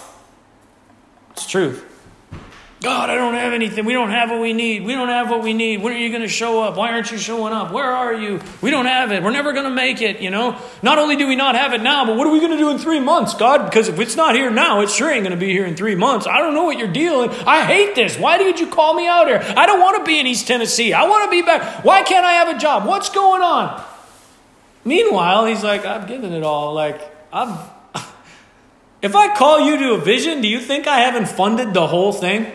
It's 1.31 1.45
truth. 1.45 1.85
God, 2.83 3.09
I 3.09 3.15
don't 3.15 3.35
have 3.35 3.53
anything. 3.53 3.85
We 3.85 3.93
don't 3.93 4.09
have 4.09 4.29
what 4.29 4.41
we 4.41 4.51
need. 4.51 4.83
We 4.83 4.93
don't 4.93 5.07
have 5.07 5.29
what 5.29 5.41
we 5.41 5.53
need. 5.53 5.81
When 5.81 5.93
are 5.93 5.97
you 5.97 6.09
going 6.09 6.21
to 6.21 6.27
show 6.27 6.61
up? 6.61 6.75
Why 6.75 6.91
aren't 6.91 7.09
you 7.13 7.17
showing 7.17 7.53
up? 7.53 7.71
Where 7.71 7.89
are 7.89 8.13
you? 8.13 8.41
We 8.61 8.71
don't 8.71 8.87
have 8.87 9.13
it. 9.13 9.23
We're 9.23 9.31
never 9.31 9.53
going 9.53 9.63
to 9.63 9.71
make 9.71 10.01
it, 10.01 10.19
you 10.19 10.29
know? 10.29 10.59
Not 10.81 10.99
only 10.99 11.15
do 11.15 11.25
we 11.25 11.37
not 11.37 11.55
have 11.55 11.71
it 11.71 11.81
now, 11.81 12.05
but 12.05 12.17
what 12.17 12.27
are 12.27 12.29
we 12.29 12.39
going 12.39 12.51
to 12.51 12.57
do 12.57 12.69
in 12.71 12.77
three 12.77 12.99
months, 12.99 13.35
God? 13.35 13.63
Because 13.63 13.87
if 13.87 14.01
it's 14.01 14.17
not 14.17 14.35
here 14.35 14.51
now, 14.51 14.81
it 14.81 14.89
sure 14.89 15.09
ain't 15.09 15.23
going 15.23 15.31
to 15.31 15.39
be 15.39 15.49
here 15.49 15.65
in 15.65 15.77
three 15.77 15.95
months. 15.95 16.27
I 16.27 16.39
don't 16.39 16.53
know 16.53 16.65
what 16.65 16.77
you're 16.77 16.91
dealing. 16.91 17.29
I 17.29 17.63
hate 17.63 17.95
this. 17.95 18.17
Why 18.17 18.37
did 18.37 18.59
you 18.59 18.67
call 18.67 18.93
me 18.95 19.07
out 19.07 19.29
here? 19.29 19.41
I 19.55 19.65
don't 19.65 19.79
want 19.79 19.99
to 19.99 20.03
be 20.03 20.19
in 20.19 20.27
East 20.27 20.47
Tennessee. 20.47 20.91
I 20.91 21.07
want 21.07 21.23
to 21.23 21.31
be 21.31 21.41
back. 21.41 21.85
Why 21.85 22.03
can't 22.03 22.25
I 22.25 22.33
have 22.33 22.53
a 22.53 22.59
job? 22.59 22.85
What's 22.85 23.07
going 23.07 23.41
on? 23.41 23.81
Meanwhile, 24.83 25.45
he's 25.45 25.63
like, 25.63 25.85
I've 25.85 26.05
given 26.09 26.33
it 26.33 26.43
all. 26.43 26.73
Like, 26.73 26.99
I've. 27.31 27.57
If 29.01 29.17
I 29.17 29.35
call 29.35 29.59
you 29.59 29.77
to 29.79 29.93
a 29.95 29.97
vision, 29.97 30.39
do 30.39 30.47
you 30.47 30.61
think 30.61 30.87
I 30.87 31.01
haven't 31.01 31.27
funded 31.27 31.73
the 31.73 31.87
whole 31.87 32.13
thing? 32.13 32.49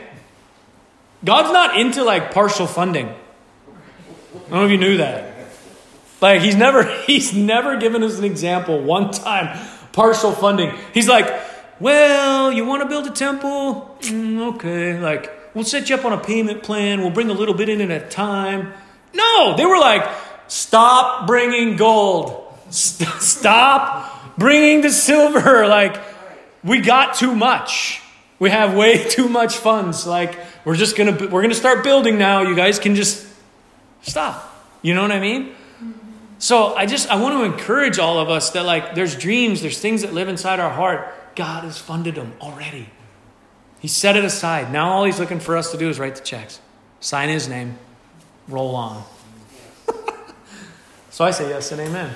God's 1.24 1.52
not 1.52 1.78
into 1.78 2.04
like 2.04 2.32
partial 2.32 2.66
funding. 2.66 3.08
I 3.08 4.50
don't 4.50 4.50
know 4.50 4.64
if 4.64 4.70
you 4.70 4.78
knew 4.78 4.96
that. 4.98 5.34
Like 6.20 6.42
he's 6.42 6.56
never 6.56 6.84
he's 7.06 7.34
never 7.34 7.76
given 7.76 8.02
us 8.02 8.18
an 8.18 8.24
example 8.24 8.80
one 8.82 9.10
time 9.10 9.58
partial 9.92 10.32
funding. 10.32 10.72
He's 10.94 11.08
like, 11.08 11.28
"Well, 11.80 12.52
you 12.52 12.64
want 12.64 12.82
to 12.82 12.88
build 12.88 13.06
a 13.06 13.10
temple? 13.10 13.96
Mm, 14.02 14.54
okay, 14.54 14.98
like 15.00 15.32
we'll 15.54 15.64
set 15.64 15.88
you 15.88 15.96
up 15.96 16.04
on 16.04 16.12
a 16.12 16.18
payment 16.18 16.62
plan. 16.62 17.00
We'll 17.00 17.10
bring 17.10 17.30
a 17.30 17.34
little 17.34 17.54
bit 17.54 17.68
in 17.68 17.80
at 17.80 17.90
a 17.90 18.06
time." 18.08 18.72
No, 19.12 19.56
they 19.56 19.66
were 19.66 19.78
like, 19.78 20.08
"Stop 20.46 21.26
bringing 21.26 21.76
gold. 21.76 22.44
St- 22.70 23.08
stop 23.20 24.38
bringing 24.38 24.82
the 24.82 24.90
silver. 24.90 25.66
Like 25.66 26.00
we 26.62 26.80
got 26.80 27.14
too 27.14 27.34
much." 27.34 28.02
We 28.38 28.50
have 28.50 28.74
way 28.74 29.08
too 29.08 29.28
much 29.28 29.56
funds. 29.56 30.06
Like 30.06 30.38
we're 30.64 30.76
just 30.76 30.96
gonna 30.96 31.28
we're 31.30 31.42
gonna 31.42 31.54
start 31.54 31.84
building 31.84 32.18
now. 32.18 32.42
You 32.42 32.54
guys 32.54 32.78
can 32.78 32.94
just 32.94 33.26
stop. 34.02 34.44
You 34.82 34.94
know 34.94 35.02
what 35.02 35.12
I 35.12 35.20
mean? 35.20 35.54
So 36.38 36.74
I 36.74 36.86
just 36.86 37.08
I 37.08 37.20
want 37.20 37.34
to 37.34 37.44
encourage 37.44 37.98
all 37.98 38.18
of 38.18 38.30
us 38.30 38.50
that 38.50 38.64
like 38.64 38.94
there's 38.94 39.16
dreams, 39.16 39.60
there's 39.60 39.80
things 39.80 40.02
that 40.02 40.12
live 40.12 40.28
inside 40.28 40.60
our 40.60 40.70
heart. 40.70 41.12
God 41.34 41.64
has 41.64 41.78
funded 41.78 42.14
them 42.14 42.34
already. 42.40 42.88
He 43.80 43.88
set 43.88 44.16
it 44.16 44.24
aside. 44.24 44.72
Now 44.72 44.90
all 44.90 45.04
he's 45.04 45.20
looking 45.20 45.40
for 45.40 45.56
us 45.56 45.70
to 45.72 45.78
do 45.78 45.88
is 45.88 45.98
write 45.98 46.16
the 46.16 46.22
checks, 46.22 46.60
sign 47.00 47.28
his 47.28 47.48
name, 47.48 47.78
roll 48.48 48.74
on. 48.74 49.04
so 51.10 51.24
I 51.24 51.30
say 51.30 51.48
yes 51.48 51.70
and 51.72 51.80
amen. 51.80 52.12